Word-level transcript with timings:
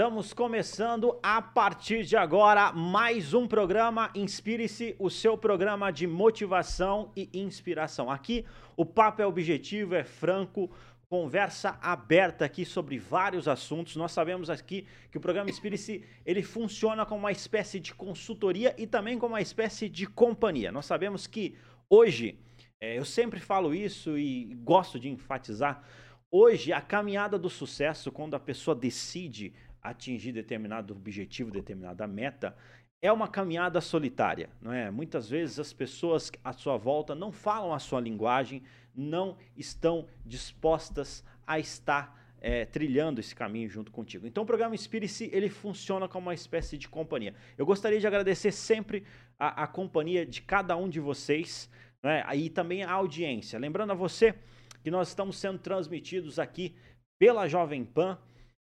Estamos 0.00 0.32
começando 0.32 1.18
a 1.22 1.42
partir 1.42 2.04
de 2.04 2.16
agora 2.16 2.72
mais 2.72 3.34
um 3.34 3.46
programa 3.46 4.10
Inspire-se, 4.14 4.96
o 4.98 5.10
seu 5.10 5.36
programa 5.36 5.90
de 5.90 6.06
motivação 6.06 7.12
e 7.14 7.28
inspiração. 7.34 8.10
Aqui 8.10 8.46
o 8.78 8.86
papo 8.86 9.20
é 9.20 9.26
objetivo, 9.26 9.94
é 9.94 10.02
franco, 10.02 10.70
conversa 11.06 11.78
aberta 11.82 12.46
aqui 12.46 12.64
sobre 12.64 12.98
vários 12.98 13.46
assuntos. 13.46 13.94
Nós 13.94 14.10
sabemos 14.10 14.48
aqui 14.48 14.86
que 15.12 15.18
o 15.18 15.20
programa 15.20 15.50
Inspire-se, 15.50 16.02
ele 16.24 16.42
funciona 16.42 17.04
como 17.04 17.20
uma 17.20 17.32
espécie 17.32 17.78
de 17.78 17.92
consultoria 17.92 18.74
e 18.78 18.86
também 18.86 19.18
como 19.18 19.34
uma 19.34 19.42
espécie 19.42 19.86
de 19.86 20.06
companhia. 20.06 20.72
Nós 20.72 20.86
sabemos 20.86 21.26
que 21.26 21.58
hoje, 21.90 22.38
é, 22.80 22.96
eu 22.96 23.04
sempre 23.04 23.38
falo 23.38 23.74
isso 23.74 24.16
e 24.16 24.54
gosto 24.64 24.98
de 24.98 25.10
enfatizar, 25.10 25.84
hoje 26.30 26.72
a 26.72 26.80
caminhada 26.80 27.38
do 27.38 27.50
sucesso, 27.50 28.10
quando 28.10 28.34
a 28.34 28.40
pessoa 28.40 28.74
decide 28.74 29.52
atingir 29.82 30.32
determinado 30.32 30.94
objetivo, 30.94 31.50
determinada 31.50 32.06
meta, 32.06 32.56
é 33.02 33.10
uma 33.10 33.28
caminhada 33.28 33.80
solitária, 33.80 34.50
não 34.60 34.72
é? 34.72 34.90
Muitas 34.90 35.28
vezes 35.28 35.58
as 35.58 35.72
pessoas 35.72 36.30
à 36.44 36.52
sua 36.52 36.76
volta 36.76 37.14
não 37.14 37.32
falam 37.32 37.72
a 37.72 37.78
sua 37.78 38.00
linguagem, 38.00 38.62
não 38.94 39.38
estão 39.56 40.06
dispostas 40.24 41.24
a 41.46 41.58
estar 41.58 42.20
é, 42.40 42.64
trilhando 42.64 43.20
esse 43.20 43.34
caminho 43.34 43.68
junto 43.68 43.90
contigo. 43.90 44.26
Então 44.26 44.42
o 44.42 44.46
programa 44.46 44.74
Inspire-se, 44.74 45.30
ele 45.32 45.48
funciona 45.48 46.08
como 46.08 46.26
uma 46.26 46.34
espécie 46.34 46.76
de 46.76 46.88
companhia. 46.88 47.34
Eu 47.56 47.66
gostaria 47.66 48.00
de 48.00 48.06
agradecer 48.06 48.52
sempre 48.52 49.04
a, 49.38 49.64
a 49.64 49.66
companhia 49.66 50.24
de 50.26 50.42
cada 50.42 50.76
um 50.76 50.88
de 50.88 51.00
vocês, 51.00 51.70
né? 52.02 52.24
e 52.34 52.50
também 52.50 52.82
a 52.82 52.92
audiência. 52.92 53.58
Lembrando 53.58 53.92
a 53.92 53.94
você 53.94 54.34
que 54.82 54.90
nós 54.90 55.08
estamos 55.08 55.38
sendo 55.38 55.58
transmitidos 55.58 56.38
aqui 56.38 56.74
pela 57.18 57.46
Jovem 57.46 57.84
Pan, 57.84 58.18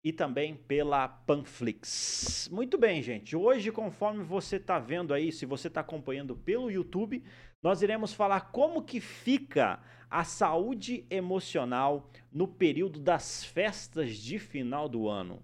e 0.03 0.11
também 0.11 0.55
pela 0.55 1.07
Panflix. 1.07 2.49
Muito 2.51 2.77
bem, 2.77 3.01
gente. 3.01 3.35
Hoje, 3.35 3.71
conforme 3.71 4.23
você 4.23 4.57
está 4.57 4.77
vendo 4.77 5.13
aí, 5.13 5.31
se 5.31 5.45
você 5.45 5.69
está 5.69 5.79
acompanhando 5.79 6.35
pelo 6.35 6.69
YouTube, 6.69 7.23
nós 7.61 7.81
iremos 7.81 8.13
falar 8.13 8.51
como 8.51 8.83
que 8.83 8.99
fica 8.99 9.79
a 10.09 10.25
saúde 10.25 11.05
emocional 11.09 12.09
no 12.31 12.47
período 12.47 12.99
das 12.99 13.45
festas 13.45 14.17
de 14.17 14.37
final 14.37 14.89
do 14.89 15.07
ano. 15.07 15.41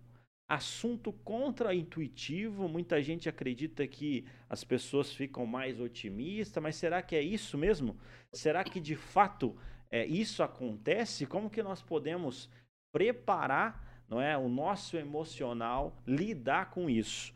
Assunto 0.47 1.13
contraintuitivo, 1.13 2.67
muita 2.67 3.01
gente 3.01 3.29
acredita 3.29 3.87
que 3.87 4.25
as 4.49 4.63
pessoas 4.63 5.13
ficam 5.13 5.45
mais 5.45 5.79
otimistas, 5.79 6.61
mas 6.61 6.75
será 6.75 7.01
que 7.01 7.15
é 7.15 7.21
isso 7.21 7.57
mesmo? 7.57 7.95
Será 8.33 8.63
que 8.63 8.79
de 8.79 8.95
fato 8.95 9.55
é, 9.89 10.05
isso 10.05 10.43
acontece? 10.43 11.25
Como 11.25 11.49
que 11.49 11.63
nós 11.63 11.81
podemos 11.81 12.49
preparar 12.91 13.88
não 14.09 14.19
é? 14.21 14.37
O 14.37 14.49
nosso 14.49 14.97
emocional 14.97 15.95
lidar 16.05 16.71
com 16.71 16.89
isso. 16.89 17.33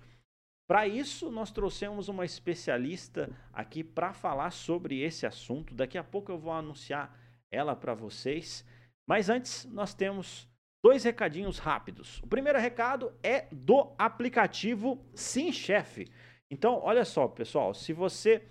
Para 0.68 0.88
isso, 0.88 1.30
nós 1.30 1.52
trouxemos 1.52 2.08
uma 2.08 2.26
especialista 2.26 3.30
aqui 3.52 3.84
para 3.84 4.14
falar 4.14 4.52
sobre 4.52 5.02
esse 5.02 5.26
assunto. 5.26 5.76
Daqui 5.76 5.98
a 5.98 6.04
pouco 6.04 6.32
eu 6.32 6.38
vou 6.38 6.54
anunciar 6.54 7.16
ela 7.52 7.76
para 7.76 7.94
vocês. 7.94 8.66
Mas 9.06 9.30
antes, 9.30 9.66
nós 9.66 9.94
temos 9.94 10.48
dois 10.84 11.04
recadinhos 11.04 11.60
rápidos. 11.60 12.20
O 12.24 12.28
primeiro 12.28 12.60
recado 12.60 13.14
é 13.22 13.48
do 13.52 13.94
aplicativo 13.98 15.06
Sim 15.14 15.52
Chef. 15.52 16.08
Então, 16.50 16.80
olha 16.82 17.06
só, 17.06 17.28
pessoal, 17.28 17.74
se 17.74 17.94
você 17.94 18.44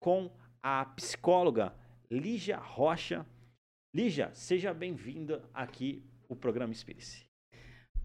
com 0.00 0.34
a 0.62 0.86
psicóloga 0.86 1.74
Lígia 2.10 2.56
Rocha. 2.56 3.26
Lígia, 3.94 4.30
seja 4.32 4.72
bem-vinda 4.72 5.46
aqui 5.52 6.02
ao 6.30 6.34
programa 6.34 6.72
Espírito. 6.72 7.25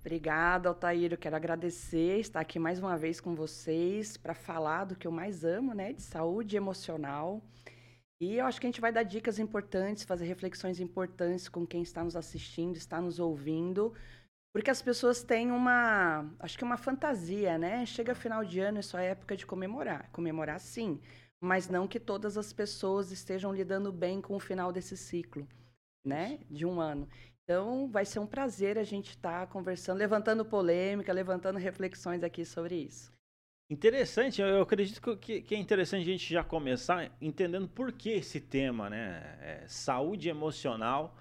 Obrigada, 0.01 0.67
Altair. 0.67 1.13
Eu 1.13 1.17
quero 1.17 1.35
agradecer 1.35 2.19
estar 2.19 2.39
aqui 2.39 2.57
mais 2.57 2.79
uma 2.79 2.97
vez 2.97 3.21
com 3.21 3.35
vocês 3.35 4.17
para 4.17 4.33
falar 4.33 4.85
do 4.85 4.95
que 4.95 5.07
eu 5.07 5.11
mais 5.11 5.43
amo, 5.43 5.75
né? 5.75 5.93
De 5.93 6.01
saúde 6.01 6.57
emocional. 6.57 7.39
E 8.19 8.37
eu 8.37 8.45
acho 8.47 8.59
que 8.59 8.65
a 8.65 8.69
gente 8.69 8.81
vai 8.81 8.91
dar 8.91 9.03
dicas 9.03 9.37
importantes, 9.37 10.03
fazer 10.03 10.25
reflexões 10.25 10.79
importantes 10.79 11.47
com 11.47 11.67
quem 11.67 11.83
está 11.83 12.03
nos 12.03 12.15
assistindo, 12.15 12.75
está 12.75 12.99
nos 12.99 13.19
ouvindo. 13.19 13.93
Porque 14.51 14.71
as 14.71 14.81
pessoas 14.81 15.21
têm 15.21 15.51
uma, 15.51 16.27
acho 16.39 16.57
que 16.57 16.63
uma 16.63 16.77
fantasia, 16.77 17.59
né? 17.59 17.85
Chega 17.85 18.15
final 18.15 18.43
de 18.43 18.59
ano, 18.59 18.79
é 18.79 18.81
só 18.81 18.97
época 18.97 19.37
de 19.37 19.45
comemorar. 19.45 20.09
Comemorar 20.11 20.59
sim, 20.59 20.99
mas 21.39 21.69
não 21.69 21.87
que 21.87 21.99
todas 21.99 22.39
as 22.39 22.51
pessoas 22.51 23.11
estejam 23.11 23.53
lidando 23.53 23.91
bem 23.91 24.19
com 24.19 24.35
o 24.35 24.39
final 24.39 24.71
desse 24.71 24.97
ciclo, 24.97 25.47
né? 26.03 26.39
De 26.49 26.65
um 26.65 26.81
ano. 26.81 27.07
Então, 27.43 27.89
vai 27.89 28.05
ser 28.05 28.19
um 28.19 28.27
prazer 28.27 28.77
a 28.77 28.83
gente 28.83 29.09
estar 29.09 29.41
tá 29.41 29.51
conversando, 29.51 29.97
levantando 29.97 30.45
polêmica, 30.45 31.11
levantando 31.11 31.59
reflexões 31.59 32.23
aqui 32.23 32.45
sobre 32.45 32.75
isso. 32.75 33.11
Interessante, 33.69 34.41
eu 34.41 34.61
acredito 34.61 35.17
que, 35.17 35.41
que 35.41 35.55
é 35.55 35.57
interessante 35.57 36.01
a 36.01 36.11
gente 36.11 36.33
já 36.33 36.43
começar 36.43 37.09
entendendo 37.21 37.69
por 37.69 37.93
que 37.93 38.09
esse 38.09 38.41
tema, 38.41 38.89
né? 38.89 39.37
É, 39.41 39.65
saúde 39.67 40.27
emocional 40.27 41.17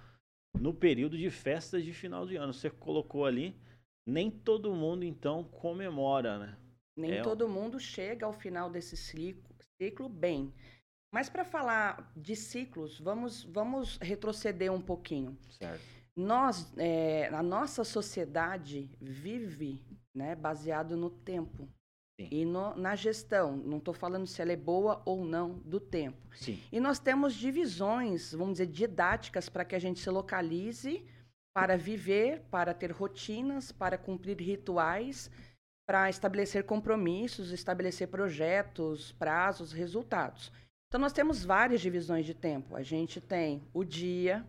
no 0.59 0.75
período 0.75 1.17
de 1.17 1.31
festas 1.31 1.85
de 1.85 1.93
final 1.93 2.27
de 2.27 2.35
ano. 2.35 2.53
Você 2.53 2.69
colocou 2.69 3.25
ali, 3.25 3.57
nem 4.05 4.31
todo 4.31 4.75
mundo 4.75 5.05
então 5.05 5.45
comemora, 5.45 6.39
né? 6.39 6.57
Nem 6.97 7.13
é 7.13 7.23
todo 7.23 7.49
mundo 7.49 7.79
chega 7.79 8.27
ao 8.27 8.33
final 8.33 8.69
desse 8.69 8.97
ciclo, 8.97 9.55
ciclo 9.81 10.09
bem. 10.09 10.53
Mas 11.15 11.29
para 11.29 11.45
falar 11.45 12.13
de 12.17 12.35
ciclos, 12.35 12.99
vamos, 12.99 13.45
vamos 13.45 13.97
retroceder 13.99 14.73
um 14.73 14.83
pouquinho. 14.83 15.39
Certo 15.51 16.00
nós, 16.21 16.73
é, 16.77 17.29
a 17.33 17.43
nossa 17.43 17.83
sociedade 17.83 18.91
vive 19.01 19.83
né, 20.15 20.35
baseado 20.35 20.97
no 20.97 21.11
tempo 21.11 21.69
Sim. 22.19 22.29
e 22.31 22.45
no, 22.45 22.75
na 22.77 22.95
gestão. 22.95 23.57
Não 23.57 23.79
estou 23.79 23.95
falando 23.95 24.27
se 24.27 24.41
ela 24.43 24.53
é 24.53 24.57
boa 24.57 25.03
ou 25.05 25.25
não 25.25 25.59
do 25.65 25.81
tempo. 25.81 26.19
Sim. 26.35 26.61
E 26.71 26.79
nós 26.79 26.99
temos 26.99 27.35
divisões, 27.35 28.33
vamos 28.33 28.55
dizer, 28.55 28.67
didáticas 28.67 29.49
para 29.49 29.65
que 29.65 29.75
a 29.75 29.79
gente 29.79 30.01
se 30.01 30.11
localize 30.11 31.05
para 31.53 31.77
viver, 31.77 32.43
para 32.51 32.73
ter 32.73 32.93
rotinas, 32.93 33.73
para 33.73 33.99
cumprir 33.99 34.37
rituais, 34.37 35.31
para 35.87 36.09
estabelecer 36.09 36.65
compromissos, 36.65 37.51
estabelecer 37.51 38.09
projetos, 38.09 39.13
prazos, 39.13 39.73
resultados. 39.73 40.53
Então 40.87 41.01
nós 41.01 41.13
temos 41.13 41.45
várias 41.45 41.81
divisões 41.81 42.27
de 42.27 42.35
tempo. 42.35 42.77
A 42.77 42.83
gente 42.83 43.21
tem 43.21 43.63
o 43.73 43.85
dia, 43.85 44.47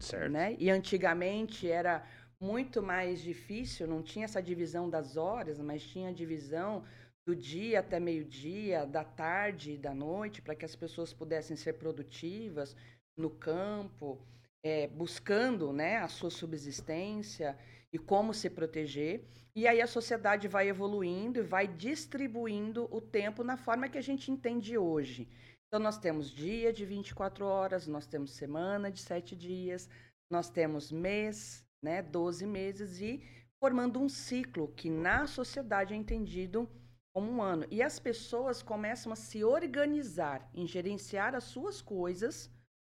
certo. 0.00 0.32
né? 0.32 0.56
E 0.58 0.70
antigamente 0.70 1.70
era 1.70 2.04
muito 2.40 2.82
mais 2.82 3.20
difícil, 3.20 3.86
não 3.86 4.02
tinha 4.02 4.24
essa 4.24 4.42
divisão 4.42 4.88
das 4.88 5.16
horas, 5.16 5.60
mas 5.60 5.82
tinha 5.82 6.08
a 6.08 6.12
divisão 6.12 6.84
do 7.26 7.36
dia 7.36 7.80
até 7.80 8.00
meio-dia, 8.00 8.86
da 8.86 9.04
tarde 9.04 9.72
e 9.72 9.78
da 9.78 9.94
noite, 9.94 10.40
para 10.40 10.54
que 10.54 10.64
as 10.64 10.74
pessoas 10.74 11.12
pudessem 11.12 11.56
ser 11.56 11.74
produtivas 11.74 12.74
no 13.16 13.30
campo, 13.30 14.18
é, 14.64 14.88
buscando 14.88 15.72
né, 15.72 15.98
a 15.98 16.08
sua 16.08 16.30
subsistência 16.30 17.56
e 17.92 17.98
como 17.98 18.32
se 18.32 18.48
proteger. 18.48 19.24
E 19.54 19.66
aí 19.66 19.80
a 19.80 19.86
sociedade 19.86 20.48
vai 20.48 20.68
evoluindo 20.68 21.40
e 21.40 21.42
vai 21.42 21.66
distribuindo 21.66 22.88
o 22.90 23.00
tempo 23.00 23.44
na 23.44 23.56
forma 23.56 23.88
que 23.88 23.98
a 23.98 24.02
gente 24.02 24.30
entende 24.30 24.78
hoje. 24.78 25.28
Então, 25.70 25.78
nós 25.78 25.98
temos 25.98 26.32
dia 26.32 26.72
de 26.72 26.84
24 26.84 27.46
horas, 27.46 27.86
nós 27.86 28.04
temos 28.04 28.32
semana 28.32 28.90
de 28.90 29.00
7 29.00 29.36
dias, 29.36 29.88
nós 30.28 30.50
temos 30.50 30.90
mês, 30.90 31.64
né, 31.80 32.02
12 32.02 32.44
meses, 32.44 33.00
e 33.00 33.22
formando 33.62 34.00
um 34.00 34.08
ciclo 34.08 34.74
que 34.74 34.90
na 34.90 35.28
sociedade 35.28 35.94
é 35.94 35.96
entendido 35.96 36.68
como 37.14 37.30
um 37.30 37.40
ano. 37.40 37.64
E 37.70 37.84
as 37.84 38.00
pessoas 38.00 38.62
começam 38.62 39.12
a 39.12 39.16
se 39.16 39.44
organizar 39.44 40.50
em 40.52 40.66
gerenciar 40.66 41.36
as 41.36 41.44
suas 41.44 41.80
coisas, 41.80 42.50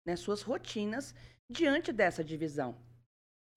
né, 0.05 0.17
suas 0.17 0.41
rotinas, 0.41 1.15
diante 1.49 1.93
dessa 1.93 2.25
divisão. 2.25 2.75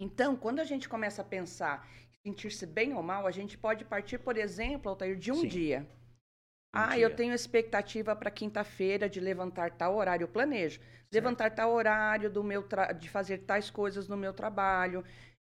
Então, 0.00 0.36
quando 0.36 0.60
a 0.60 0.64
gente 0.64 0.88
começa 0.88 1.22
a 1.22 1.24
pensar, 1.24 1.90
sentir-se 2.24 2.64
bem 2.64 2.94
ou 2.94 3.02
mal, 3.02 3.26
a 3.26 3.32
gente 3.32 3.58
pode 3.58 3.84
partir, 3.84 4.18
por 4.18 4.36
exemplo, 4.36 4.90
Altair, 4.90 5.18
de 5.18 5.32
um 5.32 5.40
Sim. 5.40 5.48
dia. 5.48 5.97
Ah, 6.72 6.94
dia. 6.94 7.04
eu 7.04 7.16
tenho 7.16 7.34
expectativa 7.34 8.14
para 8.14 8.30
quinta-feira 8.30 9.08
de 9.08 9.20
levantar 9.20 9.72
tal 9.72 9.96
horário, 9.96 10.24
eu 10.24 10.28
planejo. 10.28 10.80
Certo. 10.80 11.12
Levantar 11.12 11.54
tal 11.54 11.72
horário 11.72 12.30
do 12.30 12.44
meu 12.44 12.66
de 12.98 13.08
fazer 13.08 13.38
tais 13.38 13.70
coisas 13.70 14.08
no 14.08 14.16
meu 14.16 14.32
trabalho, 14.32 15.04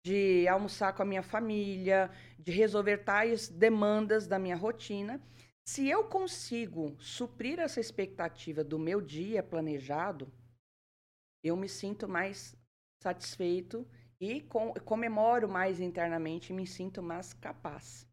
de 0.06 0.48
almoçar 0.48 0.94
com 0.94 1.02
a 1.02 1.06
minha 1.06 1.24
família, 1.24 2.12
de 2.40 2.52
resolver 2.52 3.00
tais 3.00 3.50
demandas 3.50 4.28
da 4.28 4.40
minha 4.40 4.56
rotina. 4.56 5.22
Se 5.68 5.90
eu 5.90 6.06
consigo 6.06 6.96
suprir 6.98 7.60
essa 7.60 7.80
expectativa 7.82 8.64
do 8.64 8.80
meu 8.80 9.02
dia 9.02 9.44
planejado, 9.44 10.32
eu 11.44 11.58
me 11.58 11.68
sinto 11.68 12.08
mais 12.08 12.56
satisfeito 13.04 13.86
e 14.20 14.42
com, 14.42 14.74
comemoro 14.86 15.50
mais 15.50 15.80
internamente 15.82 16.54
e 16.54 16.56
me 16.56 16.66
sinto 16.66 17.04
mais 17.04 17.34
capaz. 17.34 18.07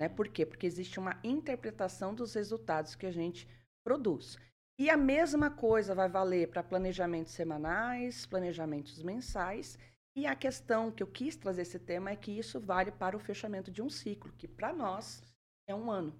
Né? 0.00 0.08
Por 0.08 0.28
quê? 0.28 0.44
Porque 0.44 0.66
existe 0.66 0.98
uma 0.98 1.18
interpretação 1.22 2.14
dos 2.14 2.34
resultados 2.34 2.94
que 2.94 3.06
a 3.06 3.12
gente 3.12 3.48
produz. 3.84 4.38
E 4.78 4.90
a 4.90 4.96
mesma 4.96 5.50
coisa 5.50 5.94
vai 5.94 6.08
valer 6.08 6.48
para 6.48 6.62
planejamentos 6.62 7.32
semanais, 7.32 8.26
planejamentos 8.26 9.02
mensais. 9.02 9.78
E 10.16 10.26
a 10.26 10.34
questão 10.34 10.90
que 10.90 11.02
eu 11.02 11.06
quis 11.06 11.36
trazer 11.36 11.62
esse 11.62 11.78
tema 11.78 12.10
é 12.10 12.16
que 12.16 12.36
isso 12.36 12.60
vale 12.60 12.90
para 12.90 13.16
o 13.16 13.20
fechamento 13.20 13.70
de 13.70 13.82
um 13.82 13.90
ciclo, 13.90 14.32
que 14.32 14.48
para 14.48 14.72
nós 14.72 15.22
é 15.68 15.74
um 15.74 15.90
ano. 15.90 16.14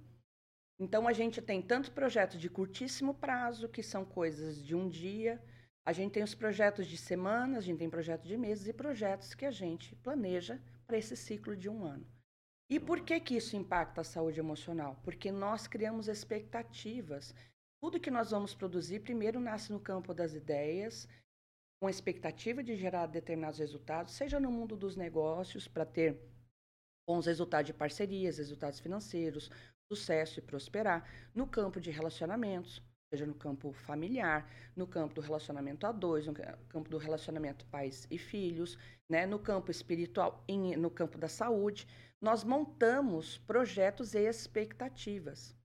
Então 0.78 1.06
a 1.06 1.12
gente 1.12 1.40
tem 1.40 1.62
tanto 1.62 1.92
projetos 1.92 2.40
de 2.40 2.48
curtíssimo 2.48 3.14
prazo, 3.14 3.68
que 3.68 3.82
são 3.82 4.04
coisas 4.04 4.62
de 4.62 4.74
um 4.74 4.88
dia, 4.88 5.42
a 5.86 5.92
gente 5.92 6.12
tem 6.12 6.22
os 6.22 6.34
projetos 6.34 6.86
de 6.86 6.96
semanas, 6.96 7.58
a 7.58 7.60
gente 7.60 7.78
tem 7.78 7.90
projetos 7.90 8.26
de 8.26 8.36
meses 8.36 8.66
e 8.66 8.72
projetos 8.72 9.34
que 9.34 9.44
a 9.44 9.50
gente 9.50 9.94
planeja 9.96 10.60
para 10.86 10.96
esse 10.96 11.16
ciclo 11.16 11.56
de 11.56 11.68
um 11.68 11.84
ano. 11.84 12.06
E 12.70 12.80
por 12.80 13.00
que, 13.00 13.20
que 13.20 13.36
isso 13.36 13.56
impacta 13.56 14.00
a 14.00 14.04
saúde 14.04 14.40
emocional? 14.40 14.98
Porque 15.04 15.30
nós 15.30 15.66
criamos 15.66 16.08
expectativas. 16.08 17.34
Tudo 17.80 18.00
que 18.00 18.10
nós 18.10 18.30
vamos 18.30 18.54
produzir, 18.54 19.00
primeiro, 19.00 19.38
nasce 19.38 19.70
no 19.70 19.78
campo 19.78 20.14
das 20.14 20.34
ideias, 20.34 21.06
com 21.78 21.86
a 21.86 21.90
expectativa 21.90 22.62
de 22.62 22.74
gerar 22.76 23.06
determinados 23.06 23.58
resultados, 23.58 24.14
seja 24.14 24.40
no 24.40 24.50
mundo 24.50 24.74
dos 24.74 24.96
negócios, 24.96 25.68
para 25.68 25.84
ter 25.84 26.18
bons 27.06 27.26
resultados 27.26 27.66
de 27.66 27.74
parcerias, 27.74 28.38
resultados 28.38 28.80
financeiros, 28.80 29.50
sucesso 29.92 30.38
e 30.38 30.42
prosperar, 30.42 31.06
no 31.34 31.46
campo 31.46 31.78
de 31.78 31.90
relacionamentos, 31.90 32.82
seja 33.12 33.26
no 33.26 33.34
campo 33.34 33.70
familiar, 33.72 34.50
no 34.74 34.86
campo 34.86 35.14
do 35.14 35.20
relacionamento 35.20 35.86
a 35.86 35.92
dois, 35.92 36.26
no 36.26 36.32
campo 36.32 36.88
do 36.88 36.96
relacionamento 36.96 37.66
pais 37.66 38.06
e 38.10 38.16
filhos, 38.16 38.78
né, 39.06 39.26
no 39.26 39.38
campo 39.38 39.70
espiritual, 39.70 40.42
em, 40.48 40.74
no 40.76 40.90
campo 40.90 41.18
da 41.18 41.28
saúde, 41.28 41.86
nós 42.20 42.44
montamos 42.44 43.38
projetos 43.38 44.14
e 44.14 44.20
expectativas. 44.20 45.56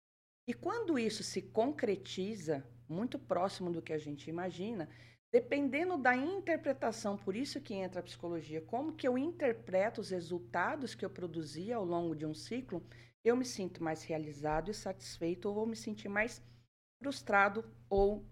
E 0.47 0.53
quando 0.53 0.97
isso 0.97 1.23
se 1.23 1.41
concretiza, 1.41 2.65
muito 2.87 3.19
próximo 3.19 3.71
do 3.71 3.81
que 3.81 3.93
a 3.93 3.97
gente 3.97 4.29
imagina, 4.29 4.89
dependendo 5.31 5.97
da 5.97 6.15
interpretação, 6.15 7.15
por 7.15 7.35
isso 7.35 7.61
que 7.61 7.73
entra 7.73 7.99
a 7.99 8.03
psicologia, 8.03 8.61
como 8.61 8.95
que 8.95 9.07
eu 9.07 9.17
interpreto 9.17 10.01
os 10.01 10.09
resultados 10.09 10.95
que 10.95 11.05
eu 11.05 11.09
produzi 11.09 11.71
ao 11.71 11.85
longo 11.85 12.15
de 12.15 12.25
um 12.25 12.33
ciclo, 12.33 12.83
eu 13.23 13.35
me 13.35 13.45
sinto 13.45 13.83
mais 13.83 14.03
realizado 14.03 14.71
e 14.71 14.73
satisfeito 14.73 15.47
ou 15.47 15.53
vou 15.53 15.67
me 15.67 15.75
sentir 15.75 16.09
mais 16.09 16.41
frustrado 16.99 17.63
ou 17.89 18.25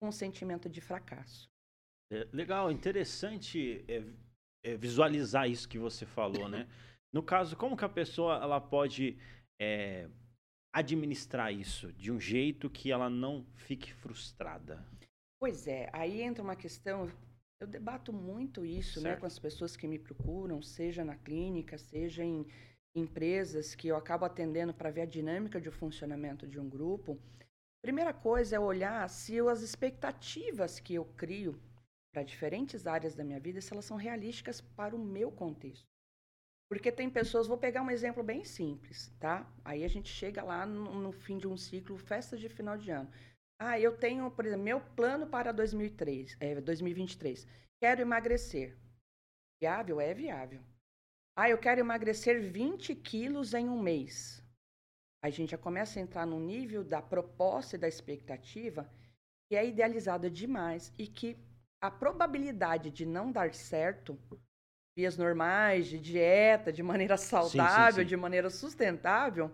com 0.00 0.08
um 0.08 0.12
sentimento 0.12 0.68
de 0.68 0.80
fracasso. 0.80 1.48
É, 2.10 2.28
legal, 2.32 2.70
interessante 2.70 3.84
é, 3.88 4.04
é, 4.64 4.76
visualizar 4.76 5.48
isso 5.48 5.68
que 5.68 5.78
você 5.78 6.04
falou, 6.04 6.48
né? 6.48 6.68
No 7.12 7.22
caso, 7.22 7.56
como 7.56 7.76
que 7.76 7.84
a 7.84 7.88
pessoa 7.88 8.36
ela 8.36 8.60
pode 8.60 9.18
é, 9.60 10.08
administrar 10.72 11.52
isso 11.52 11.92
de 11.92 12.10
um 12.10 12.18
jeito 12.18 12.70
que 12.70 12.90
ela 12.90 13.10
não 13.10 13.44
fique 13.54 13.92
frustrada? 13.92 14.82
Pois 15.38 15.66
é, 15.66 15.90
aí 15.92 16.22
entra 16.22 16.42
uma 16.42 16.56
questão. 16.56 17.10
Eu 17.60 17.66
debato 17.66 18.12
muito 18.12 18.64
isso 18.64 19.00
né, 19.00 19.16
com 19.16 19.26
as 19.26 19.38
pessoas 19.38 19.76
que 19.76 19.86
me 19.86 19.98
procuram, 19.98 20.62
seja 20.62 21.04
na 21.04 21.16
clínica, 21.16 21.76
seja 21.76 22.24
em 22.24 22.46
empresas 22.94 23.74
que 23.74 23.88
eu 23.88 23.96
acabo 23.96 24.24
atendendo 24.24 24.74
para 24.74 24.90
ver 24.90 25.02
a 25.02 25.06
dinâmica 25.06 25.60
de 25.60 25.70
funcionamento 25.70 26.46
de 26.46 26.58
um 26.58 26.68
grupo. 26.68 27.20
Primeira 27.82 28.12
coisa 28.12 28.56
é 28.56 28.60
olhar 28.60 29.08
se 29.08 29.38
as 29.40 29.60
expectativas 29.60 30.80
que 30.80 30.94
eu 30.94 31.04
crio 31.04 31.60
para 32.12 32.22
diferentes 32.22 32.86
áreas 32.86 33.14
da 33.14 33.24
minha 33.24 33.40
vida, 33.40 33.60
se 33.60 33.72
elas 33.72 33.84
são 33.84 33.96
realísticas 33.96 34.60
para 34.60 34.94
o 34.94 34.98
meu 34.98 35.30
contexto. 35.30 35.91
Porque 36.72 36.90
tem 36.90 37.10
pessoas, 37.10 37.46
vou 37.46 37.58
pegar 37.58 37.82
um 37.82 37.90
exemplo 37.90 38.22
bem 38.22 38.44
simples, 38.44 39.12
tá? 39.20 39.46
Aí 39.62 39.84
a 39.84 39.88
gente 39.88 40.08
chega 40.08 40.42
lá 40.42 40.64
no, 40.64 40.94
no 41.00 41.12
fim 41.12 41.36
de 41.36 41.46
um 41.46 41.56
ciclo, 41.56 41.98
festas 41.98 42.40
de 42.40 42.48
final 42.48 42.78
de 42.78 42.90
ano. 42.90 43.10
Ah, 43.58 43.78
eu 43.78 43.96
tenho, 43.96 44.30
por 44.30 44.46
exemplo, 44.46 44.64
meu 44.64 44.80
plano 44.80 45.26
para 45.26 45.52
2003, 45.52 46.36
é, 46.40 46.60
2023. 46.60 47.46
Quero 47.78 48.00
emagrecer. 48.00 48.76
Viável? 49.60 50.00
É 50.00 50.14
viável. 50.14 50.60
Ah, 51.36 51.50
eu 51.50 51.58
quero 51.58 51.80
emagrecer 51.80 52.40
20 52.40 52.94
quilos 52.94 53.52
em 53.52 53.68
um 53.68 53.80
mês 53.80 54.42
a 55.22 55.30
gente 55.30 55.50
já 55.50 55.58
começa 55.58 56.00
a 56.00 56.02
entrar 56.02 56.26
no 56.26 56.40
nível 56.40 56.82
da 56.82 57.00
proposta 57.00 57.76
e 57.76 57.78
da 57.78 57.86
expectativa 57.86 58.90
que 59.48 59.54
é 59.54 59.64
idealizada 59.64 60.28
demais 60.28 60.92
e 60.98 61.06
que 61.06 61.38
a 61.80 61.90
probabilidade 61.90 62.90
de 62.90 63.06
não 63.06 63.30
dar 63.30 63.54
certo, 63.54 64.18
vias 64.96 65.16
normais, 65.16 65.86
de 65.86 65.98
dieta, 65.98 66.72
de 66.72 66.82
maneira 66.82 67.16
saudável, 67.16 67.92
sim, 67.92 67.96
sim, 67.96 68.00
sim. 68.02 68.08
de 68.08 68.16
maneira 68.16 68.50
sustentável, 68.50 69.50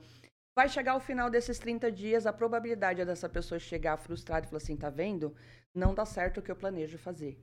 vai 0.57 0.69
chegar 0.69 0.93
ao 0.93 1.01
final 1.01 1.31
desses 1.31 1.59
30 1.59 1.91
dias, 1.93 2.27
a 2.27 2.33
probabilidade 2.33 3.05
dessa 3.05 3.29
pessoa 3.29 3.59
chegar 3.59 3.97
frustrada 3.97 4.47
e 4.47 4.49
falar 4.49 4.59
assim, 4.59 4.77
tá 4.77 4.91
vendo? 4.91 5.35
Não 5.75 5.95
dá 5.95 6.05
certo 6.05 6.39
o 6.39 6.43
que 6.43 6.51
eu 6.51 6.57
planejo 6.57 6.99
fazer. 6.99 7.41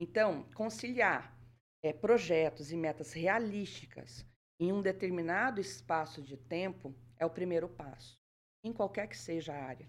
Então, 0.00 0.44
conciliar 0.54 1.34
é, 1.82 1.92
projetos 1.92 2.70
e 2.70 2.76
metas 2.76 3.12
realísticas 3.12 4.26
em 4.60 4.72
um 4.72 4.82
determinado 4.82 5.60
espaço 5.60 6.20
de 6.20 6.36
tempo 6.36 6.94
é 7.16 7.24
o 7.24 7.30
primeiro 7.30 7.68
passo, 7.68 8.18
em 8.64 8.72
qualquer 8.72 9.08
que 9.08 9.16
seja 9.16 9.52
a 9.52 9.64
área. 9.64 9.88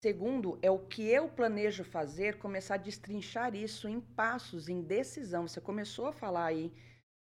Segundo, 0.00 0.58
é 0.62 0.70
o 0.70 0.78
que 0.78 1.02
eu 1.02 1.28
planejo 1.28 1.82
fazer, 1.82 2.38
começar 2.38 2.74
a 2.74 2.78
destrinchar 2.78 3.54
isso 3.54 3.88
em 3.88 4.00
passos, 4.00 4.68
em 4.68 4.80
decisão. 4.80 5.48
Você 5.48 5.60
começou 5.60 6.06
a 6.06 6.12
falar 6.12 6.46
aí 6.46 6.72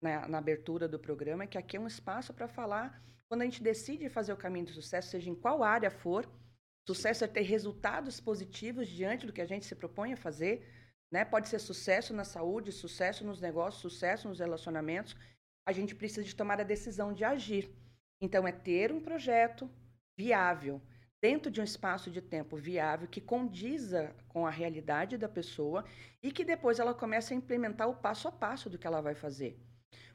na, 0.03 0.29
na 0.29 0.39
abertura 0.39 0.87
do 0.87 0.99
programa 0.99 1.47
que 1.47 1.57
aqui 1.57 1.79
é 1.79 1.81
um 1.81 1.87
espaço 1.87 2.35
para 2.35 2.47
falar 2.47 3.03
quando 3.29 3.43
a 3.43 3.45
gente 3.45 3.63
decide 3.63 4.09
fazer 4.09 4.33
o 4.33 4.37
caminho 4.37 4.67
do 4.67 4.73
sucesso, 4.73 5.09
seja 5.09 5.31
em 5.31 5.35
qual 5.35 5.63
área 5.63 5.91
for. 5.91 6.29
Sucesso 6.87 7.25
é 7.25 7.27
ter 7.27 7.43
resultados 7.43 8.21
positivos 8.21 8.87
diante 8.89 9.27
do 9.27 9.33
que 9.33 9.41
a 9.41 9.47
gente 9.47 9.67
se 9.67 9.75
propõe 9.75 10.13
a 10.13 10.17
fazer. 10.17 10.65
Né? 11.11 11.25
Pode 11.25 11.49
ser 11.49 11.59
sucesso 11.59 12.15
na 12.15 12.25
saúde, 12.25 12.71
sucesso 12.71 13.25
nos 13.25 13.41
negócios, 13.41 13.81
sucesso 13.81 14.29
nos 14.29 14.39
relacionamentos. 14.39 15.17
A 15.67 15.73
gente 15.73 15.95
precisa 15.95 16.23
de 16.23 16.37
tomar 16.37 16.61
a 16.61 16.65
decisão 16.65 17.13
de 17.13 17.25
agir. 17.25 17.69
Então, 18.21 18.47
é 18.47 18.53
ter 18.53 18.93
um 18.93 19.01
projeto 19.01 19.69
viável, 20.17 20.81
dentro 21.21 21.51
de 21.51 21.61
um 21.61 21.65
espaço 21.65 22.11
de 22.11 22.21
tempo 22.21 22.57
viável 22.57 23.09
que 23.09 23.21
condiza 23.21 24.15
com 24.29 24.47
a 24.47 24.51
realidade 24.51 25.17
da 25.17 25.29
pessoa 25.29 25.85
e 26.23 26.31
que 26.31 26.45
depois 26.45 26.79
ela 26.79 26.95
começa 26.95 27.33
a 27.33 27.37
implementar 27.37 27.89
o 27.89 27.97
passo 27.97 28.29
a 28.29 28.33
passo 28.33 28.69
do 28.69 28.79
que 28.79 28.87
ela 28.87 29.01
vai 29.01 29.15
fazer. 29.15 29.59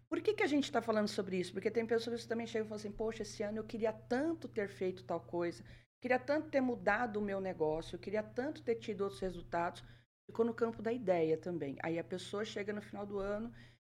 Por 0.08 0.22
que, 0.22 0.34
que 0.34 0.44
a 0.44 0.48
gente 0.48 0.66
está 0.66 0.82
falando 0.82 1.08
sobre 1.08 1.38
isso? 1.38 1.54
Porque 1.54 1.72
tem 1.72 1.86
pessoas 1.86 2.24
que 2.24 2.28
também 2.28 2.46
chegam 2.46 2.66
e 2.66 2.70
falam 2.70 2.80
assim: 2.80 2.92
Poxa, 2.92 3.24
esse 3.24 3.42
ano 3.44 3.60
eu 3.60 3.64
queria 3.64 3.94
tanto 3.94 4.48
ter 4.48 4.68
feito 4.68 5.06
tal 5.06 5.22
coisa, 5.22 5.64
queria 6.02 6.20
tanto 6.20 6.50
ter 6.50 6.60
mudado 6.60 7.18
o 7.18 7.22
meu 7.22 7.40
negócio, 7.40 7.98
queria 7.98 8.22
tanto 8.22 8.62
ter 8.62 8.76
tido 8.76 9.02
outros 9.02 9.22
resultados. 9.22 9.82
Ficou 10.26 10.46
no 10.46 10.54
campo 10.54 10.82
da 10.82 10.92
ideia 10.92 11.38
também. 11.38 11.78
Aí 11.82 11.98
a 11.98 12.04
pessoa 12.04 12.44
chega 12.44 12.74
no 12.74 12.82
final 12.82 13.06
do 13.06 13.20
ano 13.20 13.54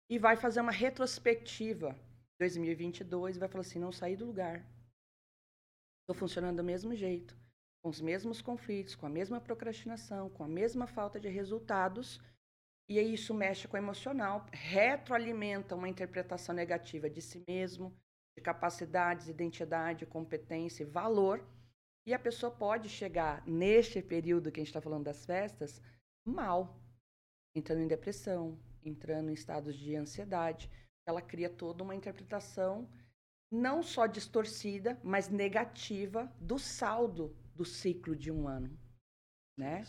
e 0.08 0.18
vai 0.18 0.36
fazer 0.36 0.60
uma 0.60 0.72
retrospectiva 0.72 1.94
2022 2.38 3.36
e 3.36 3.38
vai 3.38 3.48
falar 3.48 3.60
assim: 3.60 3.78
não 3.78 3.92
saí 3.92 4.16
do 4.16 4.24
lugar. 4.24 4.64
Estou 6.06 6.14
funcionando 6.14 6.58
do 6.58 6.62
mesmo 6.62 6.94
jeito, 6.94 7.36
com 7.82 7.88
os 7.88 8.00
mesmos 8.00 8.40
conflitos, 8.40 8.94
com 8.94 9.06
a 9.06 9.10
mesma 9.10 9.40
procrastinação, 9.40 10.30
com 10.30 10.44
a 10.44 10.48
mesma 10.48 10.86
falta 10.86 11.18
de 11.18 11.28
resultados. 11.28 12.20
E 12.88 12.96
aí 13.00 13.12
isso 13.12 13.34
mexe 13.34 13.66
com 13.66 13.76
o 13.76 13.80
emocional, 13.80 14.46
retroalimenta 14.52 15.74
uma 15.74 15.88
interpretação 15.88 16.54
negativa 16.54 17.10
de 17.10 17.20
si 17.20 17.42
mesmo, 17.48 17.92
de 18.38 18.40
capacidades, 18.40 19.26
identidade, 19.26 20.06
competência 20.06 20.84
e 20.84 20.86
valor. 20.86 21.44
E 22.06 22.14
a 22.14 22.20
pessoa 22.20 22.52
pode 22.52 22.88
chegar, 22.88 23.44
neste 23.44 24.00
período 24.00 24.52
que 24.52 24.60
a 24.60 24.62
gente 24.62 24.68
está 24.68 24.80
falando 24.80 25.06
das 25.06 25.26
festas, 25.26 25.82
mal, 26.24 26.80
entrando 27.52 27.82
em 27.82 27.88
depressão, 27.88 28.56
entrando 28.80 29.30
em 29.30 29.34
estados 29.34 29.74
de 29.74 29.96
ansiedade. 29.96 30.70
Ela 31.04 31.20
cria 31.20 31.50
toda 31.50 31.82
uma 31.82 31.96
interpretação 31.96 32.88
não 33.50 33.82
só 33.82 34.06
distorcida, 34.06 34.98
mas 35.02 35.28
negativa 35.28 36.32
do 36.40 36.58
saldo 36.58 37.36
do 37.54 37.64
ciclo 37.64 38.14
de 38.14 38.30
um 38.30 38.46
ano, 38.48 38.78
né? 39.58 39.84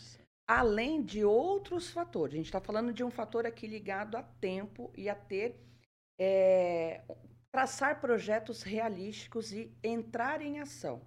Além 0.46 1.02
de 1.02 1.24
outros 1.24 1.90
fatores. 1.90 2.34
A 2.34 2.36
gente 2.38 2.46
está 2.46 2.60
falando 2.60 2.92
de 2.92 3.04
um 3.04 3.10
fator 3.10 3.46
aqui 3.46 3.66
ligado 3.66 4.16
a 4.16 4.22
tempo 4.22 4.90
e 4.96 5.08
a 5.08 5.14
ter 5.14 5.60
é, 6.18 7.02
traçar 7.52 8.00
projetos 8.00 8.62
realísticos 8.62 9.52
e 9.52 9.76
entrar 9.82 10.40
em 10.40 10.60
ação. 10.60 11.02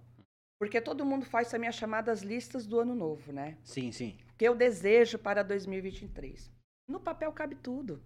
Porque 0.60 0.80
todo 0.80 1.04
mundo 1.04 1.24
faz 1.24 1.50
também 1.50 1.68
as 1.68 1.74
chamadas 1.74 2.22
listas 2.22 2.66
do 2.66 2.78
ano 2.78 2.94
novo, 2.94 3.32
né? 3.32 3.58
Sim, 3.64 3.90
sim. 3.90 4.16
Que 4.38 4.46
eu 4.46 4.54
desejo 4.54 5.18
para 5.18 5.42
2023. 5.42 6.52
No 6.88 7.00
papel 7.00 7.32
cabe 7.32 7.56
tudo. 7.56 8.00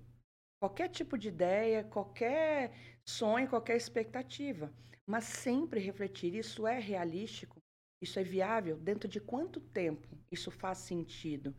Qualquer 0.58 0.88
tipo 0.88 1.18
de 1.18 1.28
ideia, 1.28 1.84
qualquer 1.84 2.95
sonho, 3.08 3.48
qualquer 3.48 3.76
expectativa. 3.76 4.72
Mas 5.06 5.24
sempre 5.24 5.80
refletir: 5.80 6.34
isso 6.34 6.66
é 6.66 6.78
realístico? 6.78 7.60
Isso 8.02 8.18
é 8.18 8.22
viável? 8.22 8.76
Dentro 8.76 9.08
de 9.08 9.20
quanto 9.20 9.60
tempo 9.60 10.06
isso 10.30 10.50
faz 10.50 10.78
sentido? 10.78 11.54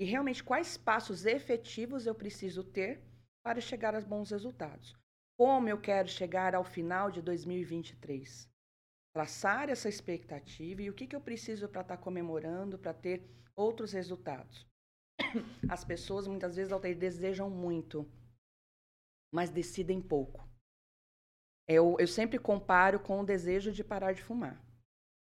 E 0.00 0.04
realmente 0.04 0.42
quais 0.42 0.76
passos 0.76 1.26
efetivos 1.26 2.06
eu 2.06 2.14
preciso 2.14 2.64
ter 2.64 3.02
para 3.44 3.60
chegar 3.60 3.94
a 3.94 4.00
bons 4.00 4.30
resultados? 4.30 4.96
Como 5.38 5.68
eu 5.68 5.80
quero 5.80 6.08
chegar 6.08 6.54
ao 6.54 6.64
final 6.64 7.10
de 7.10 7.20
2023? 7.20 8.48
Traçar 9.14 9.68
essa 9.68 9.88
expectativa 9.88 10.82
e 10.82 10.88
o 10.88 10.94
que, 10.94 11.06
que 11.06 11.14
eu 11.14 11.20
preciso 11.20 11.68
para 11.68 11.82
estar 11.82 11.96
tá 11.96 12.02
comemorando, 12.02 12.78
para 12.78 12.94
ter 12.94 13.28
outros 13.54 13.92
resultados. 13.92 14.66
As 15.68 15.84
pessoas 15.84 16.26
muitas 16.26 16.56
vezes 16.56 16.72
desejam 16.96 17.50
muito, 17.50 18.10
mas 19.32 19.50
decidem 19.50 20.00
pouco. 20.00 20.51
Eu, 21.72 21.96
eu 21.98 22.06
sempre 22.06 22.38
comparo 22.38 23.00
com 23.00 23.20
o 23.20 23.24
desejo 23.24 23.72
de 23.72 23.82
parar 23.82 24.12
de 24.12 24.22
fumar. 24.22 24.60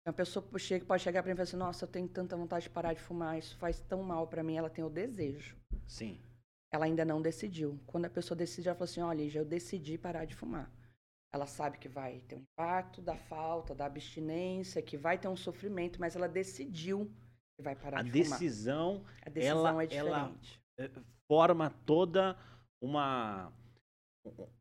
Uma 0.05 0.13
pessoa 0.13 0.45
chega, 0.57 0.85
pode 0.85 1.03
chegar 1.03 1.21
para 1.21 1.29
mim 1.29 1.33
e 1.33 1.35
falar 1.35 1.43
assim: 1.43 1.57
Nossa, 1.57 1.83
eu 1.85 1.89
tenho 1.89 2.07
tanta 2.07 2.37
vontade 2.37 2.63
de 2.63 2.69
parar 2.69 2.93
de 2.93 3.01
fumar, 3.01 3.37
isso 3.37 3.57
faz 3.57 3.81
tão 3.81 4.01
mal 4.03 4.27
para 4.27 4.43
mim. 4.43 4.55
Ela 4.55 4.69
tem 4.69 4.83
o 4.83 4.89
desejo. 4.89 5.57
Sim. 5.85 6.21
Ela 6.71 6.85
ainda 6.85 7.03
não 7.03 7.21
decidiu. 7.21 7.79
Quando 7.85 8.05
a 8.05 8.09
pessoa 8.09 8.37
decide, 8.37 8.69
ela 8.69 8.75
fala 8.75 8.85
assim: 8.85 9.01
Olha, 9.01 9.29
já 9.29 9.39
eu 9.41 9.45
decidi 9.45 9.97
parar 9.97 10.25
de 10.25 10.35
fumar. 10.35 10.71
Ela 11.33 11.45
sabe 11.45 11.77
que 11.77 11.89
vai 11.89 12.21
ter 12.21 12.35
um 12.35 12.39
impacto 12.39 13.01
da 13.01 13.17
falta, 13.17 13.75
da 13.75 13.85
abstinência, 13.85 14.81
que 14.81 14.95
vai 14.95 15.17
ter 15.17 15.27
um 15.27 15.35
sofrimento, 15.35 15.99
mas 15.99 16.15
ela 16.15 16.27
decidiu 16.27 17.11
que 17.57 17.63
vai 17.63 17.75
parar 17.75 17.99
a 17.99 18.03
de 18.03 18.11
decisão, 18.11 18.99
fumar. 18.99 19.13
A 19.25 19.29
decisão 19.29 19.67
ela, 19.67 19.83
é 19.83 19.87
diferente. 19.87 20.61
Ela 20.77 20.87
eh, 20.87 21.01
forma 21.27 21.69
toda 21.85 22.37
uma 22.81 23.51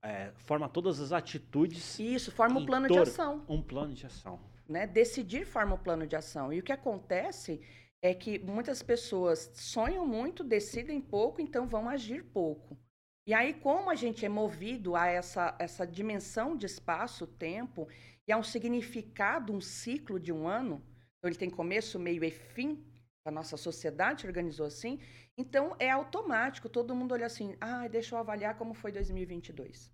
é, 0.03 0.33
forma 0.37 0.69
todas 0.69 1.01
as 1.01 1.13
atitudes. 1.13 1.99
Isso, 1.99 2.31
forma 2.33 2.61
um 2.61 2.67
plano 2.67 2.89
de 2.89 2.99
ação. 2.99 3.45
Um 3.49 3.63
plano 3.63 3.95
de 3.95 4.07
ação. 4.07 4.41
Né? 4.69 4.87
Decidir 4.87 5.45
forma 5.47 5.73
o 5.73 5.77
um 5.77 5.83
plano 5.83 6.07
de 6.07 6.17
ação. 6.17 6.53
E 6.53 6.59
o 6.59 6.63
que 6.63 6.73
acontece 6.73 7.61
é 8.03 8.15
que 8.15 8.39
muitas 8.39 8.83
pessoas 8.83 9.51
sonham 9.55 10.07
muito, 10.07 10.45
decidem 10.45 11.01
pouco, 11.01 11.41
então 11.41 11.67
vão 11.67 11.89
agir 11.89 12.25
pouco. 12.25 12.79
E 13.27 13.35
aí, 13.35 13.55
como 13.55 13.91
a 13.91 13.95
gente 13.95 14.25
é 14.25 14.29
movido 14.29 14.95
a 14.95 15.07
essa, 15.07 15.57
essa 15.59 15.85
dimensão 15.85 16.57
de 16.57 16.67
espaço, 16.67 17.27
tempo, 17.27 17.89
e 18.27 18.33
a 18.33 18.37
um 18.37 18.43
significado, 18.43 19.53
um 19.53 19.61
ciclo 19.61 20.21
de 20.21 20.33
um 20.33 20.47
ano, 20.47 20.83
então 21.19 21.29
ele 21.31 21.37
tem 21.37 21.51
começo, 21.51 21.99
meio 21.99 22.23
e 22.23 22.31
fim, 22.31 22.85
a 23.29 23.33
nossa 23.33 23.57
sociedade 23.57 24.27
organizou 24.27 24.67
assim, 24.67 25.01
então 25.37 25.77
é 25.79 25.91
automático, 25.91 26.69
todo 26.69 26.95
mundo 26.95 27.13
olha 27.13 27.27
assim, 27.27 27.57
ah, 27.61 27.89
deixa 27.89 28.15
eu 28.15 28.19
avaliar 28.19 28.57
como 28.57 28.75
foi 28.75 28.93
2022. 28.93 29.93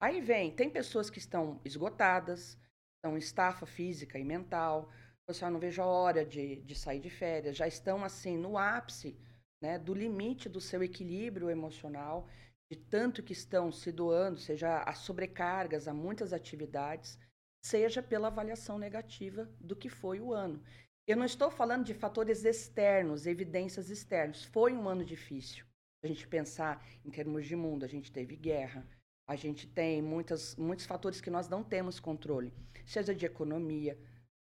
Aí 0.00 0.20
vem, 0.20 0.50
tem 0.54 0.70
pessoas 0.70 1.10
que 1.10 1.18
estão 1.18 1.60
esgotadas, 1.64 2.58
estão 2.96 3.16
em 3.16 3.18
estafa 3.18 3.66
física 3.66 4.18
e 4.18 4.24
mental, 4.24 4.90
você 5.28 5.44
ah, 5.44 5.50
não 5.50 5.60
vejo 5.60 5.82
a 5.82 5.86
hora 5.86 6.24
de, 6.24 6.62
de 6.62 6.74
sair 6.74 7.00
de 7.00 7.10
férias, 7.10 7.56
já 7.56 7.66
estão 7.66 8.02
assim 8.04 8.36
no 8.36 8.56
ápice 8.56 9.18
né, 9.62 9.78
do 9.78 9.92
limite 9.92 10.48
do 10.48 10.60
seu 10.60 10.82
equilíbrio 10.82 11.50
emocional, 11.50 12.26
de 12.70 12.78
tanto 12.78 13.22
que 13.22 13.32
estão 13.32 13.70
se 13.70 13.92
doando, 13.92 14.38
seja 14.38 14.82
a 14.82 14.94
sobrecargas, 14.94 15.86
a 15.86 15.92
muitas 15.92 16.32
atividades, 16.32 17.18
seja 17.62 18.02
pela 18.02 18.28
avaliação 18.28 18.78
negativa 18.78 19.50
do 19.60 19.76
que 19.76 19.88
foi 19.88 20.20
o 20.20 20.32
ano. 20.32 20.62
Eu 21.10 21.16
não 21.16 21.24
estou 21.24 21.50
falando 21.50 21.84
de 21.84 21.92
fatores 21.92 22.44
externos, 22.44 23.26
evidências 23.26 23.90
externas. 23.90 24.44
Foi 24.44 24.72
um 24.72 24.88
ano 24.88 25.04
difícil. 25.04 25.66
A 26.04 26.06
gente 26.06 26.24
pensar 26.28 26.86
em 27.04 27.10
termos 27.10 27.46
de 27.46 27.56
mundo, 27.56 27.84
a 27.84 27.88
gente 27.88 28.12
teve 28.12 28.36
guerra, 28.36 28.86
a 29.28 29.34
gente 29.34 29.66
tem 29.66 30.00
muitas, 30.00 30.54
muitos 30.54 30.86
fatores 30.86 31.20
que 31.20 31.28
nós 31.28 31.48
não 31.48 31.64
temos 31.64 31.98
controle, 31.98 32.54
seja 32.86 33.12
de 33.12 33.26
economia, 33.26 33.98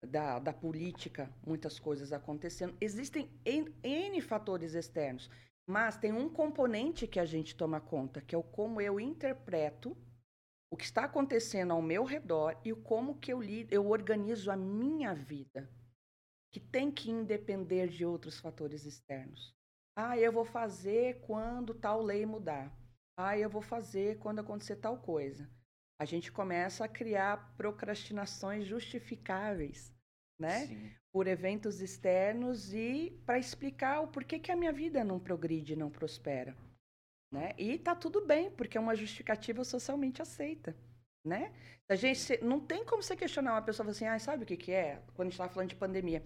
da, 0.07 0.39
da 0.39 0.53
política, 0.53 1.35
muitas 1.43 1.79
coisas 1.79 2.13
acontecendo. 2.13 2.77
Existem 2.83 3.31
N, 3.47 3.75
N 3.83 4.21
fatores 4.21 4.75
externos, 4.75 5.31
mas 5.67 5.97
tem 5.97 6.13
um 6.13 6.29
componente 6.29 7.07
que 7.07 7.19
a 7.19 7.25
gente 7.25 7.57
toma 7.57 7.81
conta, 7.81 8.21
que 8.21 8.35
é 8.35 8.39
o 8.39 8.43
como 8.43 8.79
eu 8.79 9.01
interpreto 9.01 9.97
o 10.71 10.77
que 10.77 10.85
está 10.85 11.05
acontecendo 11.05 11.73
ao 11.73 11.81
meu 11.81 12.05
redor 12.05 12.61
e 12.63 12.75
o 12.75 12.77
como 12.77 13.19
que 13.19 13.33
eu, 13.33 13.43
eu 13.71 13.89
organizo 13.89 14.51
a 14.51 14.57
minha 14.57 15.15
vida 15.15 15.67
que 16.50 16.61
tem 16.61 16.90
que 16.90 17.11
independer 17.11 17.88
de 17.88 18.05
outros 18.05 18.38
fatores 18.40 18.85
externos. 18.85 19.55
Ah, 19.97 20.17
eu 20.17 20.33
vou 20.33 20.45
fazer 20.45 21.21
quando 21.23 21.75
tal 21.75 22.02
lei 22.02 22.25
mudar. 22.25 22.73
Ah, 23.17 23.37
eu 23.37 23.50
vou 23.50 23.62
fazer 23.62 24.19
quando 24.19 24.38
acontecer 24.38 24.76
tal 24.76 24.99
coisa. 24.99 25.50
A 26.00 26.05
gente 26.05 26.31
começa 26.31 26.85
a 26.85 26.88
criar 26.88 27.57
procrastinações 27.57 28.64
justificáveis, 28.67 29.93
né? 30.38 30.67
Sim. 30.67 30.95
Por 31.12 31.26
eventos 31.26 31.81
externos 31.81 32.73
e 32.73 33.21
para 33.26 33.38
explicar 33.38 34.00
o 34.00 34.09
porquê 34.09 34.38
que 34.38 34.52
a 34.52 34.57
minha 34.57 34.73
vida 34.73 35.02
não 35.02 35.19
progride, 35.19 35.75
não 35.75 35.90
prospera, 35.90 36.57
né? 37.33 37.52
E 37.59 37.76
tá 37.78 37.95
tudo 37.97 38.25
bem, 38.25 38.50
porque 38.52 38.78
é 38.78 38.81
uma 38.81 38.95
justificativa 38.95 39.64
socialmente 39.64 40.23
aceita 40.23 40.76
né? 41.28 41.52
A 41.88 41.94
gente 41.94 42.42
não 42.42 42.58
tem 42.58 42.85
como 42.85 43.02
você 43.02 43.14
questionar 43.16 43.52
uma 43.52 43.62
pessoa 43.62 43.88
assim, 43.88 44.06
ah, 44.06 44.18
sabe 44.18 44.42
o 44.42 44.47
que, 44.47 44.56
que 44.56 44.73
é? 44.73 45.00
Quando 45.14 45.20
a 45.20 45.30
gente 45.30 45.32
estava 45.35 45.52
falando 45.52 45.70
de 45.70 45.76
pandemia. 45.76 46.23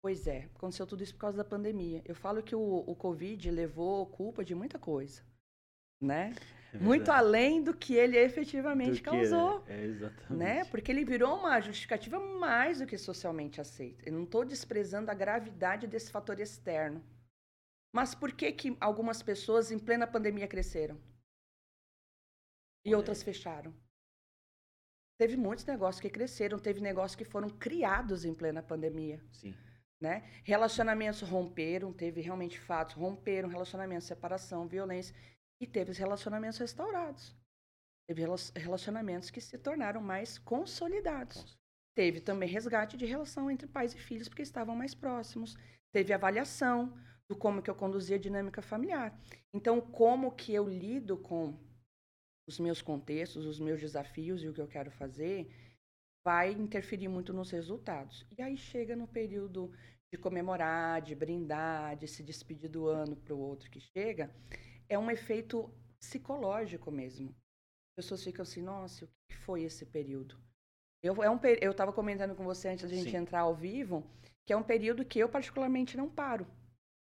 Pois 0.00 0.26
é, 0.26 0.48
aconteceu 0.54 0.86
tudo 0.86 1.02
isso 1.02 1.14
por 1.14 1.20
causa 1.20 1.36
da 1.36 1.44
pandemia. 1.44 2.02
Eu 2.04 2.14
falo 2.14 2.42
que 2.42 2.54
o, 2.54 2.84
o 2.86 2.94
Covid 2.94 3.50
levou 3.50 4.06
culpa 4.06 4.44
de 4.44 4.54
muita 4.54 4.78
coisa, 4.78 5.22
né? 6.00 6.34
É 6.72 6.78
Muito 6.78 7.10
além 7.10 7.62
do 7.62 7.74
que 7.74 7.94
ele 7.94 8.18
efetivamente 8.18 9.00
do 9.00 9.02
causou. 9.02 9.60
Que, 9.62 9.72
é, 9.72 9.84
exatamente. 9.84 10.32
Né? 10.34 10.64
Porque 10.66 10.92
ele 10.92 11.04
virou 11.04 11.38
uma 11.38 11.58
justificativa 11.60 12.20
mais 12.20 12.78
do 12.78 12.86
que 12.86 12.98
socialmente 12.98 13.60
aceita. 13.60 14.06
Eu 14.06 14.12
não 14.12 14.24
estou 14.24 14.44
desprezando 14.44 15.10
a 15.10 15.14
gravidade 15.14 15.86
desse 15.86 16.10
fator 16.10 16.38
externo. 16.38 17.02
Mas 17.92 18.14
por 18.14 18.32
que, 18.32 18.52
que 18.52 18.76
algumas 18.80 19.22
pessoas 19.22 19.72
em 19.72 19.78
plena 19.78 20.06
pandemia 20.06 20.46
cresceram? 20.46 21.00
E 22.84 22.94
outras 22.94 23.22
fecharam? 23.22 23.74
Teve 25.18 25.36
muitos 25.36 25.64
negócios 25.64 26.00
que 26.00 26.08
cresceram, 26.08 26.58
teve 26.58 26.80
negócios 26.80 27.16
que 27.16 27.24
foram 27.24 27.50
criados 27.50 28.24
em 28.24 28.32
plena 28.32 28.62
pandemia. 28.62 29.20
Sim. 29.32 29.52
Né? 30.00 30.22
Relacionamentos 30.44 31.22
romperam, 31.22 31.92
teve 31.92 32.20
realmente 32.20 32.58
fatos, 32.58 32.94
romperam 32.94 33.48
relacionamentos, 33.48 34.06
separação, 34.06 34.68
violência, 34.68 35.14
e 35.60 35.66
teve 35.66 35.90
os 35.90 35.98
relacionamentos 35.98 36.58
restaurados. 36.58 37.36
Teve 38.08 38.24
relacionamentos 38.56 39.28
que 39.28 39.40
se 39.40 39.58
tornaram 39.58 40.00
mais 40.00 40.38
consolidados. 40.38 41.58
Teve 41.96 42.20
também 42.20 42.48
resgate 42.48 42.96
de 42.96 43.04
relação 43.04 43.50
entre 43.50 43.66
pais 43.66 43.92
e 43.92 43.98
filhos, 43.98 44.28
porque 44.28 44.42
estavam 44.42 44.76
mais 44.76 44.94
próximos. 44.94 45.56
Teve 45.92 46.12
avaliação 46.12 46.96
do 47.28 47.36
como 47.36 47.60
que 47.60 47.68
eu 47.68 47.74
conduzia 47.74 48.16
a 48.16 48.20
dinâmica 48.20 48.62
familiar. 48.62 49.18
Então, 49.52 49.80
como 49.80 50.30
que 50.30 50.54
eu 50.54 50.68
lido 50.68 51.18
com 51.18 51.58
os 52.48 52.58
meus 52.58 52.80
contextos, 52.80 53.44
os 53.44 53.60
meus 53.60 53.78
desafios 53.78 54.42
e 54.42 54.48
o 54.48 54.54
que 54.54 54.60
eu 54.60 54.66
quero 54.66 54.90
fazer, 54.90 55.54
vai 56.26 56.50
interferir 56.52 57.06
muito 57.06 57.32
nos 57.32 57.50
resultados. 57.50 58.26
E 58.36 58.42
aí 58.42 58.56
chega 58.56 58.96
no 58.96 59.06
período 59.06 59.70
de 60.10 60.18
comemorar, 60.18 61.02
de 61.02 61.14
brindar, 61.14 61.94
de 61.96 62.08
se 62.08 62.22
despedir 62.22 62.70
do 62.70 62.88
ano 62.88 63.14
para 63.14 63.34
o 63.34 63.38
outro 63.38 63.70
que 63.70 63.78
chega, 63.78 64.34
é 64.88 64.98
um 64.98 65.10
efeito 65.10 65.70
psicológico 66.00 66.90
mesmo. 66.90 67.28
As 67.28 68.04
pessoas 68.04 68.24
ficam 68.24 68.42
assim, 68.42 68.62
nossa, 68.62 69.04
o 69.04 69.08
que 69.30 69.36
foi 69.36 69.64
esse 69.64 69.84
período? 69.84 70.38
Eu 71.02 71.22
é 71.22 71.30
um, 71.30 71.38
eu 71.60 71.72
estava 71.72 71.92
comentando 71.92 72.34
com 72.34 72.44
você 72.44 72.68
antes 72.68 72.88
da 72.88 72.96
gente 72.96 73.10
Sim. 73.10 73.18
entrar 73.18 73.40
ao 73.40 73.54
vivo, 73.54 74.10
que 74.46 74.52
é 74.54 74.56
um 74.56 74.62
período 74.62 75.04
que 75.04 75.18
eu 75.18 75.28
particularmente 75.28 75.98
não 75.98 76.08
paro 76.08 76.46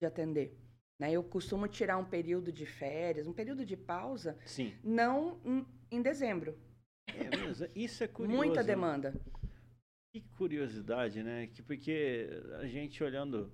de 0.01 0.07
atender. 0.07 0.59
Né? 0.99 1.13
Eu 1.13 1.23
costumo 1.23 1.69
tirar 1.69 1.99
um 1.99 2.05
período 2.05 2.51
de 2.51 2.65
férias, 2.65 3.27
um 3.27 3.33
período 3.33 3.65
de 3.65 3.77
pausa, 3.77 4.39
Sim. 4.45 4.75
não 4.83 5.41
em 5.91 6.03
dezembro. 6.03 6.59
É 7.09 7.37
mesmo? 7.37 7.69
Isso 7.75 8.03
é 8.03 8.09
curioso. 8.09 8.37
Muita 8.37 8.65
demanda. 8.65 9.15
Que 10.13 10.21
curiosidade, 10.37 11.23
né? 11.23 11.47
Que 11.49 11.63
porque 11.63 12.29
a 12.59 12.67
gente 12.67 13.03
olhando 13.05 13.53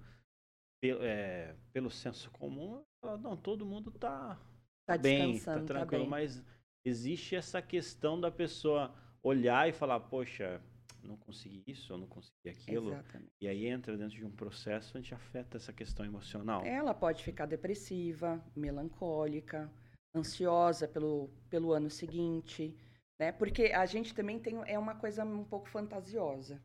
pelo, 0.80 1.02
é, 1.02 1.56
pelo 1.72 1.90
senso 1.90 2.30
comum, 2.30 2.84
não, 3.20 3.36
todo 3.36 3.66
mundo 3.66 3.90
tá, 3.90 4.40
tá 4.86 4.96
bem, 4.96 5.38
tá, 5.40 5.54
tá 5.54 5.64
tranquilo, 5.64 6.04
tá 6.04 6.10
mas 6.10 6.44
existe 6.84 7.34
essa 7.34 7.60
questão 7.60 8.20
da 8.20 8.30
pessoa 8.30 8.94
olhar 9.22 9.68
e 9.68 9.72
falar, 9.72 10.00
poxa, 10.00 10.60
não 11.02 11.16
consegui 11.16 11.62
isso, 11.66 11.92
eu 11.92 11.98
não 11.98 12.06
consegui 12.06 12.48
aquilo. 12.48 12.92
Exatamente. 12.92 13.32
E 13.40 13.48
aí 13.48 13.66
entra 13.66 13.96
dentro 13.96 14.16
de 14.16 14.24
um 14.24 14.30
processo 14.30 14.98
onde 14.98 15.14
afeta 15.14 15.56
essa 15.56 15.72
questão 15.72 16.04
emocional. 16.04 16.64
Ela 16.64 16.94
pode 16.94 17.22
ficar 17.22 17.46
depressiva, 17.46 18.42
melancólica, 18.54 19.72
ansiosa 20.14 20.86
pelo, 20.86 21.28
pelo 21.48 21.72
ano 21.72 21.90
seguinte, 21.90 22.76
né? 23.18 23.32
Porque 23.32 23.66
a 23.66 23.86
gente 23.86 24.14
também 24.14 24.38
tem 24.38 24.60
é 24.66 24.78
uma 24.78 24.94
coisa 24.94 25.24
um 25.24 25.44
pouco 25.44 25.68
fantasiosa. 25.68 26.62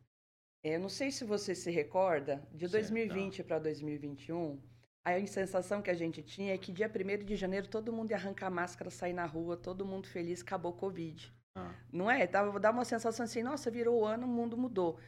É, 0.62 0.76
não 0.76 0.88
sei 0.88 1.10
se 1.10 1.24
você 1.24 1.54
se 1.54 1.70
recorda, 1.70 2.46
de 2.52 2.66
2020 2.66 3.44
para 3.44 3.60
2021, 3.60 4.60
a 5.04 5.26
sensação 5.26 5.80
que 5.80 5.90
a 5.90 5.94
gente 5.94 6.22
tinha 6.22 6.52
é 6.52 6.58
que 6.58 6.72
dia 6.72 6.90
1 6.90 7.24
de 7.24 7.36
janeiro 7.36 7.68
todo 7.68 7.92
mundo 7.92 8.10
ia 8.10 8.16
arrancar 8.16 8.48
a 8.48 8.50
máscara, 8.50 8.90
sair 8.90 9.12
na 9.12 9.24
rua, 9.24 9.56
todo 9.56 9.86
mundo 9.86 10.08
feliz, 10.08 10.42
acabou 10.42 10.72
o 10.72 10.76
Covid. 10.76 11.32
Ah. 11.58 11.74
Não 11.92 12.10
é? 12.10 12.26
Dá 12.26 12.70
uma 12.70 12.84
sensação 12.84 13.24
assim, 13.24 13.42
nossa, 13.42 13.70
virou 13.70 14.00
o 14.00 14.04
ano, 14.04 14.26
o 14.26 14.30
mundo 14.30 14.56
mudou. 14.56 14.98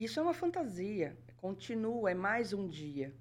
Isso 0.00 0.18
é 0.18 0.22
uma 0.22 0.34
fantasia, 0.34 1.16
continua, 1.36 2.10
é 2.10 2.14
mais 2.14 2.52
um 2.52 2.68
dia. 2.68 3.14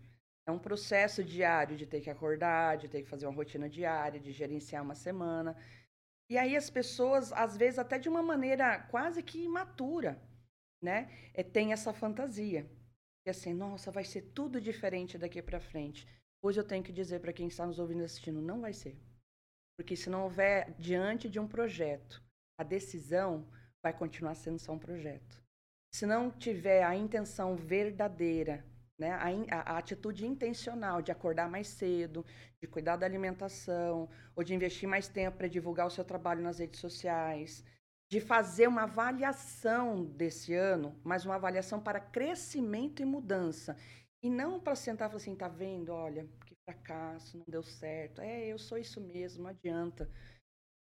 É 0.47 0.51
um 0.51 0.57
processo 0.57 1.23
diário 1.23 1.77
de 1.77 1.85
ter 1.85 2.01
que 2.01 2.09
acordar, 2.09 2.77
de 2.77 2.87
ter 2.87 3.03
que 3.03 3.09
fazer 3.09 3.27
uma 3.27 3.35
rotina 3.35 3.69
diária, 3.69 4.19
de 4.19 4.31
gerenciar 4.31 4.83
uma 4.83 4.95
semana. 4.95 5.55
E 6.29 6.37
aí 6.37 6.55
as 6.57 6.69
pessoas, 6.69 7.31
às 7.33 7.55
vezes 7.55 7.77
até 7.77 7.99
de 7.99 8.09
uma 8.09 8.23
maneira 8.23 8.79
quase 8.89 9.21
que 9.21 9.43
imatura, 9.43 10.19
né? 10.81 11.11
É, 11.33 11.43
tem 11.43 11.71
essa 11.71 11.93
fantasia. 11.93 12.69
E 13.25 13.29
assim, 13.29 13.53
nossa, 13.53 13.91
vai 13.91 14.03
ser 14.03 14.31
tudo 14.33 14.59
diferente 14.59 15.17
daqui 15.17 15.41
para 15.41 15.59
frente. 15.59 16.07
Hoje 16.41 16.59
eu 16.59 16.63
tenho 16.63 16.83
que 16.83 16.91
dizer 16.91 17.19
para 17.19 17.33
quem 17.33 17.47
está 17.47 17.67
nos 17.67 17.77
ouvindo 17.77 18.01
e 18.01 18.05
assistindo, 18.05 18.41
não 18.41 18.61
vai 18.61 18.73
ser. 18.73 18.99
Porque 19.77 19.95
se 19.95 20.09
não 20.09 20.23
houver 20.23 20.73
diante 20.79 21.29
de 21.29 21.39
um 21.39 21.47
projeto, 21.47 22.23
a 22.61 22.63
decisão 22.63 23.47
vai 23.83 23.91
continuar 23.91 24.35
sendo 24.35 24.59
só 24.59 24.71
um 24.71 24.79
projeto. 24.79 25.41
Se 25.93 26.05
não 26.05 26.31
tiver 26.31 26.83
a 26.83 26.95
intenção 26.95 27.55
verdadeira, 27.55 28.63
né, 28.97 29.11
a, 29.49 29.73
a, 29.73 29.77
atitude 29.77 30.27
intencional 30.27 31.01
de 31.01 31.11
acordar 31.11 31.49
mais 31.49 31.67
cedo, 31.67 32.23
de 32.61 32.67
cuidar 32.67 32.97
da 32.97 33.05
alimentação, 33.05 34.07
ou 34.35 34.43
de 34.43 34.53
investir 34.53 34.87
mais 34.87 35.07
tempo 35.07 35.37
para 35.37 35.47
divulgar 35.47 35.87
o 35.87 35.89
seu 35.89 36.05
trabalho 36.05 36.43
nas 36.43 36.59
redes 36.59 36.79
sociais, 36.79 37.65
de 38.11 38.21
fazer 38.21 38.67
uma 38.67 38.83
avaliação 38.83 40.05
desse 40.05 40.53
ano, 40.53 40.95
mas 41.03 41.25
uma 41.25 41.35
avaliação 41.35 41.81
para 41.81 41.99
crescimento 41.99 43.01
e 43.01 43.05
mudança. 43.05 43.75
E 44.23 44.29
não 44.29 44.59
para 44.59 44.75
sentar 44.75 45.07
e 45.07 45.11
falar 45.11 45.21
assim, 45.21 45.35
tá 45.35 45.47
vendo, 45.47 45.91
olha, 45.91 46.29
que 46.45 46.55
fracasso, 46.63 47.37
não 47.37 47.45
deu 47.47 47.63
certo. 47.63 48.21
É, 48.21 48.45
eu 48.45 48.59
sou 48.59 48.77
isso 48.77 49.01
mesmo, 49.01 49.43
não 49.43 49.49
adianta. 49.49 50.07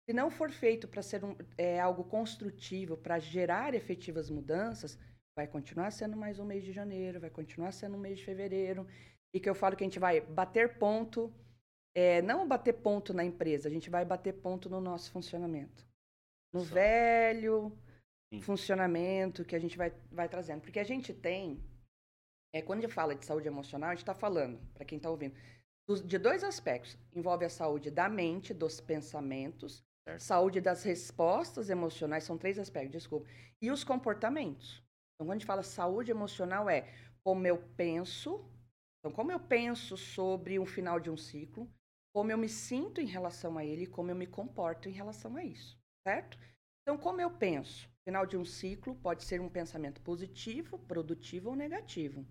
Se 0.06 0.14
não 0.14 0.30
for 0.30 0.52
feito 0.52 0.88
para 0.88 1.02
ser 1.02 1.24
um, 1.24 1.36
é, 1.58 1.80
algo 1.80 2.04
construtivo, 2.04 2.98
para 2.98 3.20
gerar 3.20 3.74
efetivas 3.74 4.30
mudanças, 4.30 4.98
vai 5.36 5.48
continuar 5.48 5.92
sendo 5.92 6.18
mais 6.18 6.40
um 6.40 6.46
mês 6.46 6.64
de 6.64 6.74
janeiro, 6.74 7.20
vai 7.20 7.30
continuar 7.30 7.72
sendo 7.72 7.96
um 7.96 8.00
mês 8.00 8.20
de 8.20 8.26
fevereiro. 8.26 8.86
E 9.34 9.40
que 9.40 9.50
eu 9.50 9.56
falo 9.56 9.76
que 9.76 9.84
a 9.84 9.88
gente 9.88 10.00
vai 10.00 10.22
bater 10.22 10.78
ponto, 10.78 11.34
é, 11.96 12.22
não 12.22 12.48
bater 12.48 12.74
ponto 12.74 13.14
na 13.14 13.24
empresa, 13.24 13.68
a 13.68 13.72
gente 13.72 13.90
vai 13.90 14.04
bater 14.06 14.34
ponto 14.34 14.70
no 14.70 14.82
nosso 14.82 15.12
funcionamento 15.12 15.88
no 16.54 16.64
Só. 16.64 16.76
velho 16.76 17.76
Sim. 18.32 18.42
funcionamento 18.42 19.44
que 19.44 19.56
a 19.56 19.60
gente 19.60 19.76
vai, 19.76 19.92
vai 20.12 20.30
trazendo. 20.30 20.62
Porque 20.62 20.80
a 20.80 20.84
gente 20.84 21.14
tem, 21.14 21.62
é, 22.54 22.62
quando 22.62 22.80
a 22.80 22.82
gente 22.84 22.94
fala 22.94 23.16
de 23.16 23.26
saúde 23.26 23.48
emocional, 23.48 23.90
a 23.90 23.94
gente 23.94 24.04
está 24.04 24.14
falando, 24.14 24.60
para 24.74 24.86
quem 24.86 24.98
está 24.98 25.10
ouvindo, 25.10 25.36
de 26.06 26.18
dois 26.18 26.44
aspectos. 26.44 26.98
Envolve 27.14 27.44
a 27.44 27.50
saúde 27.50 27.90
da 27.90 28.08
mente, 28.08 28.54
dos 28.54 28.80
pensamentos, 28.80 29.84
certo. 30.08 30.22
saúde 30.22 30.62
das 30.62 30.84
respostas 30.84 31.70
emocionais, 31.70 32.24
são 32.24 32.38
três 32.38 32.60
aspectos, 32.60 32.92
desculpa, 32.92 33.28
e 33.62 33.72
os 33.72 33.84
comportamentos. 33.84 34.84
Então, 35.16 35.28
quando 35.28 35.32
a 35.32 35.36
gente 35.36 35.46
fala 35.46 35.64
saúde 35.64 36.12
emocional, 36.12 36.70
é 36.70 36.88
como 37.24 37.46
eu 37.48 37.58
penso, 37.76 38.44
então, 39.00 39.12
como 39.12 39.32
eu 39.32 39.40
penso 39.40 39.96
sobre 39.98 40.60
o 40.60 40.66
final 40.66 41.00
de 41.00 41.10
um 41.10 41.18
ciclo, 41.18 41.70
como 42.14 42.32
eu 42.32 42.38
me 42.38 42.50
sinto 42.50 43.02
em 43.02 43.06
relação 43.06 43.58
a 43.58 43.66
ele, 43.66 43.88
como 43.88 44.12
eu 44.12 44.16
me 44.16 44.28
comporto 44.28 44.88
em 44.88 44.92
relação 44.92 45.36
a 45.36 45.44
isso 45.44 45.82
certo? 46.04 46.38
Então, 46.82 46.98
como 46.98 47.22
eu 47.22 47.32
penso? 47.32 47.90
Final 48.04 48.26
de 48.26 48.36
um 48.36 48.44
ciclo 48.44 48.96
pode 48.96 49.24
ser 49.24 49.40
um 49.40 49.50
pensamento 49.50 50.02
positivo, 50.02 50.78
produtivo 50.80 51.50
ou 51.50 51.56
negativo. 51.56 52.26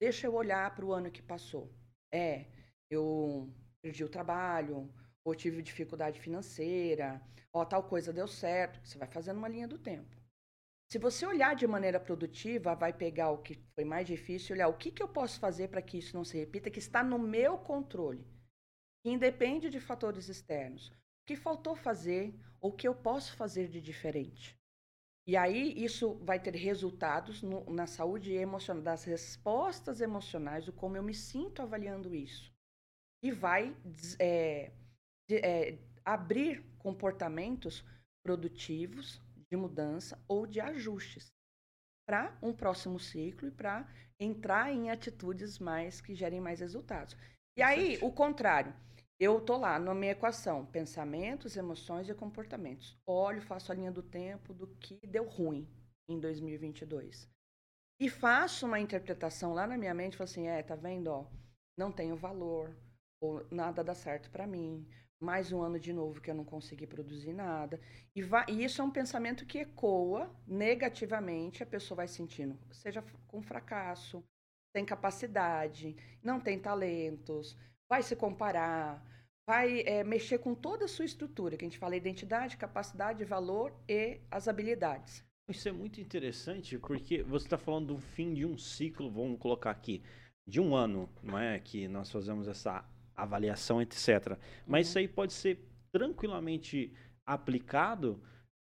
Deixa 0.00 0.26
eu 0.26 0.34
olhar 0.34 0.74
para 0.74 0.86
o 0.86 0.92
ano 0.92 1.10
que 1.10 1.20
passou. 1.20 1.72
É, 2.12 2.46
eu 2.88 3.52
perdi 3.82 4.04
o 4.04 4.08
trabalho, 4.08 4.88
ou 5.24 5.34
tive 5.34 5.62
dificuldade 5.62 6.20
financeira, 6.20 7.20
ou 7.52 7.64
tal 7.64 7.82
coisa 7.84 8.12
deu 8.12 8.26
certo. 8.26 8.80
Você 8.84 8.98
vai 8.98 9.08
fazendo 9.08 9.38
uma 9.38 9.48
linha 9.48 9.68
do 9.68 9.78
tempo. 9.78 10.16
Se 10.90 10.98
você 10.98 11.24
olhar 11.24 11.54
de 11.56 11.66
maneira 11.66 11.98
produtiva, 11.98 12.74
vai 12.74 12.92
pegar 12.92 13.30
o 13.30 13.38
que 13.38 13.58
foi 13.74 13.84
mais 13.84 14.06
difícil, 14.06 14.54
olhar 14.54 14.68
o 14.68 14.76
que, 14.76 14.90
que 14.90 15.02
eu 15.02 15.08
posso 15.08 15.40
fazer 15.40 15.68
para 15.68 15.80
que 15.80 15.96
isso 15.96 16.14
não 16.14 16.24
se 16.24 16.36
repita, 16.36 16.70
que 16.70 16.78
está 16.78 17.02
no 17.02 17.18
meu 17.18 17.56
controle, 17.56 18.26
que 19.02 19.10
independe 19.10 19.70
de 19.70 19.80
fatores 19.80 20.28
externos 20.28 20.92
o 21.22 21.24
que 21.24 21.36
faltou 21.36 21.76
fazer 21.76 22.34
ou 22.60 22.70
o 22.70 22.74
que 22.74 22.86
eu 22.86 22.94
posso 22.94 23.34
fazer 23.36 23.68
de 23.68 23.80
diferente. 23.80 24.58
E 25.24 25.36
aí 25.36 25.72
isso 25.82 26.14
vai 26.24 26.40
ter 26.40 26.54
resultados 26.54 27.42
no, 27.42 27.64
na 27.70 27.86
saúde 27.86 28.32
emocional, 28.32 28.82
das 28.82 29.04
respostas 29.04 30.00
emocionais, 30.00 30.66
o 30.66 30.72
como 30.72 30.96
eu 30.96 31.02
me 31.02 31.14
sinto 31.14 31.62
avaliando 31.62 32.12
isso. 32.12 32.52
E 33.22 33.30
vai 33.30 33.74
é, 34.18 34.72
de, 35.28 35.36
é, 35.36 35.78
abrir 36.04 36.64
comportamentos 36.78 37.84
produtivos 38.24 39.20
de 39.50 39.56
mudança 39.56 40.22
ou 40.28 40.46
de 40.46 40.60
ajustes 40.60 41.32
para 42.06 42.36
um 42.42 42.52
próximo 42.52 42.98
ciclo 42.98 43.48
e 43.48 43.50
para 43.50 43.86
entrar 44.18 44.72
em 44.72 44.90
atitudes 44.90 45.58
mais 45.58 46.00
que 46.00 46.14
gerem 46.14 46.40
mais 46.40 46.60
resultados. 46.60 47.16
E 47.56 47.62
aí, 47.62 47.98
o 48.02 48.10
contrário. 48.10 48.74
Eu 49.20 49.40
tô 49.40 49.56
lá 49.56 49.78
na 49.78 49.94
minha 49.94 50.12
equação, 50.12 50.66
pensamentos, 50.66 51.56
emoções 51.56 52.08
e 52.08 52.14
comportamentos. 52.14 52.98
Olho, 53.06 53.40
faço 53.40 53.70
a 53.70 53.74
linha 53.74 53.92
do 53.92 54.02
tempo 54.02 54.52
do 54.52 54.66
que 54.66 54.98
deu 55.06 55.28
ruim 55.28 55.68
em 56.08 56.18
2022. 56.18 57.30
E 58.00 58.10
faço 58.10 58.66
uma 58.66 58.80
interpretação 58.80 59.54
lá 59.54 59.64
na 59.64 59.78
minha 59.78 59.94
mente, 59.94 60.16
falo 60.16 60.28
assim, 60.28 60.48
é, 60.48 60.60
tá 60.60 60.74
vendo, 60.74 61.06
ó, 61.06 61.26
não 61.78 61.92
tenho 61.92 62.16
valor, 62.16 62.76
ou 63.22 63.46
nada 63.50 63.84
dá 63.84 63.94
certo 63.94 64.28
para 64.30 64.46
mim, 64.46 64.84
mais 65.20 65.52
um 65.52 65.62
ano 65.62 65.78
de 65.78 65.92
novo 65.92 66.20
que 66.20 66.28
eu 66.28 66.34
não 66.34 66.44
consegui 66.44 66.86
produzir 66.86 67.32
nada. 67.32 67.80
E, 68.14 68.20
vai, 68.20 68.44
e, 68.48 68.64
isso 68.64 68.82
é 68.82 68.84
um 68.84 68.90
pensamento 68.90 69.46
que 69.46 69.58
ecoa 69.58 70.28
negativamente, 70.46 71.62
a 71.62 71.66
pessoa 71.66 71.96
vai 71.98 72.08
sentindo, 72.08 72.58
seja 72.72 73.02
com 73.28 73.40
fracasso, 73.40 74.22
sem 74.76 74.84
capacidade, 74.84 75.96
não 76.22 76.40
tem 76.40 76.58
talentos, 76.58 77.56
vai 77.88 78.02
se 78.02 78.16
comparar, 78.16 79.00
vai 79.46 79.82
é, 79.82 80.02
mexer 80.02 80.38
com 80.38 80.54
toda 80.54 80.86
a 80.86 80.88
sua 80.88 81.04
estrutura, 81.04 81.56
que 81.56 81.64
a 81.64 81.68
gente 81.68 81.78
fala 81.78 81.94
identidade, 81.94 82.56
capacidade, 82.56 83.24
valor 83.24 83.72
e 83.88 84.20
as 84.30 84.48
habilidades. 84.48 85.24
Isso 85.48 85.68
é 85.68 85.72
muito 85.72 86.00
interessante 86.00 86.78
porque 86.78 87.22
você 87.22 87.46
está 87.46 87.58
falando 87.58 87.94
do 87.94 87.98
fim 87.98 88.34
de 88.34 88.44
um 88.44 88.58
ciclo, 88.58 89.10
vamos 89.10 89.38
colocar 89.38 89.70
aqui, 89.70 90.02
de 90.46 90.60
um 90.60 90.74
ano, 90.74 91.08
não 91.22 91.38
é? 91.38 91.58
Que 91.58 91.86
nós 91.86 92.10
fazemos 92.10 92.48
essa 92.48 92.84
avaliação, 93.22 93.80
etc. 93.80 94.36
Mas 94.66 94.86
uhum. 94.86 94.90
isso 94.90 94.98
aí 94.98 95.08
pode 95.08 95.32
ser 95.32 95.60
tranquilamente 95.92 96.92
aplicado 97.26 98.20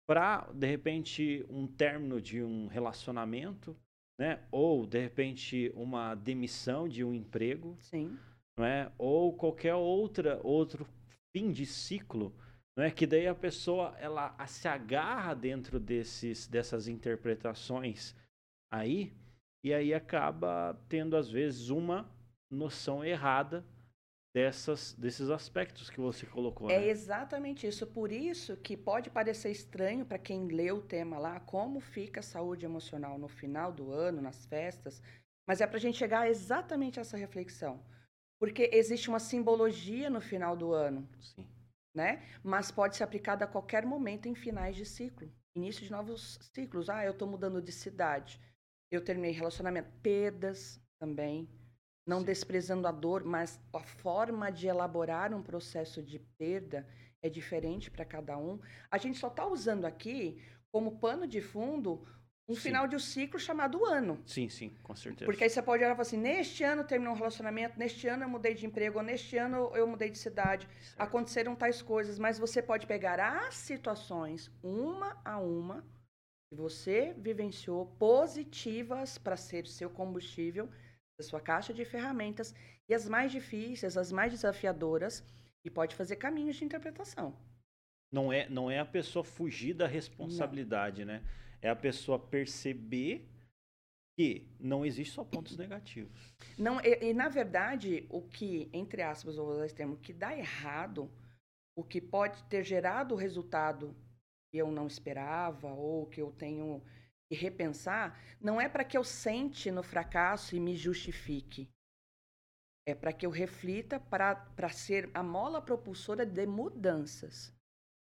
para, 0.08 0.48
de 0.54 0.66
repente, 0.66 1.44
um 1.48 1.66
término 1.66 2.20
de 2.20 2.42
um 2.42 2.66
relacionamento, 2.66 3.76
né? 4.18 4.40
Ou, 4.50 4.86
de 4.86 4.98
repente, 4.98 5.70
uma 5.74 6.14
demissão 6.14 6.88
de 6.88 7.04
um 7.04 7.12
emprego. 7.12 7.76
Sim. 7.80 8.18
Não 8.58 8.64
é? 8.64 8.90
Ou 8.96 9.32
qualquer 9.34 9.74
outra, 9.74 10.40
outro 10.42 10.86
fim 11.30 11.52
de 11.52 11.66
ciclo, 11.66 12.34
não 12.76 12.84
é? 12.84 12.90
Que 12.90 13.06
daí 13.06 13.28
a 13.28 13.34
pessoa, 13.34 13.94
ela 13.98 14.34
se 14.46 14.66
agarra 14.66 15.34
dentro 15.34 15.78
desses, 15.78 16.48
dessas 16.48 16.88
interpretações 16.88 18.16
aí, 18.72 19.12
e 19.64 19.74
aí 19.74 19.92
acaba 19.92 20.78
tendo, 20.88 21.16
às 21.16 21.30
vezes, 21.30 21.68
uma 21.68 22.08
noção 22.50 23.04
errada 23.04 23.64
dessas, 24.38 24.92
desses 24.92 25.30
aspectos 25.30 25.90
que 25.90 26.00
você 26.00 26.24
colocou. 26.24 26.70
É 26.70 26.78
né? 26.78 26.88
exatamente 26.88 27.66
isso. 27.66 27.84
Por 27.84 28.12
isso 28.12 28.56
que 28.56 28.76
pode 28.76 29.10
parecer 29.10 29.50
estranho 29.50 30.06
para 30.06 30.16
quem 30.16 30.46
lê 30.46 30.70
o 30.70 30.80
tema 30.80 31.18
lá, 31.18 31.40
como 31.40 31.80
fica 31.80 32.20
a 32.20 32.22
saúde 32.22 32.64
emocional 32.64 33.18
no 33.18 33.26
final 33.26 33.72
do 33.72 33.90
ano, 33.90 34.22
nas 34.22 34.46
festas, 34.46 35.02
mas 35.44 35.60
é 35.60 35.66
para 35.66 35.78
a 35.78 35.80
gente 35.80 35.98
chegar 35.98 36.30
exatamente 36.30 37.00
a 37.00 37.02
essa 37.02 37.16
reflexão. 37.16 37.82
Porque 38.38 38.70
existe 38.72 39.08
uma 39.08 39.18
simbologia 39.18 40.08
no 40.08 40.20
final 40.20 40.56
do 40.56 40.72
ano, 40.72 41.08
Sim. 41.20 41.44
né? 41.92 42.22
Mas 42.44 42.70
pode 42.70 42.96
ser 42.96 43.02
aplicada 43.02 43.44
a 43.44 43.48
qualquer 43.48 43.84
momento 43.84 44.28
em 44.28 44.36
finais 44.36 44.76
de 44.76 44.86
ciclo, 44.86 45.28
início 45.56 45.82
de 45.82 45.90
novos 45.90 46.38
ciclos. 46.54 46.88
Ah, 46.88 47.04
eu 47.04 47.10
estou 47.10 47.26
mudando 47.26 47.60
de 47.60 47.72
cidade, 47.72 48.40
eu 48.88 49.02
terminei 49.02 49.32
relacionamento, 49.32 49.90
perdas 50.00 50.80
também, 51.00 51.48
não 52.08 52.20
Sim. 52.20 52.24
desprezando 52.24 52.88
a 52.88 52.90
dor, 52.90 53.22
mas 53.22 53.60
a 53.72 53.80
forma 53.80 54.50
de 54.50 54.66
elaborar 54.66 55.34
um 55.34 55.42
processo 55.42 56.02
de 56.02 56.18
perda 56.18 56.88
é 57.22 57.28
diferente 57.28 57.90
para 57.90 58.04
cada 58.04 58.36
um. 58.38 58.58
A 58.90 58.96
gente 58.96 59.18
só 59.18 59.28
está 59.28 59.46
usando 59.46 59.84
aqui 59.84 60.42
como 60.72 60.98
pano 60.98 61.26
de 61.26 61.40
fundo 61.40 62.02
um 62.48 62.54
Sim. 62.54 62.60
final 62.62 62.88
de 62.88 62.96
um 62.96 62.98
ciclo 62.98 63.38
chamado 63.38 63.84
ano. 63.84 64.22
Sim, 64.24 64.48
sim, 64.48 64.74
com 64.82 64.96
certeza. 64.96 65.26
Porque 65.26 65.44
aí 65.44 65.50
você 65.50 65.60
pode 65.60 65.82
olhar 65.84 65.92
e 65.92 65.96
falar 65.96 66.02
assim: 66.02 66.16
neste 66.16 66.64
ano 66.64 66.82
terminou 66.82 67.12
um 67.12 67.16
relacionamento, 67.16 67.78
neste 67.78 68.08
ano 68.08 68.24
eu 68.24 68.28
mudei 68.28 68.54
de 68.54 68.64
emprego, 68.64 69.02
neste 69.02 69.36
ano 69.36 69.70
eu 69.74 69.86
mudei 69.86 70.08
de 70.10 70.16
cidade. 70.16 70.66
Certo. 70.80 71.00
Aconteceram 71.00 71.54
tais 71.54 71.82
coisas, 71.82 72.18
mas 72.18 72.38
você 72.38 72.62
pode 72.62 72.86
pegar 72.86 73.20
as 73.20 73.54
situações 73.54 74.50
uma 74.62 75.20
a 75.22 75.38
uma 75.38 75.84
que 76.48 76.56
você 76.56 77.14
vivenciou 77.18 77.84
positivas 77.98 79.18
para 79.18 79.36
ser 79.36 79.66
seu 79.66 79.90
combustível, 79.90 80.70
sua 81.22 81.40
caixa 81.40 81.74
de 81.74 81.84
ferramentas, 81.84 82.54
e 82.88 82.94
as 82.94 83.08
mais 83.08 83.32
difíceis, 83.32 83.96
as 83.96 84.12
mais 84.12 84.32
desafiadoras, 84.32 85.24
e 85.64 85.70
pode 85.70 85.94
fazer 85.94 86.16
caminhos 86.16 86.56
de 86.56 86.64
interpretação. 86.64 87.36
Não 88.10 88.32
é, 88.32 88.48
não 88.48 88.70
é 88.70 88.78
a 88.78 88.86
pessoa 88.86 89.24
fugir 89.24 89.74
da 89.74 89.86
responsabilidade, 89.86 91.04
né? 91.04 91.22
É 91.60 91.68
a 91.68 91.76
pessoa 91.76 92.18
perceber 92.18 93.28
que 94.16 94.48
não 94.58 94.84
existe 94.86 95.14
só 95.14 95.24
pontos 95.24 95.56
negativos. 95.56 96.34
Não, 96.56 96.80
e, 96.80 97.10
e, 97.10 97.14
na 97.14 97.28
verdade, 97.28 98.06
o 98.08 98.22
que, 98.22 98.70
entre 98.72 99.02
aspas, 99.02 99.36
vou 99.36 99.50
usar 99.50 99.66
esse 99.66 99.74
termo, 99.74 99.96
que 99.96 100.12
dá 100.12 100.36
errado, 100.36 101.10
o 101.76 101.84
que 101.84 102.00
pode 102.00 102.42
ter 102.44 102.64
gerado 102.64 103.14
o 103.14 103.18
resultado 103.18 103.94
que 104.50 104.58
eu 104.58 104.70
não 104.72 104.86
esperava 104.86 105.68
ou 105.68 106.06
que 106.06 106.22
eu 106.22 106.32
tenho 106.32 106.82
que 107.28 107.34
repensar, 107.34 108.18
não 108.40 108.60
é 108.60 108.68
para 108.68 108.84
que 108.84 108.96
eu 108.96 109.04
sente 109.04 109.70
no 109.70 109.82
fracasso 109.82 110.56
e 110.56 110.60
me 110.60 110.74
justifique. 110.74 111.68
É 112.86 112.94
para 112.94 113.12
que 113.12 113.26
eu 113.26 113.30
reflita 113.30 114.00
para 114.00 114.70
ser 114.70 115.10
a 115.12 115.22
mola 115.22 115.60
propulsora 115.60 116.24
de 116.24 116.46
mudanças. 116.46 117.54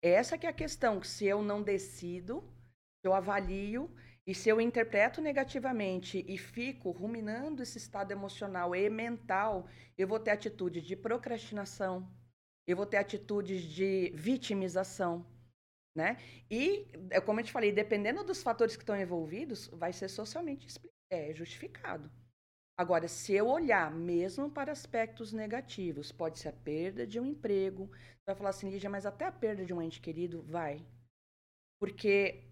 Essa 0.03 0.37
que 0.37 0.47
é 0.47 0.51
a 0.51 0.53
questão, 0.53 1.01
que 1.01 1.09
se 1.09 1.25
eu 1.25 1.43
não 1.43 1.63
decido, 1.63 2.45
eu 3.03 3.15
avalio 3.15 3.91
e 4.27 4.35
se 4.35 4.51
eu 4.51 4.61
interpreto 4.61 5.23
negativamente 5.23 6.23
e 6.29 6.37
fico 6.37 6.91
ruminando 6.91 7.63
esse 7.63 7.79
estado 7.79 8.11
emocional 8.11 8.75
e 8.75 8.89
mental, 8.91 9.67
eu 9.97 10.07
vou 10.07 10.21
ter 10.21 10.31
atitudes 10.31 10.83
de 10.83 10.97
procrastinação, 10.97 12.11
eu 12.67 12.77
vou 12.77 12.87
ter 12.87 12.99
atitudes 12.99 13.63
de 13.63 14.13
vitimização, 14.15 15.27
né? 15.95 16.19
E, 16.51 16.87
é 17.11 17.21
como 17.21 17.41
eu 17.41 17.45
te 17.45 17.53
falei, 17.53 17.73
dependendo 17.73 18.25
dos 18.25 18.43
fatores 18.43 18.77
que 18.77 18.83
estão 18.83 19.01
envolvidos, 19.01 19.69
vai 19.69 19.93
ser 19.93 20.09
socialmente 20.09 20.67
é, 21.11 21.33
justificado. 21.33 22.11
Agora, 22.77 23.07
se 23.07 23.33
eu 23.33 23.47
olhar 23.47 23.91
mesmo 23.93 24.51
para 24.51 24.73
aspectos 24.73 25.33
negativos, 25.33 26.11
pode 26.11 26.41
ser 26.41 26.49
a 26.49 26.53
perda 26.53 27.07
de 27.07 27.21
um 27.21 27.27
emprego, 27.27 27.87
você 27.87 28.25
vai 28.27 28.35
falar 28.35 28.51
assim, 28.51 28.69
Lígia, 28.69 28.91
mas 28.91 29.07
até 29.07 29.27
a 29.27 29.33
perda 29.33 29.65
de 29.65 29.73
um 29.73 29.81
ente 29.81 30.01
querido 30.01 30.43
vai. 30.43 30.85
Porque 31.79 32.51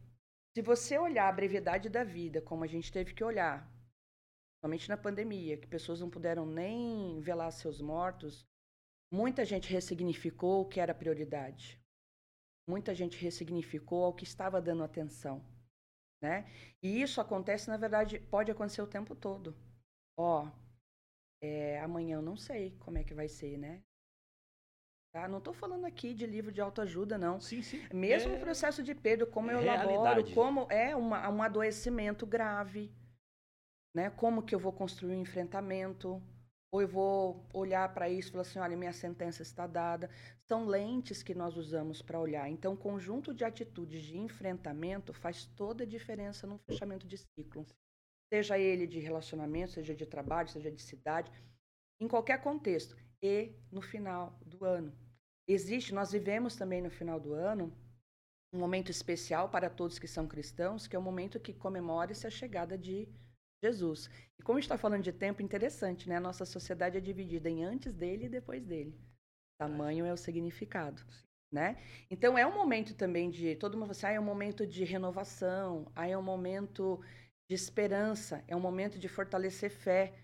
se 0.54 0.62
você 0.62 0.96
olhar 0.96 1.28
a 1.28 1.32
brevidade 1.32 1.88
da 1.88 2.04
vida, 2.04 2.40
como 2.40 2.62
a 2.62 2.68
gente 2.68 2.92
teve 2.92 3.14
que 3.14 3.24
olhar, 3.24 3.68
somente 4.64 4.88
na 4.88 4.96
pandemia, 4.96 5.56
que 5.56 5.66
pessoas 5.66 6.00
não 6.00 6.08
puderam 6.08 6.46
nem 6.46 7.20
velar 7.20 7.50
seus 7.50 7.80
mortos, 7.80 8.46
muita 9.10 9.44
gente 9.44 9.72
ressignificou 9.72 10.62
o 10.62 10.68
que 10.68 10.78
era 10.78 10.94
prioridade. 10.94 11.81
Muita 12.68 12.94
gente 12.94 13.16
ressignificou 13.18 14.04
ao 14.04 14.14
que 14.14 14.24
estava 14.24 14.60
dando 14.60 14.84
atenção, 14.84 15.44
né? 16.22 16.46
E 16.82 17.02
isso 17.02 17.20
acontece, 17.20 17.68
na 17.68 17.76
verdade, 17.76 18.20
pode 18.20 18.50
acontecer 18.50 18.82
o 18.82 18.86
tempo 18.86 19.14
todo. 19.14 19.56
Ó, 20.16 20.48
é, 21.42 21.80
amanhã 21.80 22.16
eu 22.16 22.22
não 22.22 22.36
sei 22.36 22.76
como 22.78 22.98
é 22.98 23.04
que 23.04 23.14
vai 23.14 23.28
ser, 23.28 23.58
né? 23.58 23.82
Tá? 25.12 25.28
Não 25.28 25.38
estou 25.38 25.52
falando 25.52 25.84
aqui 25.84 26.14
de 26.14 26.24
livro 26.24 26.50
de 26.50 26.60
autoajuda, 26.60 27.18
não. 27.18 27.38
Sim, 27.38 27.60
sim. 27.60 27.86
Mesmo 27.92 28.32
é... 28.32 28.36
o 28.36 28.40
processo 28.40 28.82
de 28.82 28.94
perda, 28.94 29.26
como 29.26 29.50
eu 29.50 29.60
realidade. 29.60 29.92
elaboro, 29.92 30.34
como 30.34 30.66
é 30.70 30.96
uma, 30.96 31.28
um 31.28 31.42
adoecimento 31.42 32.24
grave, 32.24 32.90
né? 33.94 34.08
Como 34.08 34.42
que 34.42 34.54
eu 34.54 34.58
vou 34.58 34.72
construir 34.72 35.14
um 35.14 35.20
enfrentamento, 35.20 36.22
ou 36.72 36.80
eu 36.80 36.88
vou 36.88 37.46
olhar 37.52 37.92
para 37.92 38.08
isso 38.08 38.30
e 38.30 38.32
falar 38.32 38.42
assim, 38.42 38.58
olha, 38.58 38.76
minha 38.76 38.94
sentença 38.94 39.42
está 39.42 39.66
dada. 39.66 40.08
São 40.48 40.64
lentes 40.64 41.22
que 41.22 41.34
nós 41.34 41.54
usamos 41.54 42.00
para 42.00 42.18
olhar. 42.18 42.48
Então, 42.48 42.74
conjunto 42.74 43.34
de 43.34 43.44
atitudes 43.44 44.02
de 44.02 44.16
enfrentamento 44.16 45.12
faz 45.12 45.44
toda 45.44 45.84
a 45.84 45.86
diferença 45.86 46.46
no 46.46 46.58
fechamento 46.58 47.06
de 47.06 47.18
ciclo. 47.18 47.66
Seja 48.32 48.58
ele 48.58 48.86
de 48.86 48.98
relacionamento, 48.98 49.72
seja 49.72 49.94
de 49.94 50.06
trabalho, 50.06 50.48
seja 50.48 50.72
de 50.72 50.80
cidade, 50.80 51.30
em 52.00 52.08
qualquer 52.08 52.40
contexto. 52.40 52.96
E 53.22 53.54
no 53.70 53.82
final 53.82 54.40
do 54.44 54.64
ano. 54.64 54.96
Existe, 55.46 55.92
nós 55.92 56.12
vivemos 56.12 56.56
também 56.56 56.80
no 56.80 56.90
final 56.90 57.20
do 57.20 57.34
ano 57.34 57.70
um 58.50 58.58
momento 58.58 58.90
especial 58.90 59.50
para 59.50 59.68
todos 59.68 59.98
que 59.98 60.08
são 60.08 60.26
cristãos, 60.26 60.86
que 60.86 60.96
é 60.96 60.98
o 60.98 61.02
momento 61.02 61.38
que 61.38 61.52
comemora-se 61.52 62.26
a 62.26 62.30
chegada 62.30 62.78
de 62.78 63.08
Jesus. 63.62 64.10
E 64.38 64.42
como 64.42 64.58
está 64.58 64.76
falando 64.76 65.02
de 65.02 65.12
tempo, 65.12 65.40
interessante, 65.42 66.08
né? 66.08 66.16
A 66.16 66.20
nossa 66.20 66.44
sociedade 66.44 66.96
é 66.98 67.00
dividida 67.00 67.48
em 67.48 67.64
antes 67.64 67.94
dele 67.94 68.26
e 68.26 68.28
depois 68.28 68.64
dele. 68.64 68.98
Tamanho 69.58 70.04
é 70.04 70.12
o 70.12 70.16
significado, 70.16 71.02
né? 71.50 71.76
Então 72.10 72.36
é 72.36 72.46
um 72.46 72.54
momento 72.54 72.94
também 72.94 73.30
de 73.30 73.54
todo 73.56 73.78
mundo 73.78 73.92
assim, 73.92 74.06
ah, 74.06 74.12
é 74.12 74.20
um 74.20 74.24
momento 74.24 74.66
de 74.66 74.84
renovação, 74.84 75.90
aí 75.94 76.10
é 76.10 76.18
um 76.18 76.22
momento 76.22 77.00
de 77.48 77.54
esperança, 77.54 78.44
é 78.48 78.56
um 78.56 78.60
momento 78.60 78.98
de 78.98 79.08
fortalecer 79.08 79.70
fé. 79.70 80.14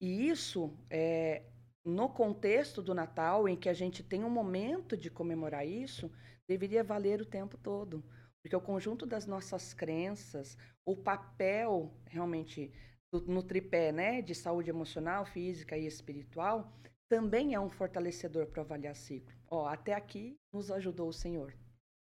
E 0.00 0.28
isso 0.28 0.78
é 0.88 1.42
no 1.84 2.08
contexto 2.08 2.82
do 2.82 2.94
Natal, 2.94 3.48
em 3.48 3.56
que 3.56 3.68
a 3.68 3.74
gente 3.74 4.02
tem 4.02 4.24
um 4.24 4.30
momento 4.30 4.96
de 4.96 5.10
comemorar 5.10 5.66
isso, 5.66 6.10
deveria 6.48 6.84
valer 6.84 7.20
o 7.20 7.26
tempo 7.26 7.56
todo. 7.56 8.04
Porque 8.46 8.54
o 8.54 8.60
conjunto 8.60 9.04
das 9.04 9.26
nossas 9.26 9.74
crenças, 9.74 10.56
o 10.86 10.94
papel 10.94 11.92
realmente 12.06 12.72
no 13.26 13.42
tripé 13.42 13.90
né, 13.90 14.22
de 14.22 14.36
saúde 14.36 14.70
emocional, 14.70 15.26
física 15.26 15.76
e 15.76 15.84
espiritual, 15.84 16.72
também 17.08 17.54
é 17.54 17.60
um 17.60 17.68
fortalecedor 17.68 18.46
para 18.46 18.62
avaliar 18.62 18.94
ciclo. 18.94 19.34
Ó, 19.50 19.66
até 19.66 19.94
aqui 19.94 20.38
nos 20.52 20.70
ajudou 20.70 21.08
o 21.08 21.12
Senhor, 21.12 21.52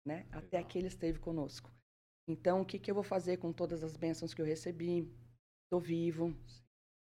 né? 0.03 0.25
Até 0.31 0.57
aqui 0.57 0.79
ele 0.79 0.87
esteve 0.87 1.19
conosco. 1.19 1.71
Então, 2.27 2.61
o 2.61 2.65
que, 2.65 2.79
que 2.79 2.89
eu 2.89 2.95
vou 2.95 3.03
fazer 3.03 3.37
com 3.37 3.53
todas 3.53 3.83
as 3.83 3.95
bênçãos 3.95 4.33
que 4.33 4.41
eu 4.41 4.45
recebi? 4.45 5.07
Estou 5.65 5.79
vivo, 5.79 6.35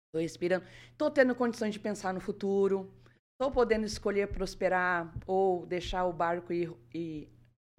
estou 0.08 0.20
respirando, 0.20 0.66
estou 0.90 1.08
tendo 1.08 1.36
condições 1.36 1.72
de 1.72 1.78
pensar 1.78 2.12
no 2.12 2.20
futuro, 2.20 2.92
estou 3.34 3.52
podendo 3.52 3.86
escolher 3.86 4.26
prosperar 4.32 5.14
ou 5.24 5.64
deixar 5.66 6.04
o 6.06 6.12
barco 6.12 6.52
ir, 6.52 6.76
ir 6.92 7.28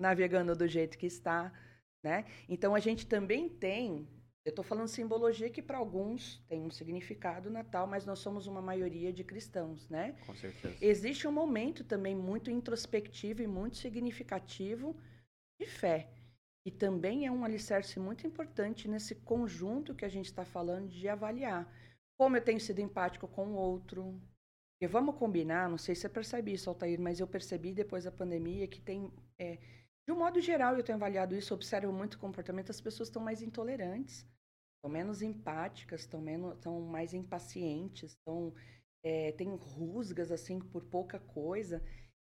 navegando 0.02 0.56
do 0.56 0.68
jeito 0.68 0.98
que 0.98 1.06
está, 1.06 1.54
né? 2.04 2.26
Então 2.50 2.74
a 2.74 2.80
gente 2.80 3.06
também 3.06 3.48
tem, 3.48 4.08
eu 4.44 4.50
estou 4.50 4.66
falando 4.66 4.88
simbologia 4.88 5.50
que 5.50 5.62
para 5.62 5.78
alguns 5.78 6.44
tem 6.50 6.62
um 6.62 6.72
significado 6.72 7.50
natal, 7.50 7.88
mas 7.88 8.06
nós 8.06 8.20
somos 8.20 8.48
uma 8.48 8.62
maioria 8.62 9.14
de 9.14 9.24
cristãos, 9.24 9.88
né? 9.90 10.16
Com 10.26 10.36
certeza. 10.36 10.76
Existe 10.82 11.28
um 11.28 11.32
momento 11.32 11.84
também 11.84 12.16
muito 12.16 12.50
introspectivo 12.50 13.42
e 13.42 13.48
muito 13.48 13.78
significativo 13.78 14.96
de 15.60 15.68
fé. 15.68 16.10
E 16.66 16.72
também 16.72 17.26
é 17.26 17.32
um 17.32 17.44
alicerce 17.44 18.00
muito 18.00 18.26
importante 18.28 18.88
nesse 18.88 19.16
conjunto 19.16 19.96
que 19.96 20.06
a 20.06 20.10
gente 20.10 20.28
está 20.28 20.46
falando 20.46 20.90
de 20.90 21.08
avaliar. 21.08 21.72
Como 22.20 22.38
eu 22.38 22.42
tenho 22.42 22.60
sido 22.60 22.80
empático 22.80 23.28
com 23.28 23.48
o 23.48 23.56
outro. 23.56 24.22
E 24.80 24.88
vamos 24.88 25.16
combinar, 25.16 25.70
não 25.70 25.78
sei 25.78 25.94
se 25.94 26.02
você 26.02 26.10
percebe 26.10 26.54
isso, 26.54 26.70
Altair, 26.70 27.00
mas 27.00 27.20
eu 27.20 27.28
percebi 27.28 27.72
depois 27.72 28.04
da 28.04 28.12
pandemia 28.12 28.68
que 28.68 28.82
tem 28.82 29.12
é, 29.40 29.60
De 30.08 30.14
um 30.14 30.18
modo 30.18 30.42
geral, 30.42 30.76
eu 30.76 30.84
tenho 30.84 30.98
avaliado 30.98 31.36
isso, 31.36 31.54
observo 31.54 31.92
muito 31.92 32.16
o 32.16 32.20
comportamento, 32.20 32.72
as 32.72 32.82
pessoas 32.82 33.10
estão 33.10 33.22
mais 33.22 33.42
intolerantes, 33.42 34.26
estão 34.78 34.92
menos 34.92 35.22
empáticas, 35.22 36.02
estão 36.02 36.20
menos, 36.20 36.56
estão 36.56 36.82
mais 36.82 37.14
impacientes, 37.14 38.12
estão 38.12 38.54
é, 39.04 39.32
tem 39.32 39.50
rusgas 39.56 40.32
assim 40.32 40.60
por 40.60 40.84
pouca 40.86 41.20
coisa. 41.20 41.84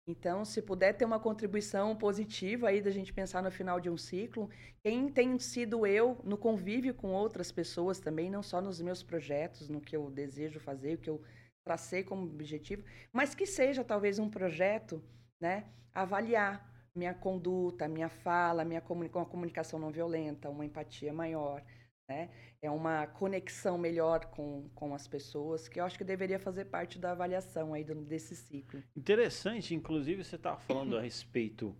Então, 0.06 0.44
se 0.44 0.60
puder 0.60 0.92
ter 0.92 1.04
uma 1.04 1.18
contribuição 1.18 1.96
positiva 1.96 2.68
aí 2.68 2.82
da 2.82 2.90
gente 2.90 3.12
pensar 3.12 3.42
no 3.42 3.50
final 3.50 3.80
de 3.80 3.88
um 3.88 3.96
ciclo, 3.96 4.50
quem 4.82 5.08
tem 5.08 5.38
sido 5.38 5.87
eu 5.87 6.20
no 6.22 6.37
convívio 6.37 6.94
com 6.94 7.12
outras 7.12 7.50
pessoas 7.50 8.00
também, 8.00 8.30
não 8.30 8.42
só 8.42 8.60
nos 8.60 8.80
meus 8.82 9.02
projetos, 9.02 9.68
no 9.68 9.80
que 9.80 9.96
eu 9.96 10.10
desejo 10.10 10.60
fazer, 10.60 10.94
o 10.94 10.98
que 10.98 11.08
eu 11.08 11.22
tracei 11.64 12.04
como 12.04 12.26
objetivo, 12.26 12.84
mas 13.10 13.34
que 13.34 13.46
seja 13.46 13.82
talvez 13.82 14.18
um 14.18 14.28
projeto, 14.28 15.02
né, 15.40 15.64
avaliar 15.94 16.73
minha 16.96 17.14
conduta, 17.14 17.88
minha 17.88 18.09
fala, 18.09 18.64
minha 18.64 18.83
uma 18.88 19.26
comunicação 19.26 19.78
não 19.78 19.90
violenta, 19.90 20.48
uma 20.48 20.64
empatia 20.64 21.12
maior, 21.12 21.64
né? 22.09 22.30
É 22.62 22.70
uma 22.70 23.07
conexão 23.07 23.76
melhor 23.76 24.26
com, 24.26 24.68
com 24.74 24.94
as 24.94 25.07
pessoas, 25.09 25.68
que 25.68 25.80
eu 25.80 25.85
acho 25.85 25.98
que 25.98 26.04
deveria 26.04 26.38
fazer 26.38 26.66
parte 26.66 26.98
da 26.98 27.12
avaliação 27.12 27.74
aí 27.74 27.85
do, 27.85 27.94
desse 28.04 28.37
ciclo. 28.37 28.83
Interessante, 28.96 29.74
inclusive 29.74 30.22
você 30.22 30.37
estava 30.37 30.59
falando 30.61 30.96
a 30.96 31.00
respeito 31.00 31.76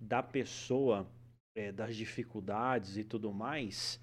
da 0.00 0.22
pessoa, 0.22 1.06
é, 1.56 1.72
das 1.72 1.96
dificuldades 1.96 2.96
e 2.96 3.04
tudo 3.04 3.32
mais. 3.32 4.00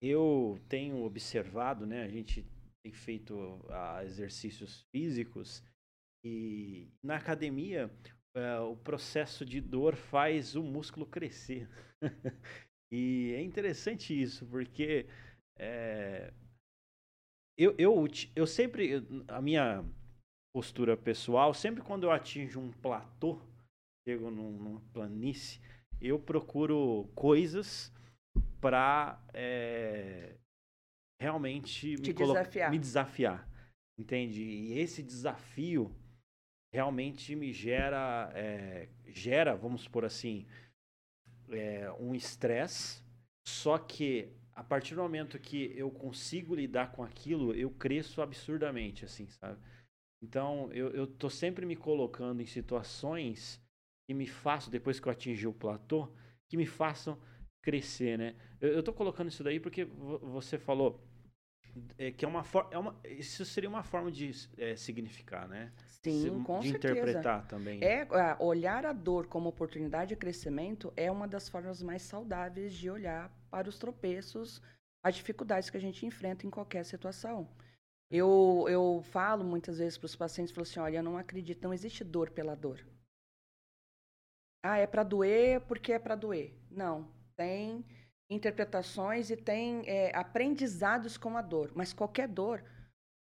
Eu 0.00 0.58
tenho 0.68 1.04
observado, 1.04 1.86
né? 1.86 2.02
A 2.02 2.08
gente 2.08 2.46
tem 2.82 2.92
feito 2.92 3.34
uh, 3.34 4.02
exercícios 4.04 4.86
físicos 4.90 5.62
e 6.24 6.88
na 7.02 7.16
academia 7.16 7.90
uh, 8.36 8.70
o 8.70 8.76
processo 8.76 9.44
de 9.44 9.60
dor 9.60 9.96
faz 9.96 10.54
o 10.54 10.62
músculo 10.62 11.06
crescer. 11.06 11.68
e 12.92 13.32
é 13.36 13.42
interessante 13.42 14.20
isso, 14.20 14.46
porque 14.46 15.06
é, 15.58 16.32
eu, 17.58 17.74
eu, 17.76 18.06
eu 18.36 18.46
sempre, 18.46 19.04
a 19.26 19.42
minha 19.42 19.84
postura 20.54 20.96
pessoal, 20.96 21.52
sempre 21.52 21.82
quando 21.82 22.04
eu 22.04 22.12
atinjo 22.12 22.60
um 22.60 22.70
platô, 22.70 23.40
chego 24.08 24.30
num, 24.30 24.52
numa 24.52 24.80
planície, 24.92 25.60
eu 26.00 26.18
procuro 26.18 27.10
coisas 27.14 27.92
para 28.60 29.20
é, 29.34 30.36
realmente 31.20 31.96
me, 31.96 32.12
desafiar. 32.12 32.70
me 32.70 32.78
desafiar. 32.78 33.48
Entende? 33.98 34.42
E 34.42 34.78
esse 34.78 35.02
desafio 35.02 35.92
realmente 36.72 37.34
me 37.34 37.52
gera, 37.52 38.30
é, 38.34 38.88
gera, 39.06 39.56
vamos 39.56 39.88
por 39.88 40.04
assim, 40.04 40.46
é, 41.50 41.90
um 41.98 42.14
estresse. 42.14 43.02
Só 43.46 43.78
que 43.78 44.30
a 44.54 44.62
partir 44.62 44.94
do 44.94 45.02
momento 45.02 45.38
que 45.38 45.72
eu 45.76 45.90
consigo 45.90 46.54
lidar 46.54 46.92
com 46.92 47.02
aquilo, 47.02 47.54
eu 47.54 47.70
cresço 47.70 48.20
absurdamente, 48.20 49.04
assim, 49.04 49.28
sabe? 49.28 49.58
Então, 50.20 50.68
eu, 50.72 50.90
eu 50.90 51.06
tô 51.06 51.30
sempre 51.30 51.64
me 51.64 51.76
colocando 51.76 52.42
em 52.42 52.46
situações 52.46 53.62
que 54.06 54.12
me 54.12 54.26
façam, 54.26 54.70
depois 54.70 54.98
que 54.98 55.06
eu 55.06 55.12
atingir 55.12 55.46
o 55.46 55.52
platô, 55.52 56.12
que 56.48 56.56
me 56.56 56.66
façam 56.66 57.20
crescer, 57.62 58.18
né? 58.18 58.34
Eu, 58.60 58.70
eu 58.70 58.82
tô 58.82 58.92
colocando 58.92 59.28
isso 59.28 59.44
daí 59.44 59.60
porque 59.60 59.84
você 59.84 60.58
falou 60.58 61.07
é, 61.98 62.10
que 62.10 62.24
é 62.24 62.28
uma 62.28 62.44
forma. 62.44 62.70
É 62.72 62.78
uma, 62.78 62.96
isso 63.04 63.44
seria 63.44 63.68
uma 63.68 63.82
forma 63.82 64.10
de 64.10 64.30
é, 64.56 64.76
significar, 64.76 65.48
né? 65.48 65.72
Sim, 66.02 66.42
com 66.42 66.60
de 66.60 66.70
certeza. 66.70 66.94
interpretar 66.94 67.46
também. 67.46 67.80
É, 67.82 68.06
olhar 68.38 68.86
a 68.86 68.92
dor 68.92 69.26
como 69.26 69.48
oportunidade 69.48 70.10
de 70.10 70.16
crescimento 70.16 70.92
é 70.96 71.10
uma 71.10 71.26
das 71.26 71.48
formas 71.48 71.82
mais 71.82 72.02
saudáveis 72.02 72.72
de 72.72 72.88
olhar 72.88 73.30
para 73.50 73.68
os 73.68 73.78
tropeços, 73.78 74.62
as 75.02 75.16
dificuldades 75.16 75.70
que 75.70 75.76
a 75.76 75.80
gente 75.80 76.06
enfrenta 76.06 76.46
em 76.46 76.50
qualquer 76.50 76.84
situação. 76.84 77.48
Eu, 78.10 78.64
eu 78.68 79.02
falo 79.10 79.44
muitas 79.44 79.78
vezes 79.78 79.98
para 79.98 80.06
os 80.06 80.16
pacientes, 80.16 80.54
falo 80.54 80.62
assim, 80.62 80.80
olha, 80.80 80.98
eu 80.98 81.02
não 81.02 81.18
acredito, 81.18 81.62
não 81.62 81.74
existe 81.74 82.02
dor 82.02 82.30
pela 82.30 82.54
dor. 82.54 82.86
Ah, 84.62 84.78
é 84.78 84.86
para 84.86 85.02
doer 85.02 85.60
porque 85.62 85.92
é 85.92 85.98
para 85.98 86.14
doer. 86.14 86.54
Não, 86.70 87.12
tem 87.36 87.84
interpretações 88.30 89.30
e 89.30 89.36
tem 89.36 89.82
é, 89.86 90.14
aprendizados 90.14 91.16
com 91.16 91.36
a 91.36 91.42
dor. 91.42 91.70
Mas 91.74 91.92
qualquer 91.92 92.28
dor 92.28 92.62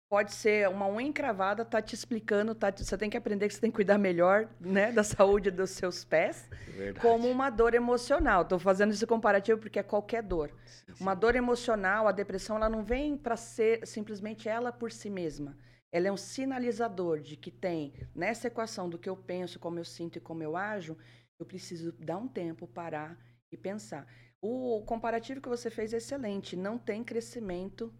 pode 0.08 0.34
ser 0.34 0.68
uma 0.68 0.86
unha 0.86 1.08
encravada, 1.08 1.64
tá 1.64 1.80
te 1.80 1.94
explicando, 1.94 2.54
tá, 2.54 2.70
você 2.70 2.98
tem 2.98 3.08
que 3.08 3.16
aprender 3.16 3.48
que 3.48 3.54
você 3.54 3.60
tem 3.62 3.70
que 3.70 3.76
cuidar 3.76 3.96
melhor, 3.96 4.46
né, 4.60 4.92
da 4.92 5.02
saúde 5.02 5.50
dos 5.50 5.70
seus 5.70 6.04
pés, 6.04 6.50
Verdade. 6.68 7.00
como 7.00 7.30
uma 7.30 7.48
dor 7.48 7.72
emocional. 7.72 8.42
Estou 8.42 8.58
fazendo 8.58 8.92
esse 8.92 9.06
comparativo 9.06 9.58
porque 9.58 9.78
é 9.78 9.82
qualquer 9.82 10.22
dor. 10.22 10.50
Sim, 10.66 10.94
sim. 10.94 11.02
Uma 11.02 11.14
dor 11.14 11.34
emocional, 11.34 12.06
a 12.06 12.12
depressão, 12.12 12.56
ela 12.56 12.68
não 12.68 12.84
vem 12.84 13.16
para 13.16 13.38
ser 13.38 13.86
simplesmente 13.86 14.50
ela 14.50 14.70
por 14.70 14.92
si 14.92 15.08
mesma. 15.08 15.56
Ela 15.90 16.08
é 16.08 16.12
um 16.12 16.16
sinalizador 16.16 17.20
de 17.20 17.34
que 17.34 17.50
tem 17.50 17.94
nessa 18.14 18.48
equação 18.48 18.90
do 18.90 18.98
que 18.98 19.08
eu 19.08 19.16
penso, 19.16 19.58
como 19.58 19.78
eu 19.78 19.84
sinto 19.84 20.16
e 20.16 20.20
como 20.20 20.42
eu 20.42 20.58
ajo, 20.58 20.94
eu 21.38 21.46
preciso 21.46 21.90
dar 21.92 22.18
um 22.18 22.28
tempo, 22.28 22.66
parar 22.66 23.18
e 23.52 23.56
pensar. 23.56 24.06
O 24.40 24.82
comparativo 24.84 25.40
que 25.40 25.48
você 25.48 25.70
fez 25.70 25.92
é 25.92 25.98
excelente. 25.98 26.56
Não 26.56 26.78
tem 26.78 27.04
crescimento 27.04 27.94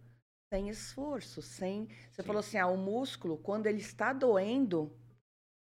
sem 0.53 0.69
esforço, 0.69 1.41
sem. 1.41 1.87
Você 2.11 2.23
Sim. 2.23 2.27
falou 2.27 2.41
assim: 2.41 2.59
ah, 2.59 2.67
o 2.67 2.77
músculo, 2.77 3.39
quando 3.39 3.67
ele 3.67 3.79
está 3.79 4.13
doendo, 4.13 4.95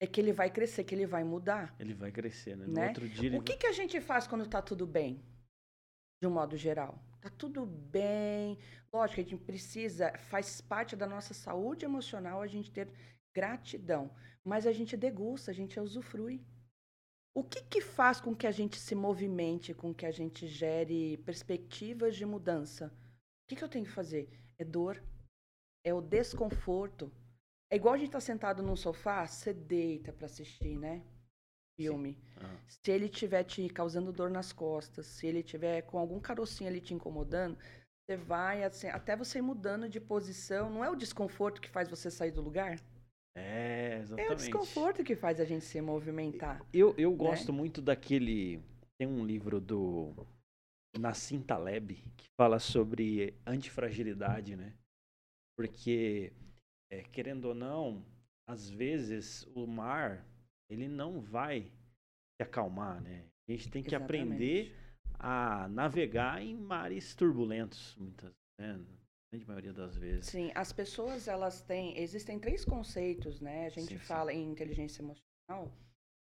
é 0.00 0.06
que 0.06 0.20
ele 0.20 0.32
vai 0.32 0.50
crescer, 0.50 0.84
que 0.84 0.94
ele 0.94 1.06
vai 1.06 1.24
mudar. 1.24 1.74
Ele 1.78 1.94
vai 1.94 2.12
crescer, 2.12 2.56
né? 2.56 2.66
No 2.66 2.72
né? 2.72 2.88
outro 2.88 3.08
dia. 3.08 3.38
O 3.38 3.42
que, 3.42 3.52
vai... 3.52 3.60
que 3.60 3.66
a 3.66 3.72
gente 3.72 4.00
faz 4.00 4.26
quando 4.26 4.44
está 4.44 4.62
tudo 4.62 4.86
bem? 4.86 5.22
De 6.22 6.28
um 6.28 6.30
modo 6.30 6.56
geral. 6.56 7.02
Tá 7.20 7.30
tudo 7.30 7.66
bem. 7.66 8.58
Lógico, 8.92 9.20
a 9.20 9.24
gente 9.24 9.36
precisa, 9.36 10.16
faz 10.30 10.60
parte 10.60 10.94
da 10.94 11.06
nossa 11.06 11.34
saúde 11.34 11.84
emocional 11.84 12.40
a 12.40 12.46
gente 12.46 12.70
ter 12.70 12.88
gratidão. 13.34 14.10
Mas 14.44 14.66
a 14.66 14.72
gente 14.72 14.96
degusta, 14.96 15.50
a 15.50 15.54
gente 15.54 15.78
usufrui. 15.78 16.44
O 17.34 17.44
que, 17.44 17.62
que 17.62 17.80
faz 17.80 18.20
com 18.20 18.34
que 18.34 18.46
a 18.46 18.50
gente 18.50 18.78
se 18.78 18.94
movimente, 18.94 19.74
com 19.74 19.94
que 19.94 20.04
a 20.04 20.10
gente 20.10 20.46
gere 20.46 21.16
perspectivas 21.18 22.16
de 22.16 22.26
mudança? 22.26 22.86
O 23.44 23.48
que, 23.48 23.56
que 23.56 23.64
eu 23.64 23.68
tenho 23.68 23.84
que 23.84 23.92
fazer? 23.92 24.28
É 24.58 24.64
dor, 24.64 25.02
é 25.84 25.94
o 25.94 26.00
desconforto. 26.00 27.12
É 27.70 27.76
igual 27.76 27.94
a 27.94 27.98
gente 27.98 28.08
estar 28.08 28.18
tá 28.18 28.24
sentado 28.24 28.62
num 28.62 28.76
sofá, 28.76 29.26
você 29.26 29.52
deita 29.52 30.12
para 30.12 30.26
assistir, 30.26 30.76
né? 30.76 31.04
Filme. 31.76 32.18
Uhum. 32.40 32.58
Se 32.66 32.90
ele 32.90 33.06
estiver 33.06 33.44
te 33.44 33.68
causando 33.68 34.12
dor 34.12 34.30
nas 34.30 34.52
costas, 34.52 35.06
se 35.06 35.26
ele 35.26 35.42
tiver 35.42 35.82
com 35.82 35.98
algum 35.98 36.18
carocinho 36.18 36.68
ali 36.68 36.80
te 36.80 36.92
incomodando, 36.92 37.56
você 38.04 38.16
vai 38.16 38.64
assim, 38.64 38.88
até 38.88 39.14
você 39.14 39.38
ir 39.38 39.42
mudando 39.42 39.88
de 39.88 40.00
posição. 40.00 40.70
Não 40.70 40.82
é 40.82 40.90
o 40.90 40.96
desconforto 40.96 41.60
que 41.60 41.68
faz 41.68 41.88
você 41.88 42.10
sair 42.10 42.30
do 42.30 42.40
lugar? 42.40 42.80
É, 43.38 43.98
exatamente. 44.00 44.30
É 44.30 44.32
o 44.32 44.36
desconforto 44.36 45.04
que 45.04 45.14
faz 45.14 45.40
a 45.40 45.44
gente 45.44 45.64
se 45.64 45.80
movimentar. 45.80 46.60
Eu, 46.72 46.94
eu 46.98 47.10
né? 47.10 47.16
gosto 47.16 47.52
muito 47.52 47.80
daquele. 47.80 48.62
Tem 48.98 49.06
um 49.06 49.24
livro 49.24 49.60
do 49.60 50.14
Nassim 50.98 51.40
Taleb 51.40 51.94
que 52.16 52.26
fala 52.36 52.58
sobre 52.58 53.34
antifragilidade, 53.46 54.56
né? 54.56 54.74
Porque, 55.56 56.32
é, 56.90 57.02
querendo 57.02 57.46
ou 57.46 57.54
não, 57.54 58.04
às 58.48 58.68
vezes 58.68 59.46
o 59.54 59.66
mar 59.66 60.26
ele 60.70 60.88
não 60.88 61.20
vai 61.20 61.70
se 62.36 62.42
acalmar, 62.42 63.00
né? 63.00 63.24
A 63.48 63.52
gente 63.52 63.70
tem 63.70 63.82
que 63.82 63.94
Exatamente. 63.94 64.22
aprender 64.22 64.76
a 65.18 65.68
navegar 65.68 66.42
em 66.42 66.54
mares 66.54 67.14
turbulentos, 67.14 67.96
muitas 67.96 68.32
vezes. 68.58 68.86
Né? 68.86 68.97
Grande 69.30 69.46
maioria 69.46 69.72
das 69.72 69.96
vezes. 69.96 70.26
Sim, 70.26 70.50
as 70.54 70.72
pessoas 70.72 71.28
elas 71.28 71.60
têm, 71.60 71.98
existem 71.98 72.38
três 72.38 72.64
conceitos, 72.64 73.40
né? 73.40 73.66
A 73.66 73.70
gente 73.70 73.98
sim, 73.98 73.98
fala 73.98 74.32
sim. 74.32 74.38
em 74.38 74.50
inteligência 74.50 75.02
emocional, 75.02 75.76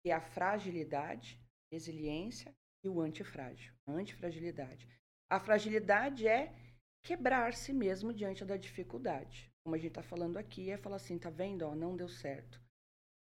que 0.02 0.10
é 0.10 0.12
a 0.12 0.20
fragilidade, 0.20 1.40
resiliência 1.72 2.54
e 2.84 2.88
o 2.88 3.00
antifrágil, 3.00 3.72
a 3.86 3.92
antifragilidade. 3.92 4.88
A 5.30 5.40
fragilidade 5.40 6.28
é 6.28 6.54
quebrar-se 7.02 7.72
mesmo 7.72 8.12
diante 8.12 8.44
da 8.44 8.56
dificuldade. 8.56 9.50
Como 9.64 9.74
a 9.74 9.78
gente 9.78 9.88
está 9.88 10.02
falando 10.02 10.36
aqui, 10.36 10.70
é 10.70 10.76
falar 10.76 10.96
assim, 10.96 11.18
tá 11.18 11.30
vendo, 11.30 11.62
ó, 11.62 11.74
não 11.74 11.96
deu 11.96 12.08
certo. 12.08 12.60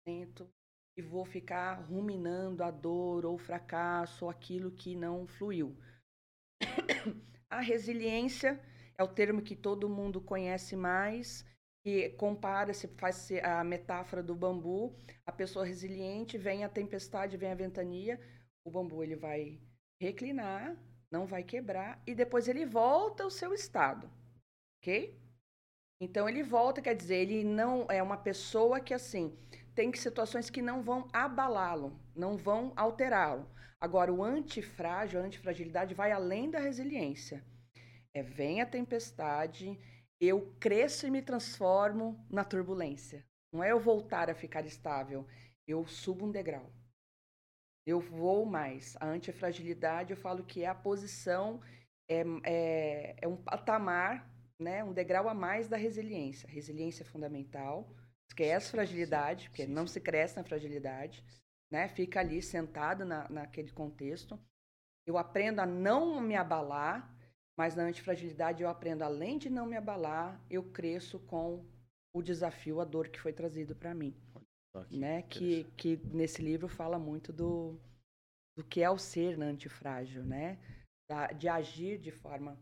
Tento 0.06 0.48
e 0.96 1.02
vou 1.02 1.24
ficar 1.24 1.74
ruminando 1.74 2.64
a 2.64 2.70
dor 2.70 3.24
ou 3.24 3.34
o 3.34 3.38
fracasso 3.38 4.24
ou 4.24 4.30
aquilo 4.30 4.72
que 4.72 4.96
não 4.96 5.26
fluiu. 5.26 5.76
A 7.50 7.60
resiliência 7.60 8.60
é 8.98 9.02
o 9.04 9.08
termo 9.08 9.40
que 9.40 9.54
todo 9.54 9.88
mundo 9.88 10.20
conhece 10.20 10.74
mais, 10.74 11.46
que 11.84 12.10
compara, 12.10 12.74
se 12.74 12.88
faz 12.98 13.30
a 13.42 13.62
metáfora 13.62 14.22
do 14.22 14.34
bambu, 14.34 14.94
a 15.24 15.30
pessoa 15.30 15.64
resiliente, 15.64 16.36
vem 16.36 16.64
a 16.64 16.68
tempestade, 16.68 17.36
vem 17.36 17.52
a 17.52 17.54
ventania, 17.54 18.20
o 18.64 18.70
bambu 18.70 19.02
ele 19.02 19.14
vai 19.14 19.60
reclinar, 20.00 20.76
não 21.10 21.26
vai 21.26 21.44
quebrar 21.44 22.02
e 22.06 22.14
depois 22.14 22.48
ele 22.48 22.66
volta 22.66 23.22
ao 23.22 23.30
seu 23.30 23.54
estado, 23.54 24.10
ok? 24.80 25.16
Então 26.00 26.28
ele 26.28 26.42
volta, 26.42 26.82
quer 26.82 26.94
dizer, 26.94 27.16
ele 27.16 27.44
não 27.44 27.86
é 27.88 28.02
uma 28.02 28.16
pessoa 28.16 28.80
que 28.80 28.92
assim 28.92 29.36
tem 29.74 29.92
situações 29.94 30.50
que 30.50 30.60
não 30.60 30.82
vão 30.82 31.08
abalá-lo, 31.12 31.96
não 32.14 32.36
vão 32.36 32.72
alterá-lo. 32.76 33.48
Agora 33.80 34.12
o 34.12 34.24
antifrágil, 34.24 35.20
a 35.20 35.22
antifragilidade 35.22 35.94
vai 35.94 36.10
além 36.10 36.50
da 36.50 36.58
resiliência. 36.58 37.44
É 38.14 38.22
vem 38.22 38.60
a 38.60 38.66
tempestade, 38.66 39.78
eu 40.20 40.54
cresço 40.58 41.06
e 41.06 41.10
me 41.10 41.22
transformo 41.22 42.24
na 42.30 42.44
turbulência. 42.44 43.24
Não 43.52 43.62
é 43.62 43.72
eu 43.72 43.80
voltar 43.80 44.28
a 44.28 44.34
ficar 44.34 44.66
estável, 44.66 45.26
eu 45.66 45.86
subo 45.86 46.26
um 46.26 46.30
degrau. 46.30 46.72
Eu 47.86 48.00
vou 48.00 48.44
mais. 48.44 48.96
A 49.00 49.06
antifragilidade, 49.06 50.12
eu 50.12 50.16
falo 50.16 50.44
que 50.44 50.64
é 50.64 50.66
a 50.66 50.74
posição, 50.74 51.60
é, 52.10 52.22
é, 52.44 53.16
é 53.22 53.28
um 53.28 53.36
patamar, 53.36 54.28
né, 54.58 54.82
um 54.82 54.92
degrau 54.92 55.28
a 55.28 55.34
mais 55.34 55.68
da 55.68 55.76
resiliência. 55.76 56.48
resiliência 56.48 57.02
é 57.02 57.06
fundamental, 57.06 57.94
esquece 58.28 58.70
fragilidade, 58.70 59.48
porque 59.48 59.66
sim, 59.66 59.72
não 59.72 59.86
sim. 59.86 59.94
se 59.94 60.00
cresce 60.00 60.36
na 60.36 60.44
fragilidade, 60.44 61.24
né? 61.70 61.88
Fica 61.88 62.20
ali 62.20 62.42
sentado 62.42 63.04
na, 63.04 63.28
naquele 63.28 63.70
contexto. 63.72 64.38
Eu 65.06 65.16
aprendo 65.16 65.60
a 65.60 65.66
não 65.66 66.20
me 66.20 66.36
abalar, 66.36 67.14
mas 67.58 67.74
na 67.74 67.82
antifragilidade 67.82 68.62
eu 68.62 68.68
aprendo, 68.68 69.02
além 69.02 69.36
de 69.36 69.50
não 69.50 69.66
me 69.66 69.76
abalar, 69.76 70.40
eu 70.48 70.62
cresço 70.62 71.18
com 71.18 71.66
o 72.14 72.22
desafio, 72.22 72.80
a 72.80 72.84
dor 72.84 73.08
que 73.08 73.18
foi 73.18 73.32
trazido 73.32 73.74
para 73.74 73.92
mim. 73.92 74.14
Que 74.88 74.96
né? 74.96 75.22
Que, 75.22 75.64
que 75.76 75.96
nesse 76.12 76.40
livro 76.40 76.68
fala 76.68 77.00
muito 77.00 77.32
do, 77.32 77.76
do 78.56 78.62
que 78.62 78.80
é 78.80 78.88
o 78.88 78.96
ser 78.96 79.36
na 79.36 79.46
antifrágil, 79.46 80.22
né? 80.24 80.56
Da, 81.10 81.32
de 81.32 81.48
agir 81.48 81.98
de 81.98 82.12
forma 82.12 82.56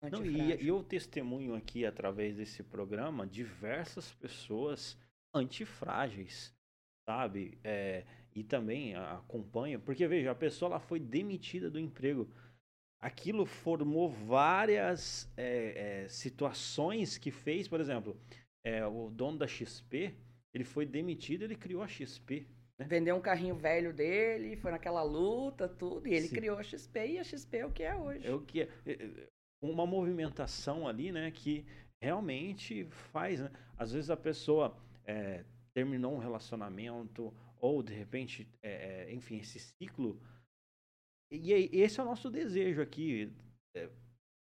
antifrágil. 0.00 0.32
Não, 0.32 0.60
e 0.60 0.68
eu 0.68 0.84
testemunho 0.84 1.56
aqui, 1.56 1.84
através 1.84 2.36
desse 2.36 2.62
programa, 2.62 3.26
diversas 3.26 4.12
pessoas 4.12 4.96
antifrágeis, 5.34 6.54
sabe? 7.04 7.58
É, 7.64 8.04
e 8.32 8.44
também 8.44 8.94
acompanho, 8.94 9.80
porque 9.80 10.06
veja, 10.06 10.30
a 10.30 10.36
pessoa 10.36 10.70
ela 10.70 10.80
foi 10.80 11.00
demitida 11.00 11.68
do 11.68 11.80
emprego 11.80 12.30
aquilo 13.00 13.46
formou 13.46 14.08
várias 14.08 15.30
é, 15.36 16.04
é, 16.04 16.08
situações 16.08 17.18
que 17.18 17.30
fez, 17.30 17.68
por 17.68 17.80
exemplo, 17.80 18.16
é, 18.64 18.86
o 18.86 19.10
dono 19.10 19.38
da 19.38 19.46
XP, 19.46 20.14
ele 20.52 20.64
foi 20.64 20.86
demitido, 20.86 21.42
ele 21.42 21.54
criou 21.54 21.82
a 21.82 21.88
XP. 21.88 22.46
Né? 22.78 22.86
Vendeu 22.86 23.16
um 23.16 23.20
carrinho 23.20 23.54
velho 23.54 23.92
dele, 23.92 24.56
foi 24.56 24.70
naquela 24.70 25.02
luta, 25.02 25.68
tudo, 25.68 26.08
e 26.08 26.14
ele 26.14 26.28
Sim. 26.28 26.34
criou 26.34 26.58
a 26.58 26.62
XP, 26.62 27.06
e 27.06 27.18
a 27.18 27.24
XP 27.24 27.58
é 27.58 27.66
o 27.66 27.70
que 27.70 27.82
é 27.82 27.94
hoje. 27.94 28.26
É 28.26 28.34
o 28.34 28.40
que 28.40 28.62
é. 28.62 28.68
é, 28.86 28.92
é 28.92 29.28
uma 29.62 29.86
movimentação 29.86 30.86
ali, 30.86 31.10
né, 31.10 31.30
que 31.30 31.64
realmente 32.00 32.84
faz, 32.90 33.40
né? 33.40 33.50
Às 33.76 33.92
vezes 33.92 34.10
a 34.10 34.16
pessoa 34.16 34.76
terminou 35.72 36.14
um 36.14 36.18
relacionamento, 36.18 37.32
ou 37.58 37.82
de 37.82 37.94
repente, 37.94 38.48
enfim, 39.08 39.38
esse 39.38 39.58
ciclo 39.58 40.20
e 41.30 41.52
esse 41.80 42.00
é 42.00 42.02
o 42.02 42.06
nosso 42.06 42.30
desejo 42.30 42.80
aqui. 42.80 43.32
É, 43.74 43.90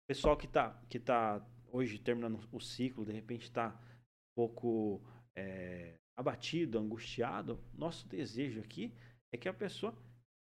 pessoal 0.08 0.38
que 0.38 0.46
está 0.46 0.82
que 0.90 1.00
tá 1.00 1.46
hoje 1.72 2.00
terminando 2.00 2.40
o 2.52 2.60
ciclo, 2.60 3.06
de 3.06 3.12
repente 3.12 3.44
está 3.44 3.70
um 3.70 4.36
pouco 4.36 5.02
é, 5.36 5.96
abatido, 6.16 6.80
angustiado, 6.80 7.60
nosso 7.74 8.08
desejo 8.08 8.62
aqui 8.62 8.94
é 9.34 9.38
que 9.38 9.50
a 9.50 9.54
pessoa 9.54 9.94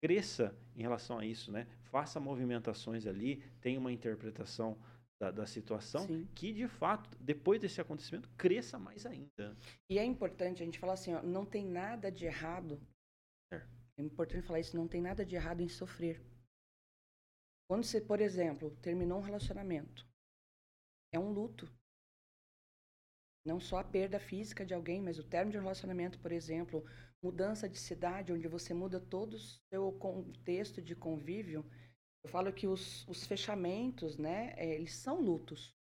cresça 0.03 0.55
em 0.75 0.81
relação 0.81 1.19
a 1.19 1.25
isso, 1.25 1.51
né? 1.51 1.67
Faça 1.83 2.19
movimentações 2.19 3.05
ali, 3.05 3.43
tenha 3.61 3.79
uma 3.79 3.91
interpretação 3.91 4.77
da, 5.21 5.29
da 5.29 5.45
situação 5.45 6.07
Sim. 6.07 6.27
que, 6.33 6.51
de 6.51 6.67
fato, 6.67 7.09
depois 7.19 7.61
desse 7.61 7.79
acontecimento, 7.79 8.27
cresça 8.35 8.79
mais 8.79 9.05
ainda. 9.05 9.55
E 9.89 9.99
é 9.99 10.03
importante 10.03 10.63
a 10.63 10.65
gente 10.65 10.79
falar 10.79 10.93
assim, 10.93 11.13
ó, 11.13 11.21
não 11.21 11.45
tem 11.45 11.65
nada 11.65 12.11
de 12.11 12.25
errado 12.25 12.81
é. 13.53 13.61
É 14.01 14.03
importante 14.03 14.47
falar 14.47 14.59
isso, 14.59 14.75
não 14.75 14.87
tem 14.87 14.99
nada 14.99 15.23
de 15.23 15.35
errado 15.35 15.61
em 15.61 15.69
sofrer. 15.69 16.19
Quando 17.69 17.83
você, 17.83 18.01
por 18.01 18.19
exemplo, 18.19 18.75
terminou 18.77 19.19
um 19.19 19.23
relacionamento, 19.23 20.09
é 21.13 21.19
um 21.19 21.31
luto. 21.31 21.71
Não 23.45 23.59
só 23.59 23.77
a 23.77 23.83
perda 23.83 24.19
física 24.19 24.65
de 24.65 24.73
alguém, 24.73 24.99
mas 24.99 25.19
o 25.19 25.23
término 25.23 25.51
de 25.51 25.57
um 25.59 25.61
relacionamento, 25.61 26.19
por 26.19 26.31
exemplo, 26.31 26.83
mudança 27.23 27.69
de 27.69 27.77
cidade, 27.77 28.33
onde 28.33 28.47
você 28.47 28.73
muda 28.73 28.99
todo 28.99 29.35
o 29.35 29.39
seu 29.39 29.91
contexto 29.99 30.81
de 30.81 30.95
convívio. 30.95 31.63
Eu 32.23 32.29
falo 32.31 32.51
que 32.51 32.65
os, 32.65 33.07
os 33.07 33.27
fechamentos, 33.27 34.17
né, 34.17 34.55
é, 34.57 34.73
eles 34.73 34.95
são 34.95 35.21
lutos. 35.21 35.75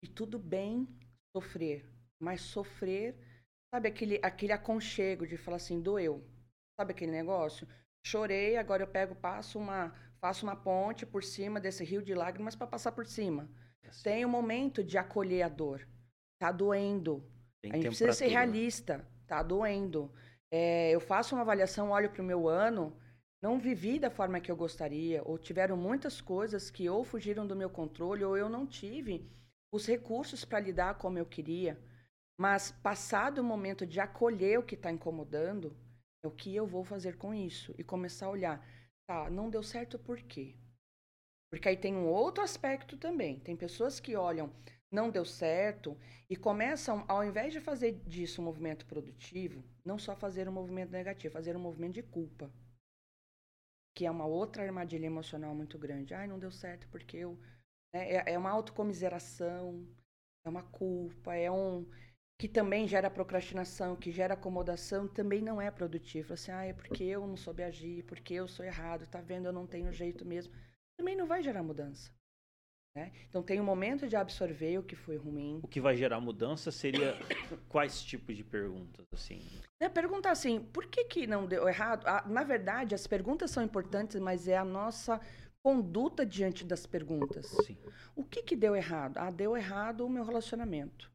E 0.00 0.06
tudo 0.06 0.38
bem 0.38 0.86
sofrer, 1.36 1.92
mas 2.20 2.40
sofrer, 2.40 3.18
sabe 3.74 3.88
aquele, 3.88 4.20
aquele 4.22 4.52
aconchego 4.52 5.26
de 5.26 5.36
falar 5.36 5.56
assim, 5.56 5.82
doeu, 5.82 6.24
Sabe 6.78 6.92
aquele 6.92 7.10
negócio? 7.10 7.66
Chorei, 8.06 8.56
agora 8.56 8.84
eu 8.84 8.86
pego, 8.86 9.16
passo 9.16 9.58
uma, 9.58 9.92
faço 10.20 10.46
uma 10.46 10.54
ponte 10.54 11.04
por 11.04 11.24
cima 11.24 11.58
desse 11.58 11.84
rio 11.84 12.00
de 12.00 12.14
lágrimas 12.14 12.54
para 12.54 12.68
passar 12.68 12.92
por 12.92 13.04
cima. 13.04 13.50
Assim. 13.84 14.04
Tem 14.04 14.24
um 14.24 14.28
momento 14.28 14.84
de 14.84 14.96
acolher 14.96 15.42
a 15.42 15.48
dor. 15.48 15.88
Tá 16.38 16.52
doendo. 16.52 17.28
Tem 17.60 17.72
a 17.72 17.74
gente 17.74 17.88
precisa 17.88 18.12
ser 18.12 18.26
tudo, 18.26 18.32
né? 18.32 18.40
realista. 18.40 18.98
Né? 18.98 19.04
Tá 19.26 19.42
doendo. 19.42 20.12
É, 20.52 20.92
eu 20.92 21.00
faço 21.00 21.34
uma 21.34 21.42
avaliação, 21.42 21.90
olho 21.90 22.10
para 22.10 22.22
o 22.22 22.24
meu 22.24 22.46
ano, 22.46 22.96
não 23.42 23.58
vivi 23.58 23.98
da 23.98 24.08
forma 24.08 24.38
que 24.38 24.50
eu 24.50 24.56
gostaria, 24.56 25.20
ou 25.24 25.36
tiveram 25.36 25.76
muitas 25.76 26.20
coisas 26.20 26.70
que 26.70 26.88
ou 26.88 27.02
fugiram 27.02 27.44
do 27.44 27.56
meu 27.56 27.68
controle, 27.68 28.24
ou 28.24 28.36
eu 28.36 28.48
não 28.48 28.64
tive 28.64 29.28
os 29.72 29.84
recursos 29.84 30.44
para 30.44 30.60
lidar 30.60 30.94
como 30.94 31.18
eu 31.18 31.26
queria. 31.26 31.76
Mas 32.38 32.70
passado 32.70 33.38
o 33.38 33.44
momento 33.44 33.84
de 33.84 33.98
acolher 33.98 34.60
o 34.60 34.62
que 34.62 34.76
está 34.76 34.92
incomodando, 34.92 35.76
o 36.24 36.30
que 36.30 36.54
eu 36.54 36.66
vou 36.66 36.84
fazer 36.84 37.16
com 37.16 37.32
isso 37.32 37.74
e 37.78 37.84
começar 37.84 38.26
a 38.26 38.30
olhar, 38.30 38.66
tá, 39.06 39.30
não 39.30 39.48
deu 39.48 39.62
certo 39.62 39.98
por 39.98 40.20
quê? 40.22 40.56
Porque 41.50 41.68
aí 41.68 41.76
tem 41.76 41.94
um 41.94 42.06
outro 42.06 42.42
aspecto 42.42 42.96
também. 42.96 43.38
Tem 43.40 43.56
pessoas 43.56 44.00
que 44.00 44.16
olham, 44.16 44.52
não 44.90 45.10
deu 45.10 45.24
certo 45.24 45.96
e 46.28 46.36
começam, 46.36 47.04
ao 47.08 47.24
invés 47.24 47.52
de 47.52 47.60
fazer 47.60 47.92
disso 48.06 48.42
um 48.42 48.44
movimento 48.44 48.86
produtivo, 48.86 49.64
não 49.84 49.98
só 49.98 50.14
fazer 50.14 50.48
um 50.48 50.52
movimento 50.52 50.90
negativo, 50.90 51.32
fazer 51.32 51.56
um 51.56 51.60
movimento 51.60 51.94
de 51.94 52.02
culpa. 52.02 52.50
Que 53.94 54.06
é 54.06 54.10
uma 54.10 54.26
outra 54.26 54.62
armadilha 54.62 55.06
emocional 55.06 55.54
muito 55.54 55.78
grande. 55.78 56.14
Ai, 56.14 56.26
não 56.26 56.38
deu 56.38 56.50
certo 56.50 56.86
porque 56.88 57.16
eu. 57.16 57.38
Né, 57.94 58.12
é, 58.12 58.32
é 58.34 58.38
uma 58.38 58.50
autocomiseração, 58.50 59.86
é 60.44 60.48
uma 60.48 60.62
culpa, 60.62 61.34
é 61.34 61.50
um 61.50 61.88
que 62.38 62.46
também 62.46 62.86
gera 62.86 63.10
procrastinação, 63.10 63.96
que 63.96 64.12
gera 64.12 64.34
acomodação, 64.34 65.08
também 65.08 65.42
não 65.42 65.60
é 65.60 65.72
produtivo. 65.72 66.34
Assim, 66.34 66.52
ah, 66.52 66.64
é 66.64 66.72
porque 66.72 67.02
eu 67.02 67.26
não 67.26 67.36
soube 67.36 67.64
agir, 67.64 68.04
porque 68.04 68.34
eu 68.34 68.46
sou 68.46 68.64
errado, 68.64 69.08
tá 69.08 69.20
vendo, 69.20 69.46
eu 69.46 69.52
não 69.52 69.66
tenho 69.66 69.92
jeito 69.92 70.24
mesmo. 70.24 70.54
Também 70.96 71.16
não 71.16 71.26
vai 71.26 71.42
gerar 71.42 71.64
mudança. 71.64 72.12
Né? 72.96 73.12
Então 73.28 73.42
tem 73.42 73.60
um 73.60 73.64
momento 73.64 74.06
de 74.06 74.14
absorver 74.14 74.78
o 74.78 74.84
que 74.84 74.94
foi 74.94 75.16
ruim. 75.16 75.58
O 75.64 75.68
que 75.68 75.80
vai 75.80 75.96
gerar 75.96 76.20
mudança 76.20 76.70
seria 76.70 77.16
quais 77.68 78.02
tipos 78.02 78.36
de 78.36 78.44
perguntas, 78.44 79.04
assim? 79.12 79.42
É 79.80 79.88
perguntar 79.88 80.30
assim, 80.30 80.60
por 80.60 80.86
que 80.86 81.04
que 81.04 81.26
não 81.26 81.44
deu 81.44 81.68
errado? 81.68 82.06
Ah, 82.06 82.24
na 82.26 82.44
verdade, 82.44 82.94
as 82.94 83.06
perguntas 83.06 83.50
são 83.50 83.64
importantes, 83.64 84.20
mas 84.20 84.46
é 84.46 84.56
a 84.56 84.64
nossa 84.64 85.20
conduta 85.60 86.24
diante 86.24 86.64
das 86.64 86.86
perguntas. 86.86 87.46
Sim. 87.66 87.76
O 88.14 88.24
que 88.24 88.44
que 88.44 88.54
deu 88.54 88.76
errado? 88.76 89.18
Ah, 89.18 89.30
deu 89.30 89.56
errado 89.56 90.06
o 90.06 90.08
meu 90.08 90.24
relacionamento. 90.24 91.10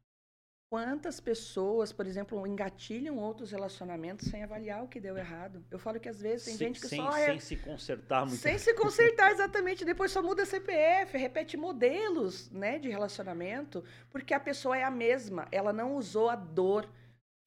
Quantas 0.74 1.20
pessoas, 1.20 1.92
por 1.92 2.04
exemplo, 2.04 2.44
engatilham 2.44 3.16
outros 3.16 3.52
relacionamentos 3.52 4.26
sem 4.28 4.42
avaliar 4.42 4.82
o 4.82 4.88
que 4.88 4.98
deu 4.98 5.16
errado? 5.16 5.64
Eu 5.70 5.78
falo 5.78 6.00
que 6.00 6.08
às 6.08 6.20
vezes 6.20 6.46
tem 6.46 6.56
sem, 6.56 6.66
gente 6.66 6.80
que 6.80 6.88
sem, 6.88 6.98
só 6.98 7.16
é... 7.16 7.26
Sem 7.26 7.38
se 7.38 7.56
consertar 7.58 8.26
muito. 8.26 8.40
Sem 8.40 8.58
se 8.58 8.74
consertar, 8.74 9.30
exatamente. 9.30 9.84
Depois 9.84 10.10
só 10.10 10.20
muda 10.20 10.44
CPF, 10.44 11.16
repete 11.16 11.56
modelos 11.56 12.50
né, 12.50 12.76
de 12.80 12.88
relacionamento, 12.88 13.84
porque 14.10 14.34
a 14.34 14.40
pessoa 14.40 14.76
é 14.76 14.82
a 14.82 14.90
mesma. 14.90 15.46
Ela 15.52 15.72
não 15.72 15.94
usou 15.94 16.28
a 16.28 16.34
dor 16.34 16.90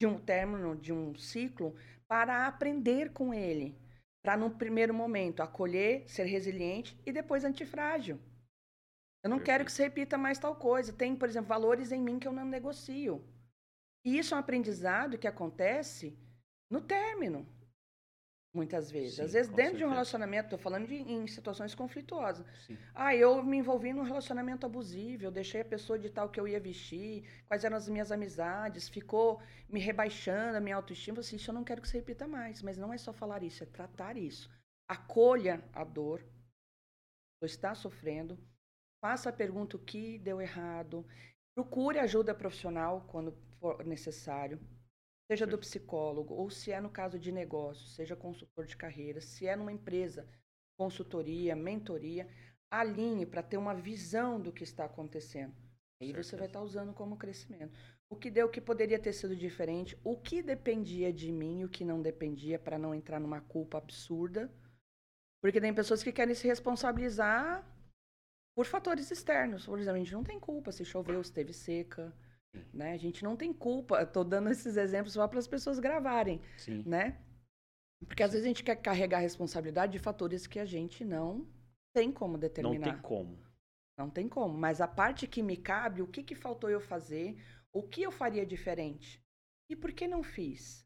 de 0.00 0.06
um 0.06 0.18
término, 0.18 0.74
de 0.74 0.90
um 0.90 1.14
ciclo, 1.14 1.74
para 2.08 2.46
aprender 2.46 3.12
com 3.12 3.34
ele. 3.34 3.76
Para, 4.22 4.38
no 4.38 4.52
primeiro 4.52 4.94
momento, 4.94 5.42
acolher, 5.42 6.04
ser 6.06 6.24
resiliente 6.24 6.98
e 7.04 7.12
depois 7.12 7.44
antifrágil. 7.44 8.18
Eu 9.28 9.30
não 9.30 9.38
Perfeito. 9.38 9.58
quero 9.58 9.64
que 9.66 9.72
se 9.72 9.82
repita 9.82 10.16
mais 10.16 10.38
tal 10.38 10.56
coisa. 10.56 10.90
Tem, 10.90 11.14
por 11.14 11.28
exemplo, 11.28 11.48
valores 11.48 11.92
em 11.92 12.00
mim 12.00 12.18
que 12.18 12.26
eu 12.26 12.32
não 12.32 12.46
negocio. 12.46 13.22
E 14.04 14.18
isso 14.18 14.32
é 14.32 14.36
um 14.36 14.40
aprendizado 14.40 15.18
que 15.18 15.26
acontece 15.26 16.18
no 16.70 16.80
término, 16.80 17.46
muitas 18.54 18.90
vezes. 18.90 19.16
Sim, 19.16 19.22
Às 19.22 19.32
vezes, 19.34 19.48
dentro 19.48 19.72
certeza. 19.72 19.78
de 19.78 19.84
um 19.84 19.90
relacionamento, 19.90 20.46
estou 20.46 20.58
falando 20.58 20.86
de, 20.86 20.94
em 20.94 21.26
situações 21.26 21.74
conflituosas. 21.74 22.46
Sim. 22.66 22.78
Ah, 22.94 23.14
eu 23.14 23.42
me 23.44 23.58
envolvi 23.58 23.92
num 23.92 24.02
relacionamento 24.02 24.64
abusivo, 24.64 25.24
eu 25.24 25.30
deixei 25.30 25.60
a 25.60 25.64
pessoa 25.64 25.98
de 25.98 26.08
tal 26.08 26.30
que 26.30 26.40
eu 26.40 26.48
ia 26.48 26.58
vestir, 26.58 27.28
quais 27.46 27.64
eram 27.64 27.76
as 27.76 27.86
minhas 27.88 28.10
amizades, 28.10 28.88
ficou 28.88 29.42
me 29.68 29.78
rebaixando 29.78 30.56
a 30.56 30.60
minha 30.60 30.76
autoestima. 30.76 31.20
Assim, 31.20 31.36
isso 31.36 31.50
eu 31.50 31.54
não 31.54 31.64
quero 31.64 31.82
que 31.82 31.88
se 31.88 31.98
repita 31.98 32.26
mais. 32.26 32.62
Mas 32.62 32.78
não 32.78 32.94
é 32.94 32.98
só 32.98 33.12
falar 33.12 33.42
isso, 33.42 33.62
é 33.62 33.66
tratar 33.66 34.16
isso. 34.16 34.50
Acolha 34.88 35.62
a 35.74 35.84
dor. 35.84 36.24
Você 37.42 37.54
está 37.54 37.74
sofrendo, 37.74 38.38
Faça 39.00 39.30
a 39.30 39.32
pergunta 39.32 39.76
o 39.76 39.80
que 39.80 40.18
deu 40.18 40.40
errado. 40.40 41.06
Procure 41.54 41.98
ajuda 41.98 42.34
profissional 42.34 43.06
quando 43.08 43.32
for 43.60 43.84
necessário, 43.84 44.60
seja 45.30 45.46
do 45.46 45.58
psicólogo, 45.58 46.34
ou 46.34 46.50
se 46.50 46.72
é 46.72 46.80
no 46.80 46.90
caso 46.90 47.18
de 47.18 47.30
negócio, 47.30 47.86
seja 47.88 48.16
consultor 48.16 48.66
de 48.66 48.76
carreira, 48.76 49.20
se 49.20 49.46
é 49.46 49.54
numa 49.54 49.72
empresa, 49.72 50.28
consultoria, 50.78 51.54
mentoria, 51.54 52.28
alinhe 52.70 53.26
para 53.26 53.42
ter 53.42 53.56
uma 53.56 53.74
visão 53.74 54.40
do 54.40 54.52
que 54.52 54.62
está 54.62 54.84
acontecendo. 54.84 55.54
Aí 56.00 56.12
você 56.12 56.36
vai 56.36 56.46
estar 56.46 56.62
usando 56.62 56.92
como 56.92 57.16
crescimento. 57.16 57.76
O 58.10 58.16
que 58.16 58.30
deu 58.30 58.48
que 58.48 58.60
poderia 58.60 58.98
ter 58.98 59.12
sido 59.12 59.36
diferente, 59.36 59.98
o 60.04 60.16
que 60.16 60.42
dependia 60.42 61.12
de 61.12 61.30
mim 61.30 61.64
o 61.64 61.68
que 61.68 61.84
não 61.84 62.00
dependia 62.00 62.58
para 62.58 62.78
não 62.78 62.94
entrar 62.94 63.20
numa 63.20 63.40
culpa 63.40 63.78
absurda. 63.78 64.50
Porque 65.42 65.60
tem 65.60 65.74
pessoas 65.74 66.02
que 66.02 66.12
querem 66.12 66.34
se 66.34 66.46
responsabilizar 66.46 67.64
por 68.58 68.66
fatores 68.66 69.08
externos. 69.12 69.64
Por 69.66 69.78
exemplo, 69.78 69.94
a 69.94 70.02
gente 70.02 70.12
não 70.12 70.24
tem 70.24 70.40
culpa 70.40 70.72
se 70.72 70.84
choveu, 70.84 71.22
se 71.22 71.32
teve 71.32 71.52
seca. 71.52 72.12
Né? 72.74 72.90
A 72.90 72.96
gente 72.96 73.22
não 73.22 73.36
tem 73.36 73.52
culpa. 73.52 74.02
Estou 74.02 74.24
dando 74.24 74.50
esses 74.50 74.76
exemplos 74.76 75.12
só 75.12 75.28
para 75.28 75.38
as 75.38 75.46
pessoas 75.46 75.78
gravarem. 75.78 76.42
Sim. 76.56 76.82
Né? 76.84 77.20
Porque 78.04 78.20
às 78.20 78.32
vezes 78.32 78.44
a 78.44 78.48
gente 78.48 78.64
quer 78.64 78.74
carregar 78.74 79.18
a 79.18 79.20
responsabilidade 79.20 79.92
de 79.92 80.00
fatores 80.00 80.44
que 80.48 80.58
a 80.58 80.64
gente 80.64 81.04
não 81.04 81.46
tem 81.94 82.10
como 82.10 82.36
determinar. 82.36 82.86
Não 82.86 82.94
tem 82.94 83.00
como. 83.00 83.38
Não 83.96 84.10
tem 84.10 84.28
como. 84.28 84.58
Mas 84.58 84.80
a 84.80 84.88
parte 84.88 85.28
que 85.28 85.40
me 85.40 85.56
cabe, 85.56 86.02
o 86.02 86.08
que, 86.08 86.24
que 86.24 86.34
faltou 86.34 86.68
eu 86.68 86.80
fazer, 86.80 87.40
o 87.72 87.84
que 87.84 88.02
eu 88.02 88.10
faria 88.10 88.44
diferente? 88.44 89.24
E 89.70 89.76
por 89.76 89.92
que 89.92 90.08
não 90.08 90.24
fiz? 90.24 90.84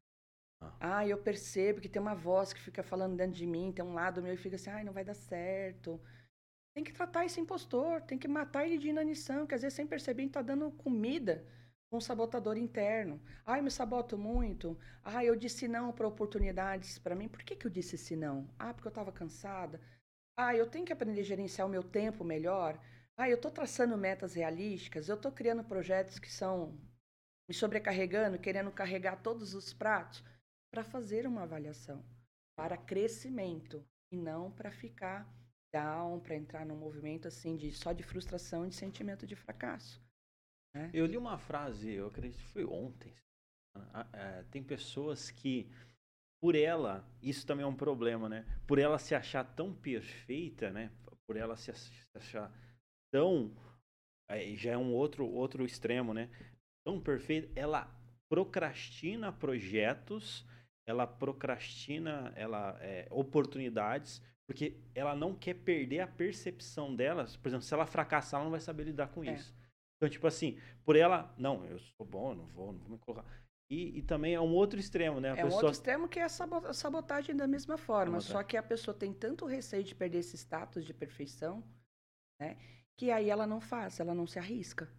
Ah. 0.61 0.99
ah, 0.99 1.09
eu 1.09 1.17
percebo 1.17 1.81
que 1.81 1.89
tem 1.89 2.03
uma 2.03 2.15
voz 2.15 2.53
que 2.53 2.61
fica 2.61 2.83
falando 2.83 3.17
dentro 3.17 3.35
de 3.35 3.47
mim, 3.47 3.73
tem 3.73 3.83
um 3.83 3.95
lado 3.95 4.21
meu 4.21 4.35
e 4.35 4.37
fica 4.37 4.57
assim, 4.57 4.69
ai, 4.69 4.85
não 4.85 4.93
vai 4.93 5.07
dar 5.07 5.15
certo. 5.15 5.99
Tem 6.75 6.83
que 6.83 6.93
tratar 6.93 7.27
esse 7.27 7.41
impostor, 7.41 8.01
tem 8.03 8.19
que 8.19 8.27
matar 8.27 8.67
ele 8.67 8.79
de 8.79 8.89
inanição, 8.89 9.47
que 9.47 9.55
às 9.55 9.63
vezes 9.63 9.75
sem 9.75 9.87
perceber 9.87 10.25
está 10.25 10.41
dando 10.41 10.71
comida 10.71 11.47
um 11.93 12.01
sabotador 12.01 12.57
interno. 12.57 13.21
Ai, 13.45 13.61
me 13.61 13.71
saboto 13.71 14.17
muito. 14.17 14.79
Ai, 15.05 15.29
eu 15.29 15.37
disse 15.37 15.69
não 15.69 15.93
para 15.93 16.09
oportunidades 16.09 16.99
para 16.99 17.15
mim. 17.15 17.29
Por 17.29 17.43
que, 17.43 17.55
que 17.55 17.67
eu 17.67 17.71
disse 17.71 17.97
esse 17.97 18.17
não? 18.17 18.49
Ah, 18.59 18.73
porque 18.73 18.89
eu 18.89 18.93
estava 18.93 19.13
cansada. 19.13 19.79
Ah, 20.35 20.57
eu 20.57 20.67
tenho 20.71 20.87
que 20.87 20.93
aprender 20.93 21.21
a 21.21 21.25
gerenciar 21.25 21.67
o 21.67 21.71
meu 21.71 21.83
tempo 21.83 22.25
melhor. 22.25 22.81
Ah, 23.17 23.29
eu 23.29 23.37
estou 23.37 23.51
traçando 23.51 23.97
metas 23.99 24.33
realísticas. 24.35 25.09
Eu 25.09 25.17
estou 25.17 25.31
criando 25.31 25.63
projetos 25.63 26.19
que 26.19 26.33
são 26.33 26.81
me 27.47 27.55
sobrecarregando, 27.55 28.39
querendo 28.39 28.71
carregar 28.71 29.23
todos 29.23 29.55
os 29.55 29.75
pratos 29.75 30.25
para 30.71 30.83
fazer 30.83 31.27
uma 31.27 31.43
avaliação 31.43 32.03
para 32.57 32.77
crescimento 32.77 33.85
e 34.11 34.17
não 34.17 34.51
para 34.51 34.71
ficar 34.71 35.29
down, 35.73 36.21
para 36.21 36.37
entrar 36.37 36.67
num 36.67 36.77
movimento 36.77 37.27
assim 37.27 37.57
de 37.57 37.73
só 37.73 37.93
de 37.93 38.03
frustração 38.03 38.69
de 38.69 38.75
sentimento 38.75 39.27
de 39.27 39.35
fracasso. 39.35 40.01
Né? 40.75 40.91
Eu 40.93 41.07
li 41.07 41.17
uma 41.17 41.39
frase, 41.39 41.91
eu 41.91 42.07
acredito 42.07 42.39
que 42.39 42.53
foi 42.53 42.65
ontem. 42.65 43.15
É, 44.13 44.43
tem 44.51 44.63
pessoas 44.63 45.31
que, 45.31 45.71
por 46.41 46.55
ela, 46.55 47.07
isso 47.23 47.47
também 47.47 47.65
é 47.65 47.67
um 47.67 47.75
problema, 47.75 48.29
né? 48.29 48.45
Por 48.67 48.79
ela 48.79 48.99
se 48.99 49.15
achar 49.15 49.45
tão 49.45 49.75
perfeita, 49.75 50.71
né? 50.71 50.91
Por 51.27 51.37
ela 51.37 51.57
se 51.57 51.71
achar 52.15 52.53
tão. 53.11 53.55
já 54.57 54.73
é 54.73 54.77
um 54.77 54.93
outro, 54.93 55.27
outro 55.27 55.65
extremo, 55.65 56.13
né? 56.13 56.29
Tão 56.85 57.01
perfeita, 57.01 57.51
ela 57.59 57.91
procrastina 58.29 59.33
projetos, 59.33 60.47
ela 60.87 61.07
procrastina 61.07 62.33
ela, 62.35 62.79
é, 62.81 63.07
oportunidades, 63.11 64.23
porque 64.47 64.77
ela 64.95 65.15
não 65.15 65.35
quer 65.35 65.55
perder 65.55 66.01
a 66.01 66.07
percepção 66.07 66.95
delas. 66.95 67.37
Por 67.37 67.49
exemplo, 67.49 67.65
se 67.65 67.73
ela 67.73 67.87
fracassar, 67.87 68.39
ela 68.39 68.45
não 68.45 68.51
vai 68.51 68.61
saber 68.61 68.85
lidar 68.85 69.09
com 69.09 69.25
é. 69.25 69.35
isso. 69.35 69.55
Então, 69.97 70.09
tipo 70.09 70.27
assim, 70.27 70.59
por 70.85 70.97
ela, 70.97 71.33
não, 71.39 71.65
eu 71.65 71.79
sou 71.79 72.05
bom, 72.05 72.35
não 72.35 72.47
vou, 72.47 72.73
não 72.73 72.81
vou 72.81 72.91
me 72.91 72.99
colocar. 72.99 73.25
E, 73.71 73.99
e 73.99 74.03
também 74.03 74.35
é 74.35 74.41
um 74.41 74.53
outro 74.53 74.79
extremo, 74.79 75.21
né? 75.21 75.31
A 75.31 75.33
é 75.33 75.37
pessoa... 75.37 75.53
um 75.53 75.55
outro 75.55 75.71
extremo 75.71 76.09
que 76.09 76.19
é 76.19 76.25
a 76.25 76.29
sabotagem 76.75 77.35
da 77.35 77.47
mesma 77.47 77.79
forma. 77.79 78.21
Só 78.21 78.43
que 78.43 78.57
a 78.57 78.63
pessoa 78.63 78.95
tem 78.95 79.15
tanto 79.15 79.47
receio 79.47 79.83
de 79.83 79.95
perder 79.95 80.19
esse 80.19 80.37
status 80.37 80.85
de 80.85 80.93
perfeição, 80.93 81.65
né? 82.39 82.59
Que 82.99 83.11
aí 83.11 83.31
ela 83.31 83.47
não 83.47 83.61
faz, 83.61 83.99
ela 83.99 84.15
não 84.15 84.27
se 84.27 84.39
arrisca. 84.39 84.93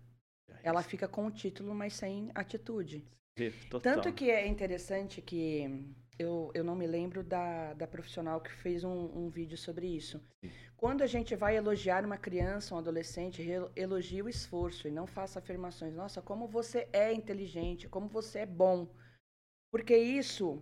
Ela 0.63 0.81
fica 0.81 1.07
com 1.07 1.27
o 1.27 1.31
título, 1.31 1.75
mas 1.75 1.93
sem 1.93 2.31
atitude. 2.33 3.05
Total. 3.69 3.95
Tanto 3.95 4.13
que 4.13 4.31
é 4.31 4.47
interessante 4.47 5.21
que 5.21 5.93
eu, 6.17 6.51
eu 6.53 6.63
não 6.63 6.75
me 6.75 6.87
lembro 6.87 7.23
da, 7.23 7.73
da 7.73 7.87
profissional 7.87 8.39
que 8.41 8.51
fez 8.51 8.83
um, 8.83 9.05
um 9.15 9.29
vídeo 9.29 9.57
sobre 9.57 9.87
isso. 9.87 10.21
Sim. 10.41 10.51
Quando 10.83 11.01
a 11.01 11.07
gente 11.07 11.33
vai 11.35 11.55
elogiar 11.55 12.03
uma 12.03 12.17
criança, 12.17 12.75
um 12.75 12.77
adolescente, 12.77 13.41
elogie 13.75 14.21
o 14.21 14.27
esforço 14.27 14.85
e 14.85 14.91
não 14.91 15.07
faça 15.07 15.39
afirmações. 15.39 15.93
Nossa, 15.93 16.21
como 16.21 16.45
você 16.45 16.89
é 16.91 17.13
inteligente, 17.13 17.87
como 17.87 18.09
você 18.09 18.39
é 18.39 18.45
bom. 18.45 18.93
Porque 19.71 19.95
isso, 19.95 20.61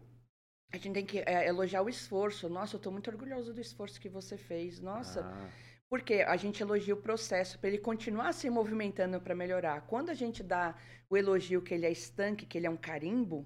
a 0.71 0.77
gente 0.77 0.93
tem 0.93 1.05
que 1.05 1.19
é, 1.19 1.47
elogiar 1.47 1.81
o 1.81 1.89
esforço. 1.89 2.47
Nossa, 2.47 2.75
eu 2.75 2.77
estou 2.77 2.91
muito 2.91 3.09
orgulhoso 3.09 3.51
do 3.51 3.59
esforço 3.59 3.99
que 3.99 4.09
você 4.09 4.37
fez. 4.37 4.79
Nossa. 4.79 5.21
Ah. 5.21 5.49
Porque 5.89 6.21
a 6.21 6.37
gente 6.37 6.61
elogia 6.61 6.93
o 6.93 7.01
processo 7.01 7.59
para 7.59 7.69
ele 7.69 7.79
continuar 7.79 8.31
se 8.31 8.49
movimentando 8.49 9.19
para 9.19 9.33
melhorar. 9.33 9.81
Quando 9.87 10.09
a 10.11 10.13
gente 10.13 10.43
dá 10.43 10.77
o 11.09 11.17
elogio 11.17 11.63
que 11.63 11.73
ele 11.73 11.87
é 11.87 11.91
estanque, 11.91 12.45
que 12.45 12.59
ele 12.59 12.67
é 12.67 12.69
um 12.69 12.77
carimbo, 12.77 13.45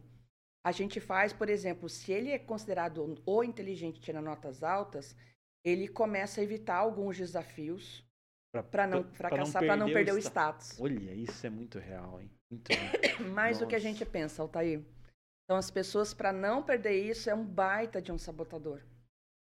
a 0.66 0.72
gente 0.72 1.00
faz, 1.00 1.32
por 1.32 1.48
exemplo, 1.48 1.88
se 1.88 2.12
ele 2.12 2.32
é 2.32 2.40
considerado 2.40 3.22
o 3.24 3.44
inteligente, 3.44 4.02
tira 4.02 4.20
notas 4.20 4.64
altas, 4.64 5.16
ele 5.64 5.88
começa 5.88 6.42
a 6.42 6.44
evitar 6.44 6.78
alguns 6.78 7.16
desafios 7.16 8.04
para 8.72 8.88
não 8.88 9.04
fracassar, 9.04 9.64
para 9.64 9.78
não, 9.78 9.86
perder 9.86 10.14
o 10.14 10.18
status. 10.18 10.76
Olha, 10.82 11.14
isso 11.14 11.46
é 11.46 11.52
muito 11.52 11.78
real, 11.78 12.20
hein? 12.20 12.32
Muito 12.50 12.72
Mais 13.32 13.60
do 13.60 13.68
que 13.68 13.76
a 13.76 13.80
gente 13.80 14.04
pensa, 14.04 14.42
Altair. 14.42 14.84
Então, 15.44 15.56
as 15.56 15.70
pessoas, 15.70 16.16
para 16.16 16.34
não 16.34 16.64
perder 16.64 17.00
isso, 17.00 17.30
é 17.30 17.36
um 17.36 17.46
baita 17.46 18.02
de 18.02 18.12
um 18.12 18.18
sabotador. 18.18 18.82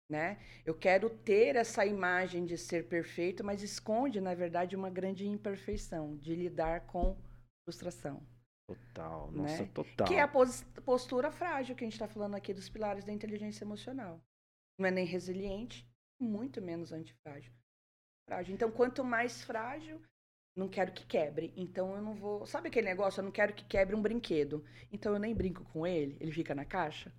Né? 0.09 0.37
Eu 0.65 0.75
quero 0.75 1.09
ter 1.09 1.55
essa 1.55 1.85
imagem 1.85 2.43
de 2.43 2.57
ser 2.57 2.89
perfeito, 2.89 3.45
mas 3.45 3.63
esconde, 3.63 4.19
na 4.19 4.35
verdade, 4.35 4.75
uma 4.75 4.89
grande 4.89 5.25
imperfeição 5.25 6.17
de 6.17 6.35
lidar 6.35 6.81
com 6.81 7.15
frustração. 7.63 8.21
Total, 8.67 9.31
nossa, 9.31 9.63
né? 9.63 9.69
total. 9.73 10.07
Que 10.07 10.15
é 10.15 10.21
a 10.21 10.31
postura 10.83 11.31
frágil 11.31 11.73
que 11.75 11.85
a 11.85 11.87
gente 11.87 11.93
está 11.93 12.07
falando 12.07 12.35
aqui 12.35 12.53
dos 12.53 12.67
pilares 12.67 13.05
da 13.05 13.13
inteligência 13.13 13.63
emocional. 13.63 14.21
Não 14.77 14.87
é 14.87 14.91
nem 14.91 15.05
resiliente, 15.05 15.89
muito 16.19 16.61
menos 16.61 16.91
antifrágil. 16.91 17.53
Frágil. 18.27 18.53
Então, 18.53 18.69
quanto 18.69 19.05
mais 19.05 19.41
frágil, 19.41 20.01
não 20.53 20.67
quero 20.67 20.91
que 20.91 21.05
quebre. 21.05 21.53
Então, 21.55 21.95
eu 21.95 22.01
não 22.01 22.13
vou. 22.13 22.45
Sabe 22.45 22.67
aquele 22.67 22.87
negócio? 22.87 23.21
Eu 23.21 23.23
não 23.23 23.31
quero 23.31 23.53
que 23.53 23.63
quebre 23.63 23.95
um 23.95 24.01
brinquedo. 24.01 24.65
Então, 24.91 25.13
eu 25.13 25.19
nem 25.19 25.33
brinco 25.33 25.63
com 25.65 25.87
ele, 25.87 26.17
ele 26.19 26.33
fica 26.33 26.53
na 26.53 26.65
caixa. 26.65 27.13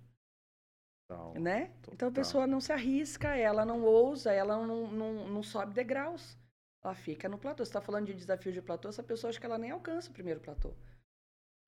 Total, 1.07 1.33
né? 1.33 1.69
Total. 1.81 1.93
Então, 1.95 2.09
a 2.09 2.11
pessoa 2.11 2.45
não 2.45 2.61
se 2.61 2.71
arrisca, 2.71 3.35
ela 3.35 3.65
não 3.65 3.81
ousa, 3.81 4.31
ela 4.31 4.55
não, 4.67 4.91
não, 4.91 5.27
não 5.27 5.41
sobe 5.41 5.73
degraus. 5.73 6.37
Ela 6.83 6.93
fica 6.93 7.27
no 7.27 7.39
platô. 7.39 7.65
Você 7.65 7.69
está 7.69 7.81
falando 7.81 8.05
de 8.05 8.13
desafio 8.13 8.53
de 8.53 8.61
platô, 8.61 8.89
essa 8.89 9.01
pessoa 9.01 9.29
acha 9.29 9.39
que 9.39 9.45
ela 9.47 9.57
nem 9.57 9.71
alcança 9.71 10.11
o 10.11 10.13
primeiro 10.13 10.39
platô. 10.39 10.71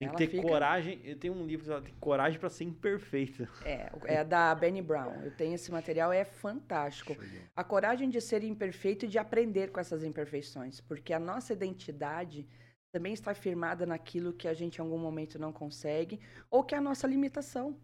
Tem 0.01 0.09
que 0.09 0.17
ter 0.17 0.27
fica... 0.27 0.41
coragem. 0.41 0.99
Eu 1.03 1.15
tenho 1.15 1.33
um 1.33 1.45
livro 1.45 1.63
que 1.63 1.71
ela 1.71 1.81
tem 1.81 1.93
coragem 1.99 2.39
para 2.39 2.49
ser 2.49 2.63
imperfeita. 2.63 3.47
É, 3.63 3.91
é 4.05 4.23
da 4.23 4.53
Benny 4.55 4.81
Brown. 4.81 5.13
Eu 5.23 5.31
tenho 5.31 5.53
esse 5.53 5.71
material, 5.71 6.11
é 6.11 6.25
fantástico. 6.25 7.15
A 7.55 7.63
coragem 7.63 8.09
de 8.09 8.19
ser 8.19 8.43
imperfeito 8.43 9.05
e 9.05 9.07
de 9.07 9.19
aprender 9.19 9.71
com 9.71 9.79
essas 9.79 10.03
imperfeições. 10.03 10.81
Porque 10.81 11.13
a 11.13 11.19
nossa 11.19 11.53
identidade 11.53 12.47
também 12.91 13.13
está 13.13 13.35
firmada 13.35 13.85
naquilo 13.85 14.33
que 14.33 14.47
a 14.47 14.53
gente 14.53 14.77
em 14.77 14.81
algum 14.81 14.97
momento 14.97 15.37
não 15.37 15.53
consegue 15.53 16.19
ou 16.49 16.63
que 16.63 16.73
é 16.73 16.79
a 16.79 16.81
nossa 16.81 17.07
limitação. 17.07 17.79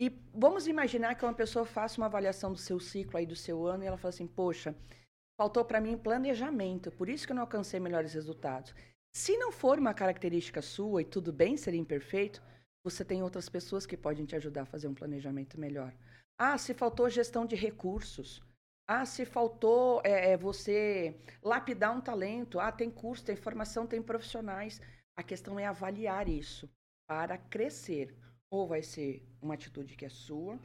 E 0.00 0.08
vamos 0.32 0.68
imaginar 0.68 1.16
que 1.16 1.24
uma 1.24 1.34
pessoa 1.34 1.64
faça 1.64 2.00
uma 2.00 2.06
avaliação 2.06 2.52
do 2.52 2.58
seu 2.58 2.78
ciclo 2.78 3.18
aí 3.18 3.26
do 3.26 3.36
seu 3.36 3.66
ano 3.66 3.82
e 3.82 3.86
ela 3.86 3.98
fala 3.98 4.10
assim: 4.10 4.26
"Poxa, 4.26 4.74
faltou 5.36 5.64
para 5.64 5.80
mim 5.80 5.98
planejamento, 5.98 6.90
por 6.92 7.08
isso 7.08 7.26
que 7.26 7.32
eu 7.32 7.36
não 7.36 7.42
alcancei 7.42 7.80
melhores 7.80 8.14
resultados". 8.14 8.74
Se 9.14 9.36
não 9.36 9.52
for 9.52 9.78
uma 9.78 9.92
característica 9.92 10.62
sua 10.62 11.02
e 11.02 11.04
tudo 11.04 11.32
bem 11.32 11.54
ser 11.54 11.74
imperfeito, 11.74 12.42
você 12.82 13.04
tem 13.04 13.22
outras 13.22 13.46
pessoas 13.46 13.84
que 13.84 13.96
podem 13.96 14.24
te 14.24 14.34
ajudar 14.34 14.62
a 14.62 14.66
fazer 14.66 14.88
um 14.88 14.94
planejamento 14.94 15.60
melhor. 15.60 15.94
Ah, 16.38 16.56
se 16.56 16.72
faltou 16.72 17.10
gestão 17.10 17.44
de 17.44 17.54
recursos. 17.54 18.42
Ah, 18.88 19.04
se 19.04 19.26
faltou 19.26 20.00
é, 20.02 20.34
você 20.36 21.14
lapidar 21.42 21.94
um 21.94 22.00
talento. 22.00 22.58
Ah, 22.58 22.72
tem 22.72 22.90
curso, 22.90 23.24
tem 23.24 23.36
formação, 23.36 23.86
tem 23.86 24.00
profissionais. 24.00 24.80
A 25.14 25.22
questão 25.22 25.60
é 25.60 25.66
avaliar 25.66 26.26
isso 26.26 26.68
para 27.06 27.36
crescer. 27.36 28.16
Ou 28.50 28.66
vai 28.66 28.82
ser 28.82 29.28
uma 29.42 29.54
atitude 29.54 29.94
que 29.94 30.06
é 30.06 30.10
sua, 30.10 30.58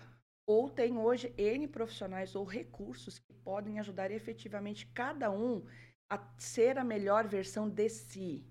ou 0.48 0.70
tem 0.70 0.98
hoje 0.98 1.34
N 1.38 1.68
profissionais 1.68 2.34
ou 2.34 2.46
recursos 2.46 3.20
que 3.20 3.34
podem 3.34 3.80
ajudar 3.80 4.12
efetivamente 4.12 4.88
cada 4.88 5.30
um 5.30 5.66
a 6.10 6.18
ser 6.38 6.78
a 6.78 6.84
melhor 6.84 7.28
versão 7.28 7.70
de 7.70 7.90
si, 7.90 8.46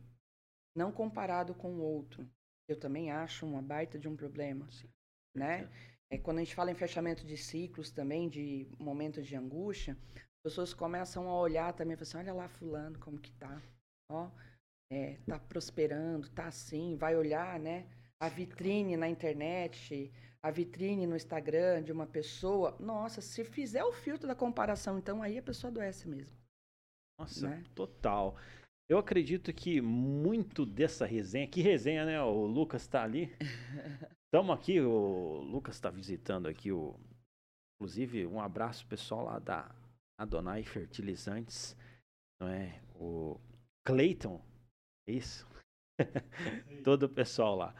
não 0.77 0.93
comparado 0.93 1.55
com 1.55 1.75
o 1.75 1.81
outro. 1.81 2.29
Eu 2.69 2.79
também 2.79 3.11
acho 3.11 3.47
uma 3.47 3.63
baita 3.63 3.99
de 3.99 4.09
um 4.09 4.17
problema, 4.17 4.71
Sim. 4.71 4.89
né? 5.35 5.71
É, 6.11 6.19
quando 6.19 6.39
a 6.39 6.45
gente 6.45 6.55
fala 6.55 6.71
em 6.71 6.75
fechamento 6.75 7.27
de 7.27 7.37
ciclos 7.37 7.91
também, 7.91 8.29
de 8.29 8.69
momentos 8.79 9.27
de 9.27 9.35
angústia, 9.35 9.97
as 10.15 10.43
pessoas 10.53 10.75
começam 10.75 11.29
a 11.29 11.41
olhar 11.41 11.73
também, 11.73 11.97
assim, 11.99 12.19
olha 12.19 12.33
lá 12.33 12.49
fulano 12.49 12.99
como 12.99 13.19
que 13.19 13.33
tá, 13.33 13.61
ó, 14.11 14.31
é, 14.93 15.17
tá 15.27 15.39
prosperando, 15.39 16.29
tá 16.31 16.47
assim, 16.47 16.97
vai 16.97 17.17
olhar, 17.17 17.59
né? 17.59 17.89
A 18.21 18.29
vitrine 18.29 18.97
na 18.97 19.09
internet, 19.09 20.13
a 20.43 20.51
vitrine 20.51 21.07
no 21.07 21.17
Instagram 21.17 21.83
de 21.83 21.91
uma 21.91 22.07
pessoa, 22.07 22.77
nossa, 22.79 23.21
se 23.21 23.45
fizer 23.45 23.85
o 23.85 23.93
filtro 23.93 24.29
da 24.29 24.35
comparação, 24.35 24.99
então 24.99 25.23
aí 25.23 25.39
a 25.39 25.43
pessoa 25.43 25.71
adoece 25.71 26.09
mesmo. 26.09 26.37
Nossa, 27.19 27.49
né? 27.49 27.65
total. 27.75 28.37
Eu 28.89 28.99
acredito 28.99 29.53
que 29.53 29.81
muito 29.81 30.65
dessa 30.65 31.07
resenha, 31.07 31.49
que 31.49 31.61
resenha, 31.61 32.05
né? 32.05 32.23
O 32.23 32.47
Lucas 32.47 32.83
está 32.83 33.03
ali. 33.03 33.33
Estamos 34.27 34.55
aqui, 34.55 34.81
o 34.81 35.41
Lucas 35.41 35.75
está 35.77 35.91
visitando 35.91 36.47
aqui 36.47 36.71
o. 36.71 36.95
Inclusive, 37.75 38.27
um 38.27 38.41
abraço 38.41 38.87
pessoal 38.87 39.25
lá 39.25 39.39
da 39.39 39.75
Adonai 40.19 40.63
Fertilizantes, 40.63 41.77
não 42.41 42.49
é? 42.49 42.81
O 42.95 43.39
Clayton, 43.85 44.43
é 45.09 45.13
isso? 45.13 45.47
Todo 46.85 47.05
o 47.05 47.09
pessoal 47.09 47.57
lá. 47.57 47.75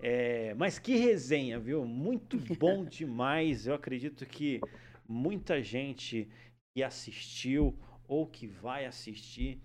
É, 0.00 0.54
mas 0.54 0.78
que 0.78 0.96
resenha, 0.96 1.58
viu? 1.58 1.84
Muito 1.84 2.36
bom 2.56 2.84
demais. 2.86 3.66
Eu 3.66 3.74
acredito 3.74 4.26
que 4.26 4.60
muita 5.08 5.62
gente 5.62 6.28
que 6.76 6.82
assistiu 6.82 7.76
ou 8.08 8.26
que 8.26 8.46
vai 8.46 8.86
assistir 8.86 9.62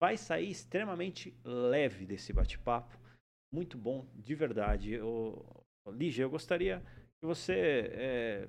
vai 0.00 0.16
sair 0.16 0.50
extremamente 0.50 1.38
leve 1.44 2.04
desse 2.04 2.32
bate-papo. 2.32 2.98
Muito 3.52 3.78
bom, 3.78 4.06
de 4.14 4.34
verdade. 4.34 4.92
Eu, 4.92 5.46
Lígia, 5.86 6.24
eu 6.24 6.30
gostaria 6.30 6.82
que 7.20 7.26
você 7.26 7.88
é, 7.92 8.48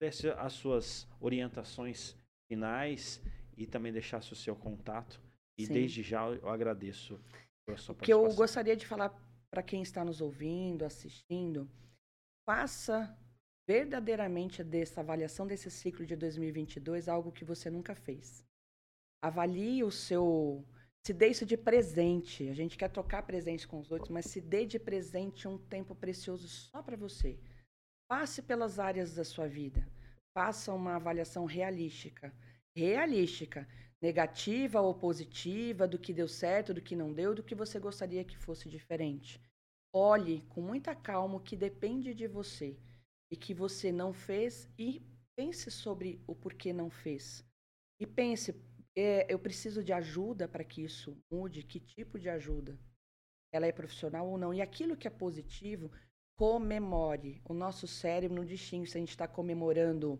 desse 0.00 0.28
as 0.30 0.54
suas 0.54 1.06
orientações 1.20 2.16
finais 2.48 3.22
e 3.56 3.66
também 3.66 3.92
deixasse 3.92 4.32
o 4.32 4.36
seu 4.36 4.56
contato. 4.56 5.20
E 5.58 5.66
Sim. 5.66 5.74
desde 5.74 6.02
já 6.02 6.26
eu 6.26 6.48
agradeço 6.48 7.20
pela 7.64 7.78
sua 7.78 7.94
participação. 7.94 8.24
O 8.24 8.26
que 8.26 8.32
eu 8.32 8.34
gostaria 8.34 8.74
de 8.74 8.86
falar 8.86 9.14
para 9.50 9.62
quem 9.62 9.82
está 9.82 10.04
nos 10.04 10.20
ouvindo, 10.20 10.84
assistindo, 10.84 11.70
faça 12.48 13.16
verdadeiramente 13.66 14.62
dessa 14.62 15.00
avaliação 15.00 15.46
desse 15.46 15.70
ciclo 15.70 16.04
de 16.04 16.16
2022 16.16 17.08
algo 17.08 17.32
que 17.32 17.44
você 17.44 17.70
nunca 17.70 17.94
fez. 17.94 18.44
Avalie 19.22 19.82
o 19.82 19.90
seu. 19.90 20.64
Se 21.06 21.12
dê 21.12 21.28
isso 21.28 21.46
de 21.46 21.56
presente. 21.56 22.48
A 22.48 22.54
gente 22.54 22.76
quer 22.76 22.90
trocar 22.90 23.22
presente 23.22 23.66
com 23.66 23.78
os 23.78 23.90
outros, 23.90 24.10
mas 24.10 24.26
se 24.26 24.40
dê 24.40 24.66
de 24.66 24.78
presente 24.78 25.48
um 25.48 25.58
tempo 25.58 25.94
precioso 25.94 26.48
só 26.48 26.82
para 26.82 26.96
você. 26.96 27.38
Passe 28.08 28.42
pelas 28.42 28.78
áreas 28.78 29.14
da 29.14 29.24
sua 29.24 29.48
vida. 29.48 29.86
Faça 30.34 30.72
uma 30.72 30.96
avaliação 30.96 31.44
realística. 31.46 32.34
Realística 32.76 33.66
negativa 34.02 34.82
ou 34.82 34.94
positiva, 34.94 35.88
do 35.88 35.98
que 35.98 36.12
deu 36.12 36.28
certo, 36.28 36.74
do 36.74 36.82
que 36.82 36.94
não 36.94 37.10
deu, 37.10 37.34
do 37.34 37.42
que 37.42 37.54
você 37.54 37.78
gostaria 37.78 38.22
que 38.22 38.36
fosse 38.36 38.68
diferente. 38.68 39.40
Olhe 39.94 40.42
com 40.50 40.60
muita 40.60 40.94
calma 40.94 41.36
o 41.36 41.40
que 41.40 41.56
depende 41.56 42.12
de 42.12 42.26
você 42.26 42.76
e 43.30 43.36
que 43.36 43.54
você 43.54 43.90
não 43.90 44.12
fez 44.12 44.68
e 44.78 45.02
pense 45.36 45.70
sobre 45.70 46.22
o 46.26 46.34
porquê 46.34 46.72
não 46.72 46.90
fez. 46.90 47.44
E 48.00 48.06
pense, 48.06 48.54
é, 48.96 49.26
eu 49.32 49.38
preciso 49.38 49.82
de 49.82 49.92
ajuda 49.92 50.48
para 50.48 50.64
que 50.64 50.82
isso 50.82 51.16
mude, 51.30 51.62
que 51.62 51.80
tipo 51.80 52.18
de 52.18 52.28
ajuda? 52.28 52.78
Ela 53.52 53.66
é 53.66 53.72
profissional 53.72 54.28
ou 54.28 54.38
não? 54.38 54.52
E 54.52 54.60
aquilo 54.60 54.96
que 54.96 55.06
é 55.06 55.10
positivo, 55.10 55.90
comemore. 56.36 57.40
O 57.44 57.54
nosso 57.54 57.86
cérebro 57.86 58.36
não 58.36 58.44
distingue 58.44 58.88
se 58.88 58.96
a 58.96 59.00
gente 59.00 59.10
está 59.10 59.28
comemorando 59.28 60.18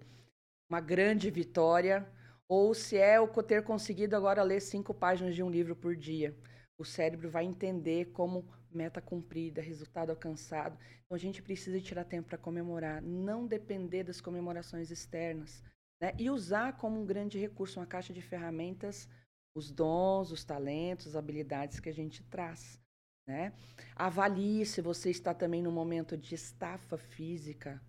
uma 0.70 0.80
grande 0.80 1.30
vitória 1.30 2.08
ou 2.48 2.74
se 2.74 2.96
é 2.96 3.20
o 3.20 3.28
ter 3.42 3.62
conseguido 3.64 4.16
agora 4.16 4.42
ler 4.42 4.60
cinco 4.60 4.94
páginas 4.94 5.34
de 5.34 5.42
um 5.42 5.50
livro 5.50 5.74
por 5.74 5.96
dia. 5.96 6.36
O 6.78 6.84
cérebro 6.84 7.30
vai 7.30 7.44
entender 7.44 8.06
como 8.12 8.48
meta 8.74 9.00
cumprida, 9.00 9.62
resultado 9.62 10.10
alcançado. 10.10 10.78
Então 11.04 11.14
a 11.14 11.18
gente 11.18 11.42
precisa 11.42 11.80
tirar 11.80 12.04
tempo 12.04 12.28
para 12.28 12.38
comemorar, 12.38 13.00
não 13.02 13.46
depender 13.46 14.04
das 14.04 14.20
comemorações 14.20 14.90
externas. 14.90 15.62
Né? 16.00 16.12
E 16.18 16.30
usar 16.30 16.76
como 16.76 17.00
um 17.00 17.06
grande 17.06 17.38
recurso, 17.38 17.80
uma 17.80 17.86
caixa 17.86 18.12
de 18.12 18.20
ferramentas, 18.20 19.08
os 19.56 19.70
dons, 19.70 20.32
os 20.32 20.44
talentos, 20.44 21.08
as 21.08 21.16
habilidades 21.16 21.80
que 21.80 21.88
a 21.88 21.94
gente 21.94 22.22
traz. 22.24 22.80
Né? 23.26 23.52
Avalie 23.96 24.66
se 24.66 24.80
você 24.80 25.10
está 25.10 25.32
também 25.32 25.62
no 25.62 25.70
momento 25.70 26.16
de 26.16 26.34
estafa 26.34 26.98
física, 26.98 27.80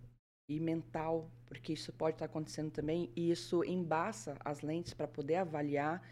e 0.48 0.60
mental, 0.60 1.30
porque 1.46 1.72
isso 1.72 1.92
pode 1.92 2.14
estar 2.14 2.26
acontecendo 2.26 2.70
também, 2.70 3.10
e 3.16 3.30
isso 3.30 3.64
embaça 3.64 4.36
as 4.44 4.60
lentes 4.60 4.94
para 4.94 5.08
poder 5.08 5.36
avaliar, 5.36 6.02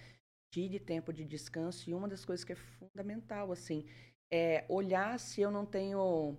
tire 0.53 0.79
tempo 0.79 1.13
de 1.13 1.25
descanso, 1.25 1.89
e 1.89 1.95
uma 1.95 2.09
das 2.09 2.25
coisas 2.25 2.45
que 2.45 2.53
é 2.53 2.57
fundamental, 2.57 3.53
assim, 3.53 3.87
é 4.33 4.65
olhar 4.69 5.19
se 5.19 5.41
eu 5.41 5.51
não 5.51 5.65
tenho... 5.65 6.37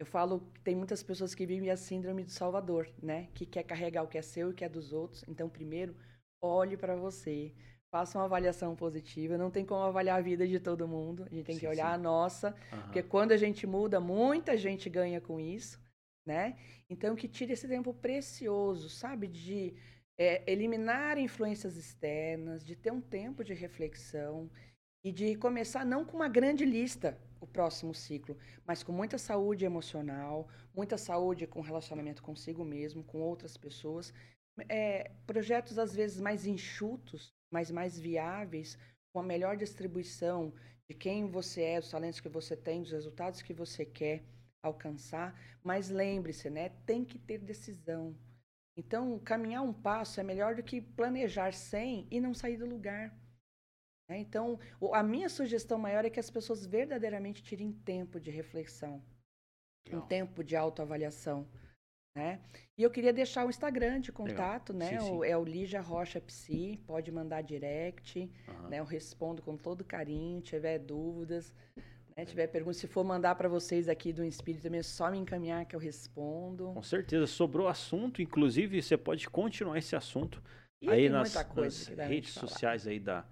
Eu 0.00 0.06
falo 0.06 0.40
que 0.54 0.60
tem 0.60 0.76
muitas 0.76 1.02
pessoas 1.02 1.34
que 1.34 1.44
vivem 1.44 1.70
a 1.70 1.76
síndrome 1.76 2.22
do 2.22 2.30
Salvador, 2.30 2.88
né? 3.02 3.28
Que 3.34 3.44
quer 3.44 3.64
carregar 3.64 4.04
o 4.04 4.08
que 4.08 4.16
é 4.16 4.22
seu 4.22 4.48
e 4.48 4.52
o 4.52 4.54
que 4.54 4.64
é 4.64 4.68
dos 4.68 4.92
outros. 4.92 5.24
Então, 5.26 5.48
primeiro, 5.48 5.96
olhe 6.40 6.76
para 6.76 6.94
você, 6.94 7.52
faça 7.90 8.16
uma 8.16 8.26
avaliação 8.26 8.76
positiva. 8.76 9.36
Não 9.36 9.50
tem 9.50 9.64
como 9.64 9.82
avaliar 9.82 10.18
a 10.18 10.22
vida 10.22 10.46
de 10.46 10.60
todo 10.60 10.86
mundo. 10.86 11.24
A 11.24 11.34
gente 11.34 11.46
tem 11.46 11.56
sim, 11.56 11.60
que 11.62 11.66
olhar 11.66 11.88
sim. 11.88 11.94
a 11.94 11.98
nossa, 11.98 12.54
uhum. 12.72 12.82
porque 12.82 13.02
quando 13.02 13.32
a 13.32 13.36
gente 13.36 13.66
muda, 13.66 13.98
muita 13.98 14.56
gente 14.56 14.88
ganha 14.88 15.20
com 15.20 15.40
isso 15.40 15.80
né? 16.28 16.58
Então, 16.90 17.16
que 17.16 17.26
tire 17.26 17.54
esse 17.54 17.66
tempo 17.66 17.94
precioso, 17.94 18.90
sabe? 18.90 19.26
De 19.26 19.74
é, 20.18 20.42
eliminar 20.50 21.16
influências 21.16 21.74
externas, 21.76 22.62
de 22.62 22.76
ter 22.76 22.92
um 22.92 23.00
tempo 23.00 23.42
de 23.42 23.54
reflexão 23.54 24.50
e 25.04 25.12
de 25.12 25.36
começar 25.36 25.84
não 25.84 26.04
com 26.04 26.16
uma 26.16 26.28
grande 26.28 26.64
lista 26.64 27.18
o 27.40 27.46
próximo 27.46 27.94
ciclo, 27.94 28.36
mas 28.66 28.82
com 28.82 28.92
muita 28.92 29.16
saúde 29.16 29.64
emocional, 29.64 30.48
muita 30.74 30.98
saúde 30.98 31.46
com 31.46 31.60
relacionamento 31.60 32.22
consigo 32.22 32.64
mesmo, 32.64 33.04
com 33.04 33.20
outras 33.20 33.56
pessoas. 33.56 34.12
É, 34.68 35.12
projetos 35.26 35.78
às 35.78 35.94
vezes 35.94 36.20
mais 36.20 36.46
enxutos, 36.46 37.32
mas 37.50 37.70
mais 37.70 37.98
viáveis, 37.98 38.76
com 39.12 39.20
a 39.20 39.22
melhor 39.22 39.56
distribuição 39.56 40.52
de 40.88 40.96
quem 40.96 41.30
você 41.30 41.62
é, 41.62 41.78
os 41.78 41.90
talentos 41.90 42.20
que 42.20 42.28
você 42.28 42.56
tem, 42.56 42.82
dos 42.82 42.92
resultados 42.92 43.42
que 43.42 43.54
você 43.54 43.84
quer 43.84 44.24
alcançar, 44.62 45.38
mas 45.62 45.88
lembre-se, 45.88 46.50
né, 46.50 46.70
tem 46.84 47.04
que 47.04 47.18
ter 47.18 47.38
decisão. 47.38 48.16
Então, 48.76 49.18
caminhar 49.18 49.62
um 49.62 49.72
passo 49.72 50.20
é 50.20 50.22
melhor 50.22 50.54
do 50.54 50.62
que 50.62 50.80
planejar 50.80 51.52
sem 51.52 52.06
e 52.10 52.20
não 52.20 52.32
sair 52.32 52.56
do 52.56 52.66
lugar. 52.66 53.12
Né? 54.08 54.18
Então, 54.18 54.58
a 54.92 55.02
minha 55.02 55.28
sugestão 55.28 55.78
maior 55.78 56.04
é 56.04 56.10
que 56.10 56.18
as 56.18 56.30
pessoas 56.30 56.64
verdadeiramente 56.64 57.42
tirem 57.42 57.72
tempo 57.72 58.18
de 58.18 58.30
reflexão, 58.30 59.02
Legal. 59.86 60.02
um 60.02 60.06
tempo 60.06 60.42
de 60.42 60.56
autoavaliação. 60.56 61.46
Né? 62.16 62.40
E 62.76 62.82
eu 62.82 62.90
queria 62.90 63.12
deixar 63.12 63.46
o 63.46 63.50
Instagram 63.50 64.00
de 64.00 64.10
contato, 64.10 64.72
né? 64.72 64.98
Sim, 64.98 65.06
sim. 65.06 65.10
O, 65.12 65.24
é 65.24 65.36
o 65.36 65.44
Lígia 65.44 65.80
Rocha 65.80 66.20
Psi, 66.20 66.80
pode 66.84 67.12
mandar 67.12 67.42
direct, 67.42 68.28
uhum. 68.48 68.68
né? 68.68 68.80
Eu 68.80 68.84
respondo 68.84 69.40
com 69.40 69.56
todo 69.56 69.84
carinho, 69.84 70.40
tiver 70.40 70.80
dúvidas. 70.80 71.54
É, 72.16 72.24
tiver 72.24 72.48
pergunta, 72.48 72.74
se 72.74 72.88
for 72.88 73.04
mandar 73.04 73.36
para 73.36 73.48
vocês 73.48 73.88
aqui 73.88 74.12
do 74.12 74.24
Espírito 74.24 74.62
também, 74.62 74.80
é 74.80 74.82
só 74.82 75.08
me 75.08 75.18
encaminhar 75.18 75.64
que 75.64 75.76
eu 75.76 75.78
respondo. 75.78 76.72
Com 76.72 76.82
certeza, 76.82 77.28
sobrou 77.28 77.68
assunto, 77.68 78.20
inclusive 78.20 78.82
você 78.82 78.96
pode 78.96 79.30
continuar 79.30 79.78
esse 79.78 79.94
assunto 79.94 80.42
e 80.82 80.90
aí 80.90 81.08
nas, 81.08 81.32
nas 81.54 81.86
redes 81.86 82.32
sociais 82.32 82.88
aí 82.88 82.98
da, 82.98 83.24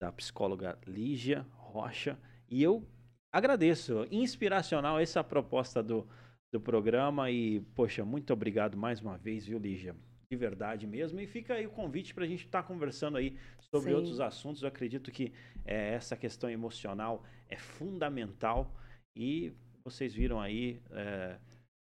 da 0.00 0.12
psicóloga 0.12 0.78
Lígia 0.86 1.46
Rocha. 1.52 2.18
E 2.48 2.62
eu 2.62 2.86
agradeço, 3.32 4.06
inspiracional 4.10 4.98
essa 4.98 5.22
proposta 5.22 5.82
do, 5.82 6.06
do 6.52 6.60
programa 6.60 7.30
e, 7.30 7.60
poxa, 7.74 8.04
muito 8.04 8.32
obrigado 8.32 8.76
mais 8.76 9.00
uma 9.00 9.18
vez, 9.18 9.46
viu, 9.46 9.58
Lígia? 9.58 9.94
de 10.30 10.36
verdade 10.36 10.86
mesmo. 10.86 11.20
E 11.20 11.26
fica 11.26 11.54
aí 11.54 11.66
o 11.66 11.70
convite 11.70 12.14
para 12.14 12.24
a 12.24 12.26
gente 12.26 12.44
estar 12.44 12.62
tá 12.62 12.68
conversando 12.68 13.16
aí 13.16 13.38
sobre 13.72 13.90
Sim. 13.90 13.96
outros 13.96 14.20
assuntos. 14.20 14.62
Eu 14.62 14.68
acredito 14.68 15.10
que 15.10 15.32
é, 15.64 15.94
essa 15.94 16.16
questão 16.16 16.50
emocional 16.50 17.24
é 17.48 17.56
fundamental 17.56 18.74
e 19.16 19.52
vocês 19.84 20.14
viram 20.14 20.40
aí 20.40 20.80
é, 20.90 21.38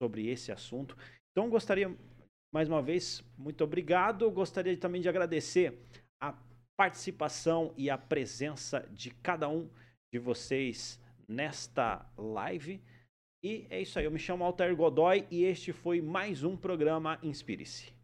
sobre 0.01 0.27
esse 0.27 0.51
assunto. 0.51 0.97
Então, 1.31 1.49
gostaria, 1.49 1.93
mais 2.53 2.69
uma 2.69 2.81
vez, 2.81 3.23
muito 3.37 3.63
obrigado. 3.63 4.29
Gostaria 4.31 4.75
também 4.77 5.01
de 5.01 5.09
agradecer 5.09 5.77
a 6.21 6.33
participação 6.81 7.71
e 7.77 7.91
a 7.91 7.97
presença 7.97 8.89
de 8.91 9.11
cada 9.11 9.47
um 9.47 9.69
de 10.11 10.17
vocês 10.17 10.99
nesta 11.27 12.03
live. 12.17 12.81
E 13.43 13.67
é 13.69 13.79
isso 13.79 13.99
aí, 13.99 14.05
eu 14.05 14.09
me 14.09 14.17
chamo 14.17 14.43
Altair 14.43 14.75
Godoy 14.75 15.27
e 15.29 15.43
este 15.43 15.71
foi 15.71 16.01
mais 16.01 16.43
um 16.43 16.57
programa 16.57 17.19
Inspire-se. 17.21 18.00